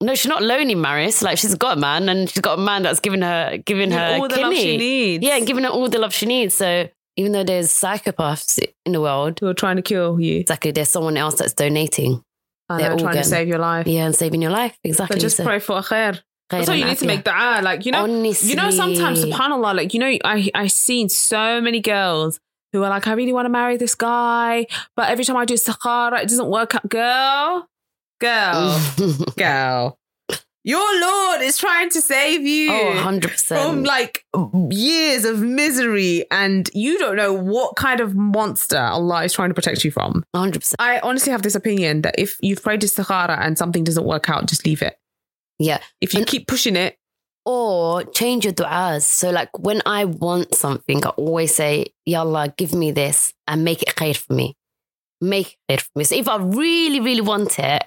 No, 0.00 0.14
she's 0.14 0.28
not 0.28 0.42
lonely, 0.42 0.74
Maris. 0.74 1.22
Like 1.22 1.38
she's 1.38 1.54
got 1.54 1.76
a 1.76 1.80
man 1.80 2.08
and 2.08 2.28
she's 2.28 2.40
got 2.40 2.58
a 2.58 2.62
man 2.62 2.82
that's 2.82 3.00
giving 3.00 3.22
her, 3.22 3.58
giving 3.58 3.90
her 3.90 4.16
all 4.18 4.28
the 4.28 4.34
kidney. 4.34 4.42
love 4.44 4.54
she 4.56 4.76
needs. 4.76 5.24
Yeah, 5.24 5.36
and 5.36 5.46
giving 5.46 5.64
her 5.64 5.70
all 5.70 5.88
the 5.88 5.98
love 5.98 6.12
she 6.14 6.26
needs. 6.26 6.54
So 6.54 6.88
even 7.16 7.32
though 7.32 7.44
there's 7.44 7.68
psychopaths 7.70 8.58
in 8.84 8.92
the 8.92 9.00
world, 9.00 9.38
Who 9.40 9.46
are 9.48 9.54
trying 9.54 9.76
to 9.76 9.82
kill 9.82 10.20
you. 10.20 10.40
exactly, 10.40 10.70
there's 10.72 10.88
someone 10.88 11.16
else 11.16 11.36
that's 11.36 11.52
donating. 11.54 12.22
And 12.68 12.80
They're 12.80 12.96
trying 12.96 13.16
to 13.16 13.24
save 13.24 13.46
your 13.48 13.58
life. 13.58 13.86
Yeah, 13.86 14.06
and 14.06 14.14
saving 14.16 14.40
your 14.42 14.50
life. 14.50 14.78
Exactly. 14.84 15.16
But 15.16 15.20
just 15.20 15.36
So- 15.36 15.44
pray 15.44 15.58
for 15.60 15.80
khair. 15.80 16.20
That's 16.50 16.68
why 16.68 16.74
you 16.74 16.84
need 16.84 16.98
to 16.98 17.06
make 17.06 17.24
dua. 17.24 17.60
Like, 17.62 17.86
you 17.86 17.92
know, 17.92 18.02
Honestly. 18.04 18.50
you 18.50 18.56
know, 18.56 18.70
sometimes, 18.70 19.24
subhanAllah, 19.24 19.74
like, 19.74 19.94
you 19.94 20.00
know, 20.00 20.12
I, 20.24 20.50
I 20.54 20.66
seen 20.68 21.08
so 21.08 21.60
many 21.60 21.80
girls 21.80 22.38
who 22.72 22.82
are 22.82 22.90
like, 22.90 23.06
I 23.06 23.12
really 23.14 23.32
want 23.32 23.46
to 23.46 23.50
marry 23.50 23.76
this 23.78 23.94
guy, 23.94 24.66
but 24.94 25.08
every 25.08 25.24
time 25.24 25.36
I 25.36 25.46
do 25.46 25.54
istikhara, 25.54 26.22
it 26.22 26.28
doesn't 26.28 26.48
work 26.48 26.74
out. 26.74 26.88
Girl, 26.88 27.68
girl, 28.20 28.80
girl. 29.38 29.98
Your 30.66 30.98
Lord 31.00 31.42
is 31.42 31.58
trying 31.58 31.90
to 31.90 32.00
save 32.00 32.40
you. 32.46 32.72
Oh, 32.72 33.02
100%. 33.04 33.62
From 33.62 33.84
like 33.84 34.24
years 34.70 35.26
of 35.26 35.40
misery, 35.40 36.24
and 36.30 36.70
you 36.72 36.98
don't 36.98 37.16
know 37.16 37.34
what 37.34 37.76
kind 37.76 38.00
of 38.00 38.14
monster 38.14 38.78
Allah 38.80 39.24
is 39.24 39.34
trying 39.34 39.50
to 39.50 39.54
protect 39.54 39.84
you 39.84 39.90
from. 39.90 40.24
100%. 40.34 40.74
I 40.78 41.00
honestly 41.00 41.32
have 41.32 41.42
this 41.42 41.54
opinion 41.54 42.00
that 42.02 42.14
if 42.18 42.36
you've 42.40 42.62
prayed 42.62 42.80
istikhara 42.80 43.38
and 43.38 43.58
something 43.58 43.84
doesn't 43.84 44.06
work 44.06 44.30
out, 44.30 44.46
just 44.46 44.64
leave 44.64 44.80
it. 44.80 44.96
Yeah. 45.58 45.80
If 46.00 46.14
you 46.14 46.20
And- 46.20 46.26
keep 46.28 46.48
pushing 46.48 46.76
it, 46.76 46.96
Or 47.46 48.02
change 48.04 48.44
your 48.46 48.54
du'as. 48.54 49.02
So, 49.02 49.28
like, 49.28 49.50
when 49.58 49.82
I 49.84 50.06
want 50.06 50.54
something, 50.54 51.04
I 51.04 51.10
always 51.10 51.54
say, 51.54 51.92
Ya 52.06 52.20
Allah, 52.20 52.54
give 52.56 52.72
me 52.72 52.90
this 52.90 53.34
and 53.46 53.62
make 53.62 53.82
it 53.82 53.94
khair 53.96 54.16
for 54.16 54.32
me. 54.32 54.56
Make 55.20 55.58
it 55.68 55.80
khair 55.80 55.80
for 55.82 55.90
me. 55.98 56.04
So, 56.04 56.14
if 56.14 56.26
I 56.26 56.36
really, 56.38 57.00
really 57.00 57.20
want 57.20 57.58
it, 57.58 57.84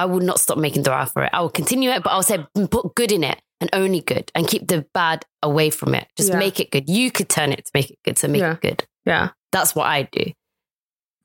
I 0.00 0.04
would 0.06 0.22
not 0.22 0.40
stop 0.40 0.58
making 0.58 0.82
dua 0.82 1.06
for 1.06 1.22
it. 1.24 1.30
I 1.32 1.40
will 1.42 1.50
continue 1.50 1.90
it, 1.90 2.02
but 2.02 2.10
I'll 2.10 2.22
say, 2.22 2.38
mm, 2.56 2.70
put 2.70 2.94
good 2.94 3.12
in 3.12 3.22
it 3.22 3.40
and 3.60 3.68
only 3.72 4.00
good 4.00 4.30
and 4.34 4.48
keep 4.48 4.66
the 4.66 4.86
bad 4.94 5.24
away 5.42 5.68
from 5.70 5.94
it. 5.94 6.06
Just 6.16 6.30
Yeah. 6.30 6.38
make 6.38 6.58
it 6.60 6.70
good. 6.70 6.88
You 6.88 7.10
could 7.10 7.28
turn 7.28 7.52
it 7.52 7.64
to 7.66 7.70
make 7.74 7.90
it 7.90 7.98
good. 8.04 8.16
So, 8.18 8.28
make 8.28 8.40
Yeah. 8.40 8.52
it 8.52 8.60
good. 8.60 8.84
yeah. 9.04 9.28
That's 9.52 9.74
what 9.74 9.86
I 9.86 10.04
do. 10.04 10.32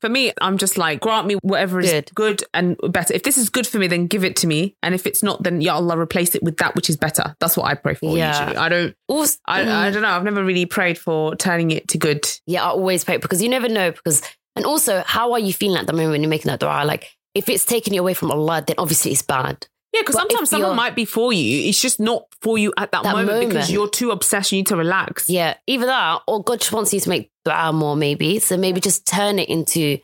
For 0.02 0.10
me, 0.10 0.32
I'm 0.42 0.58
just 0.58 0.76
like, 0.76 1.00
grant 1.00 1.26
me 1.26 1.36
whatever 1.42 1.80
is 1.80 1.90
Good. 1.90 2.10
good 2.14 2.42
and 2.52 2.76
better. 2.90 3.14
If 3.14 3.22
this 3.22 3.38
is 3.38 3.48
good 3.48 3.66
for 3.66 3.78
me, 3.78 3.86
then 3.86 4.06
give 4.08 4.24
it 4.24 4.36
to 4.36 4.46
me. 4.46 4.76
And 4.82 4.94
if 4.94 5.06
it's 5.06 5.22
not, 5.22 5.42
then 5.42 5.62
Ya 5.62 5.74
Allah, 5.76 5.98
replace 5.98 6.34
it 6.34 6.42
with 6.42 6.58
that 6.58 6.74
which 6.74 6.90
is 6.90 6.98
better. 6.98 7.34
That's 7.40 7.56
what 7.56 7.64
I 7.66 7.74
pray 7.74 7.94
for 7.94 8.14
Yeah. 8.16 8.38
usually. 8.40 8.56
I 8.58 8.68
don't, 8.68 8.94
Also, 9.08 9.38
I, 9.46 9.62
I 9.62 9.64
mm. 9.64 9.92
don't 9.94 10.02
know. 10.02 10.08
I've 10.10 10.22
never 10.24 10.44
really 10.44 10.66
prayed 10.66 10.98
for 10.98 11.34
turning 11.36 11.70
it 11.70 11.88
to 11.88 11.98
good. 11.98 12.28
Yeah, 12.46 12.64
I 12.64 12.68
always 12.70 13.04
pray 13.04 13.16
because 13.16 13.40
you 13.42 13.48
never 13.48 13.68
know. 13.70 13.90
Because 13.90 14.20
and 14.54 14.64
also, 14.66 15.02
how 15.06 15.32
are 15.32 15.38
you 15.38 15.52
feeling 15.52 15.78
at 15.78 15.86
the 15.86 15.92
moment 15.94 16.12
when 16.12 16.22
you're 16.22 16.30
making 16.30 16.50
that 16.50 16.60
dua? 16.60 16.84
Like, 16.84 17.10
if 17.36 17.50
it's 17.50 17.66
taking 17.66 17.92
you 17.92 18.00
away 18.00 18.14
from 18.14 18.30
Allah, 18.30 18.64
then 18.66 18.76
obviously 18.78 19.12
it's 19.12 19.22
bad. 19.22 19.66
Yeah, 19.92 20.00
because 20.00 20.16
sometimes 20.16 20.50
someone 20.50 20.74
might 20.74 20.94
be 20.94 21.04
for 21.04 21.32
you. 21.32 21.68
It's 21.68 21.80
just 21.80 22.00
not 22.00 22.26
for 22.40 22.56
you 22.58 22.72
at 22.76 22.92
that, 22.92 23.02
That 23.02 23.14
moment, 23.14 23.48
because 23.48 23.70
you're 23.70 23.88
too 23.88 24.10
obsessed. 24.10 24.52
You 24.52 24.58
need 24.58 24.66
to 24.68 24.76
relax. 24.76 25.28
Yeah, 25.28 25.54
either 25.66 25.86
that 25.86 26.22
or 26.26 26.42
God 26.42 26.60
just 26.60 26.72
wants 26.72 26.92
you 26.92 27.00
to 27.00 27.08
make 27.08 27.30
dua 27.44 27.72
more, 27.72 27.94
maybe. 27.94 28.38
So 28.38 28.56
maybe 28.56 28.80
just 28.80 29.06
turn 29.06 29.38
it 29.38 29.48
into, 29.48 29.98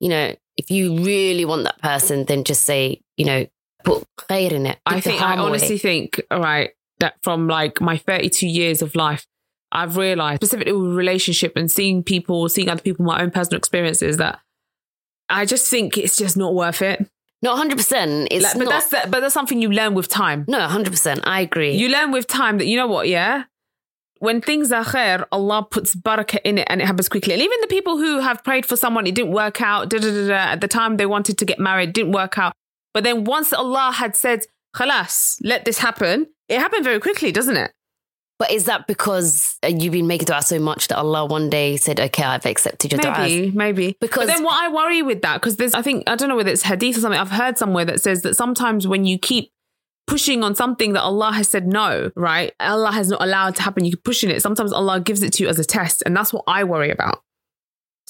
you 0.00 0.08
know, 0.08 0.34
if 0.56 0.70
you 0.70 0.98
really 0.98 1.44
want 1.44 1.64
that 1.64 1.80
person, 1.80 2.24
then 2.24 2.44
just 2.44 2.64
say, 2.64 3.02
you 3.16 3.24
know, 3.26 3.46
put 3.84 4.04
khair 4.18 4.52
in 4.52 4.66
it. 4.66 4.78
I 4.84 5.00
think 5.00 5.20
I 5.20 5.26
harm 5.26 5.40
away. 5.40 5.48
honestly 5.50 5.78
think, 5.78 6.20
all 6.30 6.40
right, 6.40 6.70
that 6.98 7.14
from 7.22 7.46
like 7.46 7.80
my 7.80 7.98
32 7.98 8.46
years 8.46 8.82
of 8.82 8.94
life, 8.94 9.26
I've 9.72 9.96
realized 9.96 10.40
specifically 10.40 10.72
with 10.72 10.96
relationship 10.96 11.56
and 11.56 11.70
seeing 11.70 12.02
people, 12.02 12.48
seeing 12.48 12.68
other 12.68 12.82
people, 12.82 13.04
my 13.04 13.22
own 13.22 13.30
personal 13.30 13.58
experiences 13.58 14.16
that 14.16 14.40
I 15.30 15.44
just 15.46 15.68
think 15.68 15.96
it's 15.96 16.16
just 16.16 16.36
not 16.36 16.54
worth 16.54 16.82
it. 16.82 17.06
no, 17.42 17.54
hundred 17.56 17.76
percent. 17.78 18.28
It's 18.30 18.44
Like, 18.44 18.54
but 18.58 18.64
not. 18.64 18.70
that's 18.70 18.88
that, 18.90 19.10
but 19.10 19.20
that's 19.20 19.34
something 19.34 19.62
you 19.62 19.70
learn 19.70 19.94
with 19.94 20.08
time. 20.08 20.44
no, 20.48 20.60
hundred 20.60 20.90
percent. 20.90 21.20
I 21.24 21.40
agree. 21.40 21.72
You 21.72 21.88
learn 21.88 22.10
with 22.12 22.26
time 22.26 22.58
that 22.58 22.66
you 22.66 22.76
know 22.76 22.86
what, 22.86 23.08
yeah. 23.08 23.44
When 24.18 24.42
things 24.42 24.70
are 24.70 24.84
khair, 24.84 25.24
Allah 25.32 25.66
puts 25.70 25.94
barakah 25.96 26.40
in 26.44 26.58
it 26.58 26.66
and 26.68 26.82
it 26.82 26.86
happens 26.86 27.08
quickly. 27.08 27.32
And 27.32 27.42
even 27.42 27.56
the 27.62 27.66
people 27.68 27.96
who 27.96 28.18
have 28.20 28.44
prayed 28.44 28.66
for 28.66 28.76
someone, 28.76 29.06
it 29.06 29.14
didn't 29.14 29.32
work 29.32 29.62
out. 29.62 29.88
Da, 29.88 29.96
da, 29.98 30.10
da, 30.10 30.28
da, 30.28 30.34
at 30.52 30.60
the 30.60 30.68
time 30.68 30.98
they 30.98 31.06
wanted 31.06 31.38
to 31.38 31.46
get 31.46 31.58
married, 31.58 31.94
didn't 31.94 32.12
work 32.12 32.36
out. 32.36 32.52
But 32.92 33.04
then 33.04 33.24
once 33.24 33.50
Allah 33.54 33.92
had 33.94 34.14
said, 34.16 34.40
"Khalas, 34.76 35.38
let 35.42 35.64
this 35.64 35.78
happen," 35.78 36.26
it 36.48 36.58
happened 36.58 36.84
very 36.84 37.00
quickly, 37.00 37.32
doesn't 37.32 37.56
it? 37.56 37.70
But 38.40 38.50
is 38.50 38.64
that 38.64 38.86
because 38.86 39.58
uh, 39.62 39.68
you've 39.68 39.92
been 39.92 40.06
making 40.06 40.24
dua 40.24 40.40
so 40.40 40.58
much 40.58 40.88
that 40.88 40.96
Allah 40.96 41.26
one 41.26 41.50
day 41.50 41.76
said, 41.76 42.00
"Okay, 42.00 42.22
I've 42.24 42.46
accepted 42.46 42.90
your 42.90 43.00
duas"? 43.00 43.18
Maybe, 43.18 43.50
maybe. 43.50 43.96
Because- 44.00 44.26
but 44.26 44.32
then 44.34 44.42
what 44.42 44.60
I 44.60 44.72
worry 44.72 45.02
with 45.02 45.20
that, 45.20 45.34
because 45.34 45.56
there's, 45.56 45.74
I 45.74 45.82
think, 45.82 46.08
I 46.08 46.16
don't 46.16 46.30
know 46.30 46.36
whether 46.36 46.50
it's 46.50 46.62
hadith 46.62 46.96
or 46.96 47.00
something, 47.00 47.20
I've 47.20 47.30
heard 47.30 47.58
somewhere 47.58 47.84
that 47.84 48.00
says 48.00 48.22
that 48.22 48.34
sometimes 48.34 48.88
when 48.88 49.04
you 49.04 49.18
keep 49.18 49.52
pushing 50.06 50.42
on 50.42 50.54
something 50.54 50.94
that 50.94 51.02
Allah 51.02 51.32
has 51.32 51.48
said 51.48 51.66
no, 51.66 52.10
right? 52.16 52.52
Allah 52.58 52.90
has 52.92 53.10
not 53.10 53.22
allowed 53.22 53.56
to 53.56 53.62
happen, 53.62 53.84
you 53.84 53.92
keep 53.92 54.04
pushing 54.04 54.30
it. 54.30 54.40
Sometimes 54.42 54.72
Allah 54.72 55.00
gives 55.00 55.22
it 55.22 55.34
to 55.34 55.42
you 55.44 55.48
as 55.50 55.58
a 55.58 55.64
test. 55.64 56.02
And 56.04 56.16
that's 56.16 56.32
what 56.32 56.44
I 56.48 56.64
worry 56.64 56.90
about. 56.90 57.22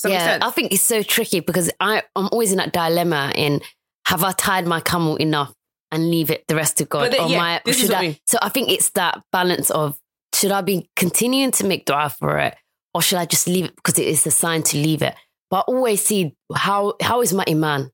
Does 0.01 0.13
yeah? 0.13 0.39
I 0.41 0.51
think 0.51 0.73
it's 0.73 0.83
so 0.83 1.03
tricky 1.03 1.41
because 1.41 1.71
I, 1.79 2.03
I'm 2.17 2.29
always 2.33 2.53
in 2.53 2.59
that 2.59 2.73
dilemma 2.73 3.33
in 3.35 3.61
have 4.07 4.25
I 4.25 4.33
tied 4.33 4.67
my 4.67 4.81
camel 4.81 5.17
enough 5.17 5.53
and 5.93 6.11
leave 6.11 6.31
it 6.31 6.47
the 6.49 6.57
rest 6.57 6.79
to 6.79 6.87
God? 6.87 7.11
But 7.11 7.21
or 7.21 7.29
yeah, 7.29 7.39
my, 7.39 7.61
this 7.67 7.83
is 7.83 7.91
I, 7.91 7.99
I 7.99 8.03
mean. 8.03 8.17
So 8.27 8.39
I 8.41 8.49
think 8.49 8.71
it's 8.71 8.91
that 8.91 9.23
balance 9.31 9.71
of 9.71 10.00
should 10.41 10.53
I 10.53 10.63
be 10.63 10.89
continuing 10.97 11.51
to 11.53 11.67
make 11.67 11.85
dua 11.85 12.09
for 12.09 12.39
it 12.39 12.57
or 12.95 13.03
should 13.03 13.19
I 13.19 13.27
just 13.27 13.47
leave 13.47 13.67
it 13.67 13.77
because 13.77 13.99
it 13.99 14.07
is 14.09 14.25
the 14.25 14.31
sign 14.31 14.63
to 14.65 14.77
leave 14.79 15.03
it? 15.03 15.15
But 15.51 15.59
I 15.59 15.61
always 15.73 16.05
see 16.05 16.35
how 16.55 16.95
how 17.03 17.21
is 17.23 17.33
my 17.33 17.45
iman? 17.49 17.91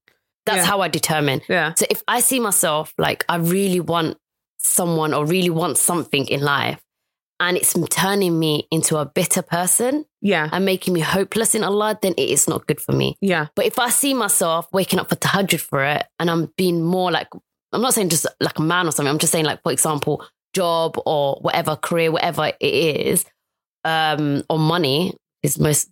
That's 0.47 0.59
Yeah. 0.59 0.65
how 0.71 0.81
I 0.81 0.89
determine. 0.89 1.41
yeah. 1.49 1.75
So 1.75 1.85
if 1.91 2.03
I 2.07 2.21
see 2.21 2.39
myself 2.41 2.95
like 2.99 3.25
I 3.29 3.37
really 3.37 3.81
want 3.81 4.17
someone 4.59 5.13
or 5.15 5.25
really 5.27 5.51
want 5.51 5.77
something 5.79 6.27
in 6.29 6.41
life 6.41 6.81
and 7.41 7.57
it's 7.57 7.75
turning 7.91 8.39
me 8.39 8.67
into 8.71 8.97
a 8.97 9.05
bitter 9.05 9.43
person 9.43 10.05
Yeah. 10.23 10.49
and 10.53 10.65
making 10.65 10.95
me 10.95 11.01
hopeless 11.01 11.55
in 11.55 11.65
Allah, 11.65 11.99
then 12.01 12.15
it 12.17 12.29
is 12.31 12.49
not 12.49 12.67
good 12.67 12.81
for 12.81 12.93
me. 12.93 13.17
Yeah. 13.21 13.47
But 13.57 13.67
if 13.67 13.79
I 13.79 13.91
see 13.91 14.15
myself 14.15 14.69
waking 14.73 14.99
up 15.01 15.09
for 15.09 15.17
tahajjud 15.17 15.61
for 15.61 15.83
it 15.85 16.05
and 16.19 16.31
I'm 16.31 16.53
being 16.57 16.83
more 16.85 17.11
like, 17.11 17.29
I'm 17.73 17.83
not 17.83 17.95
saying 17.95 18.09
just 18.11 18.27
like 18.41 18.59
a 18.59 18.63
man 18.63 18.87
or 18.89 18.93
something, 18.93 19.11
I'm 19.13 19.19
just 19.19 19.33
saying 19.33 19.45
like, 19.45 19.63
for 19.63 19.73
example, 19.73 20.25
job 20.61 20.97
or 21.07 21.39
whatever, 21.47 21.77
career, 21.77 22.11
whatever 22.11 22.45
it 22.69 22.75
is, 22.75 23.25
um, 23.85 24.43
or 24.51 24.59
money 24.59 25.15
is 25.43 25.59
most 25.59 25.89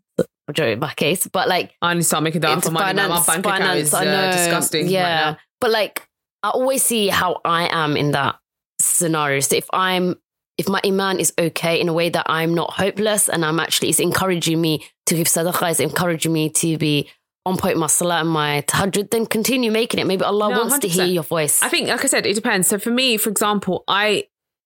majority 0.49 0.75
of 0.75 0.81
my 0.81 0.93
case. 0.95 1.27
But 1.27 1.49
like, 1.49 1.73
I 1.83 1.95
need 1.95 2.01
to 2.01 2.05
start 2.05 2.23
making 2.25 2.43
that 2.43 2.65
for 2.65 2.71
money. 2.71 2.95
now. 2.95 3.09
My 3.09 3.21
finance, 3.21 3.27
bank 3.27 3.47
account 3.47 3.63
finance, 3.63 3.89
is 3.89 3.95
I 3.95 4.01
uh, 4.01 4.05
know. 4.05 4.33
disgusting. 4.33 4.89
Yeah. 4.89 5.03
Right 5.03 5.31
now. 5.33 5.39
But 5.61 5.71
like, 5.71 5.97
I 6.43 6.51
always 6.51 6.83
see 6.83 7.09
how 7.09 7.41
I 7.45 7.69
am 7.85 7.97
in 7.97 8.13
that 8.13 8.37
scenario. 8.81 9.41
So 9.41 9.57
if 9.57 9.67
I'm, 9.73 10.17
if 10.59 10.69
my 10.69 10.81
iman 10.85 11.19
is 11.19 11.33
okay 11.39 11.81
in 11.81 11.89
a 11.89 11.93
way 11.93 12.09
that 12.11 12.27
I'm 12.29 12.55
not 12.55 12.71
hopeless 12.75 13.29
and 13.29 13.45
I'm 13.45 13.59
actually, 13.59 13.89
it's 13.89 14.01
encouraging 14.01 14.61
me 14.61 14.85
to 15.07 15.15
give 15.17 15.27
sadaqah, 15.27 15.71
it's 15.71 15.81
encouraging 15.81 16.33
me 16.33 16.51
to 16.51 16.79
be 16.79 17.09
on 17.47 17.57
point 17.57 17.77
my 17.77 17.87
salah 17.89 18.21
and 18.21 18.29
my 18.31 18.63
tahajjud, 18.67 19.11
then 19.11 19.27
continue 19.27 19.71
making 19.71 20.01
it. 20.01 20.07
Maybe 20.07 20.25
Allah 20.25 20.51
No, 20.51 20.59
wants 20.61 20.79
to 20.79 20.89
100%. 20.89 20.91
hear 20.91 21.05
your 21.07 21.23
voice. 21.23 21.63
I 21.63 21.69
think, 21.69 21.89
like 21.89 22.03
I 22.05 22.09
said, 22.09 22.25
it 22.27 22.35
depends. 22.35 22.69
So 22.69 22.79
for 22.79 22.91
me, 22.91 23.17
for 23.19 23.31
example, 23.31 23.85
I 23.89 24.25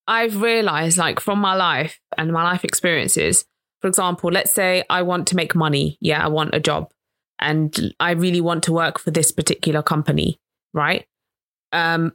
I've 0.09 0.41
realized, 0.41 0.97
like 0.97 1.21
from 1.21 1.39
my 1.39 1.55
life 1.55 2.01
and 2.17 2.33
my 2.33 2.43
life 2.43 2.65
experiences, 2.65 3.45
for 3.83 3.89
example, 3.89 4.31
let's 4.33 4.53
say 4.53 4.83
I 4.89 5.03
want 5.03 5.29
to 5.29 5.37
make 5.37 5.55
money. 5.55 5.99
Yeah, 6.01 6.25
I 6.25 6.29
want 6.29 6.55
a 6.55 6.61
job, 6.61 6.91
and 7.39 7.95
I 8.01 8.13
really 8.13 8.41
want 8.41 8.65
to 8.65 8.73
work 8.73 8.99
for 8.99 9.11
this 9.11 9.31
particular 9.31 9.83
company, 9.83 10.41
right? 10.73 11.07
Um, 11.73 12.15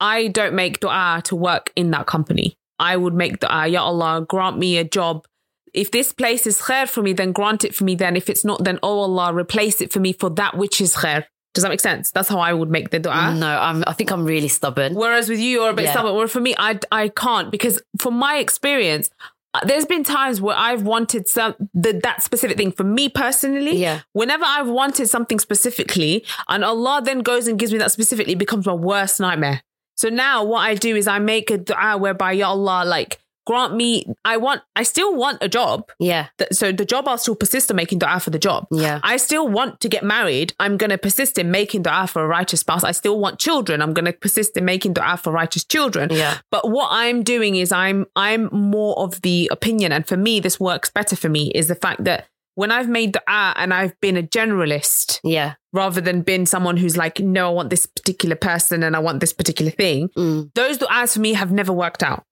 I 0.00 0.28
don't 0.28 0.54
make 0.54 0.80
du'a 0.80 1.22
to 1.24 1.36
work 1.36 1.70
in 1.76 1.90
that 1.90 2.06
company. 2.06 2.56
I 2.78 2.96
would 2.96 3.14
make 3.14 3.40
du'a, 3.40 3.70
Ya 3.70 3.84
Allah, 3.84 4.24
grant 4.26 4.58
me 4.58 4.78
a 4.78 4.84
job. 4.84 5.26
If 5.74 5.90
this 5.90 6.12
place 6.12 6.46
is 6.46 6.62
khair 6.62 6.88
for 6.88 7.02
me, 7.02 7.12
then 7.12 7.32
grant 7.32 7.62
it 7.62 7.74
for 7.74 7.84
me. 7.84 7.94
Then 7.94 8.16
if 8.16 8.30
it's 8.30 8.44
not, 8.44 8.64
then 8.64 8.78
oh 8.82 9.00
Allah, 9.00 9.34
replace 9.34 9.82
it 9.82 9.92
for 9.92 10.00
me 10.00 10.14
for 10.14 10.30
that 10.30 10.56
which 10.56 10.80
is 10.80 10.96
khair. 10.96 11.26
Does 11.58 11.64
that 11.64 11.68
make 11.70 11.80
sense? 11.80 12.10
That's 12.10 12.28
how 12.28 12.38
I 12.38 12.52
would 12.52 12.70
make 12.70 12.90
the 12.90 13.00
du'a. 13.00 13.36
no, 13.38 13.46
I'm, 13.68 13.84
I 13.86 13.92
think 13.92 14.10
I'm 14.10 14.24
really 14.24 14.48
stubborn. 14.48 14.94
Whereas 14.94 15.28
with 15.28 15.38
you, 15.40 15.50
you're 15.50 15.70
a 15.70 15.74
bit 15.74 15.84
Yeah. 15.86 15.92
stubborn. 15.92 16.12
Or 16.14 16.26
for 16.28 16.40
me, 16.40 16.54
I 16.58 16.78
I 16.90 17.08
can't 17.08 17.50
because 17.50 17.80
from 17.98 18.14
my 18.14 18.36
experience, 18.38 19.10
uh, 19.54 19.64
there's 19.64 19.86
been 19.86 20.04
times 20.04 20.40
where 20.40 20.56
I've 20.56 20.82
wanted 20.82 21.26
some 21.28 21.54
the, 21.74 21.92
that 22.02 22.22
specific 22.22 22.56
thing 22.56 22.72
for 22.72 22.84
me 22.84 23.08
personally. 23.08 23.76
Yeah. 23.76 24.00
Whenever 24.12 24.44
I've 24.46 24.68
wanted 24.68 25.08
something 25.08 25.38
specifically, 25.38 26.24
and 26.48 26.64
Allah 26.64 27.00
then 27.04 27.20
goes 27.20 27.46
and 27.48 27.58
gives 27.58 27.72
me 27.72 27.78
that 27.78 27.90
specifically, 27.92 28.34
it 28.34 28.38
becomes 28.38 28.66
my 28.66 28.74
worst 28.74 29.18
nightmare. 29.20 29.62
So 29.96 30.08
now 30.10 30.44
what 30.44 30.60
I 30.60 30.74
do 30.74 30.94
is 30.94 31.08
I 31.08 31.18
make 31.18 31.50
a 31.50 31.58
du'a 31.58 31.98
whereby 31.98 32.32
Ya 32.32 32.50
Allah, 32.50 32.84
like 32.86 33.18
grant 33.48 33.72
me. 33.82 33.90
I 34.32 34.36
want. 34.36 34.60
I 34.80 34.82
still 34.92 35.12
want 35.22 35.38
a 35.40 35.48
job. 35.58 35.78
Yeah. 36.10 36.24
Th- 36.38 36.52
So 36.60 36.66
the 36.80 36.84
job, 36.92 37.02
I'll 37.08 37.18
still 37.26 37.34
persist 37.44 37.70
in 37.70 37.76
making 37.82 37.98
du'a 38.02 38.18
for 38.24 38.30
the 38.36 38.38
job. 38.48 38.60
Yeah. 38.84 39.00
I 39.12 39.16
still 39.26 39.46
want 39.58 39.72
to 39.84 39.88
get 39.94 40.02
married. 40.16 40.48
I'm 40.64 40.76
going 40.82 40.90
to 40.96 40.98
persist 41.08 41.38
in 41.42 41.50
making 41.50 41.82
dua 41.88 42.06
for 42.12 42.20
a 42.22 42.28
righteous 42.38 42.60
spouse. 42.60 42.84
I 42.84 42.92
still 43.02 43.18
want 43.24 43.38
children. 43.46 43.76
I'm 43.82 43.94
going 43.98 44.04
to 44.12 44.12
persist 44.26 44.56
in 44.58 44.64
making 44.72 44.92
dua 44.98 45.16
for 45.22 45.30
righteous 45.42 45.64
children. 45.74 46.06
Yeah. 46.22 46.34
But 46.54 46.62
what 46.76 46.88
I'm 46.90 47.18
doing 47.34 47.52
is 47.56 47.68
I'm 47.72 47.98
I'm 48.28 48.42
more 48.52 48.94
of 49.04 49.10
the 49.22 49.38
opinion, 49.56 49.92
and 49.92 50.06
for 50.06 50.16
me, 50.26 50.40
this 50.40 50.56
works 50.60 50.90
better 50.98 51.16
for 51.22 51.28
me. 51.36 51.42
Is 51.60 51.68
the 51.68 51.80
fact 51.86 52.04
that 52.04 52.20
when 52.60 52.70
I've 52.76 52.88
made 52.98 53.12
dua 53.12 53.42
and 53.60 53.72
I've 53.72 53.94
been 54.00 54.16
a 54.16 54.22
generalist 54.22 55.20
Yeah. 55.22 55.54
rather 55.72 56.00
than 56.00 56.22
been 56.22 56.44
someone 56.46 56.76
who's 56.76 56.96
like, 56.96 57.20
no, 57.20 57.46
I 57.50 57.52
want 57.52 57.70
this 57.70 57.86
particular 57.86 58.34
person 58.36 58.82
and 58.82 58.96
I 58.96 58.98
want 58.98 59.20
this 59.20 59.32
particular 59.32 59.70
thing. 59.70 60.08
Mm, 60.18 60.50
Those 60.54 60.78
du'as 60.78 61.14
for 61.14 61.20
me 61.20 61.34
have 61.34 61.52
never 61.52 61.72
worked 61.72 62.02
out. 62.02 62.24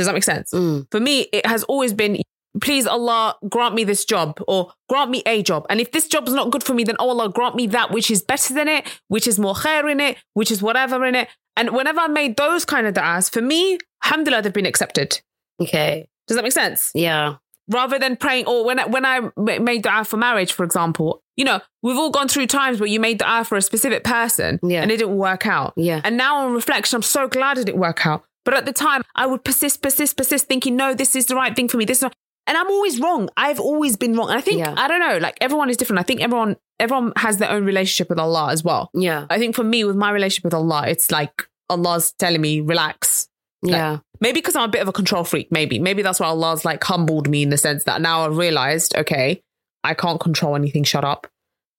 Does 0.00 0.06
that 0.06 0.14
make 0.14 0.24
sense? 0.24 0.50
mm. 0.52 0.86
For 0.90 0.98
me, 1.00 1.26
it 1.32 1.46
has 1.46 1.62
always 1.64 1.92
been, 1.92 2.18
please 2.60 2.86
Allah, 2.86 3.36
grant 3.48 3.74
me 3.74 3.84
this 3.84 4.04
job 4.04 4.40
or 4.48 4.72
grant 4.88 5.10
me 5.10 5.22
a 5.26 5.42
job. 5.42 5.66
And 5.70 5.80
if 5.80 5.92
this 5.92 6.08
job's 6.08 6.32
not 6.32 6.50
good 6.50 6.64
for 6.64 6.74
me, 6.74 6.84
then 6.84 6.96
oh 6.98 7.08
Allah, 7.10 7.28
grant 7.28 7.54
me 7.54 7.66
that 7.68 7.90
which 7.92 8.10
is 8.10 8.22
better 8.22 8.54
than 8.54 8.68
it, 8.68 8.86
which 9.08 9.26
is 9.26 9.38
more 9.38 9.54
khair 9.54 9.90
in 9.90 10.00
it, 10.00 10.16
which 10.34 10.50
is 10.50 10.62
whatever 10.62 11.04
in 11.04 11.14
it. 11.14 11.28
And 11.56 11.70
whenever 11.70 12.00
I 12.00 12.08
made 12.08 12.36
those 12.36 12.64
kind 12.64 12.86
of 12.86 12.94
du'as, 12.94 13.30
for 13.30 13.42
me, 13.42 13.78
alhamdulillah, 14.04 14.42
they've 14.42 14.52
been 14.52 14.66
accepted. 14.66 15.20
Okay. 15.60 16.08
Does 16.26 16.36
that 16.36 16.42
make 16.44 16.52
sense? 16.52 16.90
Yeah. 16.94 17.36
Rather 17.68 17.98
than 17.98 18.16
praying, 18.16 18.46
or 18.46 18.64
when 18.64 18.78
I, 18.80 18.86
when 18.86 19.04
I 19.04 19.20
ma- 19.36 19.58
made 19.60 19.82
dua 19.82 20.04
for 20.04 20.16
marriage, 20.16 20.52
for 20.52 20.64
example, 20.64 21.22
you 21.36 21.44
know, 21.44 21.60
we've 21.82 21.96
all 21.96 22.10
gone 22.10 22.26
through 22.28 22.46
times 22.48 22.80
where 22.80 22.88
you 22.88 22.98
made 22.98 23.18
dua 23.18 23.44
for 23.44 23.56
a 23.56 23.62
specific 23.62 24.02
person 24.04 24.58
Yeah. 24.62 24.82
and 24.82 24.90
it 24.90 24.96
didn't 24.98 25.16
work 25.16 25.46
out. 25.46 25.72
Yeah. 25.76 26.00
And 26.02 26.16
now 26.16 26.46
on 26.46 26.52
reflection, 26.54 26.96
I'm 26.96 27.02
so 27.02 27.28
glad 27.28 27.58
it 27.58 27.66
didn't 27.66 27.78
work 27.80 28.06
out. 28.06 28.24
But 28.44 28.54
at 28.54 28.66
the 28.66 28.72
time, 28.72 29.02
I 29.14 29.26
would 29.26 29.44
persist, 29.44 29.82
persist, 29.82 30.16
persist, 30.16 30.46
thinking, 30.46 30.76
no, 30.76 30.94
this 30.94 31.14
is 31.14 31.26
the 31.26 31.36
right 31.36 31.54
thing 31.54 31.68
for 31.68 31.76
me. 31.76 31.84
This 31.84 31.98
is 31.98 32.02
not. 32.02 32.14
And 32.46 32.56
I'm 32.56 32.68
always 32.68 32.98
wrong. 32.98 33.28
I've 33.36 33.60
always 33.60 33.96
been 33.96 34.16
wrong. 34.16 34.30
And 34.30 34.38
I 34.38 34.40
think, 34.40 34.58
Yeah. 34.58 34.74
I 34.76 34.88
don't 34.88 34.98
know, 34.98 35.18
like 35.18 35.36
everyone 35.40 35.70
is 35.70 35.76
different. 35.76 36.00
I 36.00 36.02
think 36.02 36.20
everyone, 36.20 36.56
everyone 36.80 37.12
has 37.16 37.36
their 37.36 37.50
own 37.50 37.64
relationship 37.64 38.08
with 38.08 38.18
Allah 38.18 38.50
as 38.50 38.64
well. 38.64 38.90
Yeah. 38.94 39.26
I 39.30 39.38
think 39.38 39.54
for 39.54 39.62
me, 39.62 39.84
with 39.84 39.96
my 39.96 40.10
relationship 40.10 40.44
with 40.44 40.54
Allah, 40.54 40.84
it's 40.88 41.10
like 41.10 41.46
Allah's 41.68 42.12
telling 42.18 42.40
me, 42.40 42.60
relax. 42.60 43.28
Yeah. 43.62 43.98
Maybe 44.20 44.40
because 44.40 44.56
I'm 44.56 44.64
a 44.64 44.68
bit 44.68 44.82
of 44.82 44.88
a 44.88 44.92
control 44.92 45.22
freak. 45.22 45.52
Maybe, 45.52 45.78
maybe 45.78 46.02
that's 46.02 46.18
why 46.18 46.26
Allah's 46.28 46.64
like 46.64 46.82
humbled 46.82 47.28
me 47.28 47.42
in 47.42 47.50
the 47.50 47.58
sense 47.58 47.84
that 47.84 48.00
now 48.00 48.24
I've 48.24 48.36
realized, 48.36 48.96
okay, 48.96 49.42
I 49.84 49.94
can't 49.94 50.18
control 50.18 50.56
anything. 50.56 50.82
Shut 50.82 51.04
up. 51.04 51.26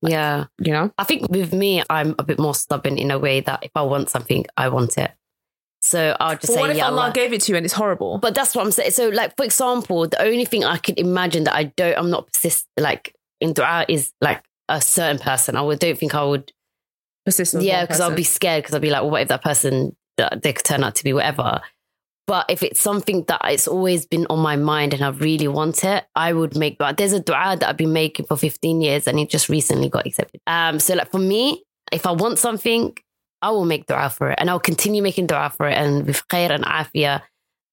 Yeah. 0.03 0.45
You 0.59 0.71
know? 0.71 0.91
I 0.97 1.03
think 1.03 1.29
with 1.29 1.53
me, 1.53 1.83
I'm 1.89 2.15
a 2.17 2.23
bit 2.23 2.39
more 2.39 2.55
stubborn 2.55 2.97
in 2.97 3.11
a 3.11 3.19
way 3.19 3.41
that 3.41 3.63
if 3.63 3.71
I 3.75 3.81
want 3.81 4.09
something, 4.09 4.45
I 4.55 4.69
want 4.69 4.97
it. 4.97 5.11
So 5.81 6.15
I'll 6.19 6.35
just 6.35 6.47
But 6.47 6.53
say, 6.53 6.59
what 6.59 6.69
if 6.69 6.77
yeah, 6.77 6.87
Allah 6.87 7.01
Allah. 7.03 7.11
gave 7.13 7.33
it 7.33 7.41
to 7.41 7.51
you 7.51 7.55
and 7.57 7.65
it's 7.65 7.73
horrible? 7.73 8.19
But 8.19 8.35
that's 8.35 8.55
what 8.55 8.63
I'm 8.63 8.71
saying. 8.71 8.91
So, 8.91 9.09
like, 9.09 9.35
for 9.35 9.43
example, 9.43 10.07
the 10.07 10.21
only 10.21 10.45
thing 10.45 10.63
I 10.63 10.77
could 10.77 10.99
imagine 10.99 11.43
that 11.45 11.55
I 11.55 11.65
don't, 11.65 11.97
I'm 11.97 12.09
not 12.11 12.27
persist, 12.31 12.67
like, 12.79 13.15
in 13.39 13.53
dua 13.53 13.85
is 13.89 14.13
like 14.21 14.43
a 14.69 14.79
certain 14.79 15.17
person. 15.17 15.55
I 15.55 15.61
would, 15.61 15.79
don't 15.79 15.97
think 15.97 16.13
I 16.13 16.23
would, 16.23 16.51
persist. 17.25 17.55
yeah, 17.59 17.83
because 17.83 17.99
I'll 17.99 18.15
be 18.15 18.23
scared 18.23 18.61
because 18.63 18.75
I'll 18.75 18.81
be 18.81 18.91
like, 18.91 19.01
well, 19.01 19.11
what 19.11 19.21
if 19.23 19.27
that 19.29 19.43
person, 19.43 19.95
that 20.17 20.43
they 20.43 20.53
could 20.53 20.65
turn 20.65 20.83
out 20.83 20.95
to 20.95 21.03
be 21.03 21.13
whatever. 21.13 21.61
But 22.27 22.45
if 22.49 22.61
it's 22.61 22.79
something 22.79 23.25
that 23.27 23.41
it's 23.45 23.67
always 23.67 24.05
been 24.05 24.27
on 24.29 24.39
my 24.39 24.55
mind 24.55 24.93
and 24.93 25.03
I 25.03 25.09
really 25.09 25.47
want 25.47 25.83
it, 25.83 26.05
I 26.15 26.31
would 26.31 26.55
make 26.55 26.77
dua. 26.77 26.93
There's 26.95 27.11
a 27.13 27.19
dua 27.19 27.57
that 27.59 27.67
I've 27.67 27.77
been 27.77 27.91
making 27.91 28.27
for 28.27 28.37
15 28.37 28.79
years 28.81 29.07
and 29.07 29.19
it 29.19 29.29
just 29.29 29.49
recently 29.49 29.89
got 29.89 30.05
accepted. 30.05 30.39
Um, 30.45 30.79
so 30.79 30.93
like 30.93 31.09
for 31.11 31.19
me, 31.19 31.63
if 31.91 32.05
I 32.05 32.11
want 32.11 32.37
something, 32.37 32.95
I 33.41 33.49
will 33.51 33.65
make 33.65 33.85
dua 33.87 34.09
for 34.09 34.29
it 34.31 34.35
and 34.39 34.49
I'll 34.49 34.59
continue 34.59 35.01
making 35.01 35.27
dua 35.27 35.51
for 35.55 35.67
it 35.67 35.73
and 35.77 36.05
with 36.05 36.27
khair 36.27 36.49
and 36.51 36.63
afia. 36.63 37.21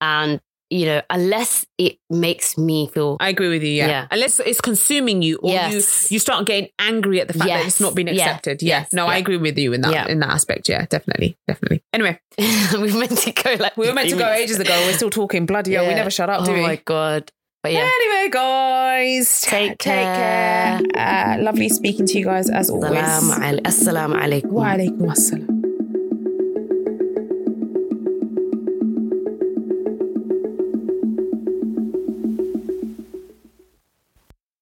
And, 0.00 0.40
you 0.70 0.86
know, 0.86 1.02
unless 1.10 1.64
it 1.78 1.98
makes 2.10 2.56
me 2.58 2.88
feel, 2.88 3.16
I 3.20 3.30
agree 3.30 3.48
with 3.48 3.62
you. 3.62 3.70
Yeah. 3.70 3.86
Yeah. 3.88 4.06
Unless 4.10 4.40
it's 4.40 4.60
consuming 4.60 5.22
you, 5.22 5.36
or 5.42 5.50
Yes. 5.50 6.10
you 6.10 6.16
you 6.16 6.18
start 6.20 6.46
getting 6.46 6.68
angry 6.78 7.20
at 7.20 7.28
the 7.28 7.34
fact 7.34 7.48
that 7.48 7.66
it's 7.66 7.80
not 7.80 7.94
been 7.94 8.06
accepted. 8.08 8.62
Yeah. 8.62 8.80
Yes. 8.80 8.92
No, 8.92 9.06
I 9.06 9.16
agree 9.16 9.38
with 9.38 9.56
you 9.58 9.72
in 9.72 9.80
that 9.80 9.92
Yeah. 9.92 10.06
in 10.08 10.20
that 10.20 10.30
aspect. 10.30 10.68
Yeah, 10.68 10.84
definitely, 10.86 11.36
definitely. 11.48 11.82
Anyway, 11.92 12.20
we 12.38 12.92
were 12.92 12.98
meant 13.00 13.16
to 13.18 13.32
go 13.32 13.54
like, 13.58 13.76
we 13.76 13.88
were 13.88 13.94
meant 13.94 14.10
to 14.10 14.16
go 14.16 14.24
15 14.26 14.42
ages 14.44 14.60
ago. 14.60 14.74
We're 14.86 14.92
still 14.92 15.10
talking. 15.10 15.46
Bloody 15.46 15.72
hell, 15.74 15.86
we 15.88 15.94
never 15.94 16.10
shut 16.10 16.28
up, 16.30 16.42
Oh 16.42 16.44
do 16.44 16.52
we? 16.52 16.60
my 16.60 16.76
God. 16.84 17.32
But 17.62 17.72
yeah. 17.72 17.90
Anyway, 17.92 18.30
guys, 18.30 19.40
Take 19.40 19.78
Take 19.78 19.94
care. 19.94 20.80
Uh, 20.94 21.36
lovely 21.40 21.68
speaking 21.70 22.06
to 22.06 22.18
you 22.18 22.24
guys 22.26 22.48
as 22.50 22.70
always. 22.70 22.92
Assalamu 22.92 24.14
alaikum. 24.20 24.52
Wa 24.52 24.74
alaikum 24.76 25.08
assalam. 25.10 25.57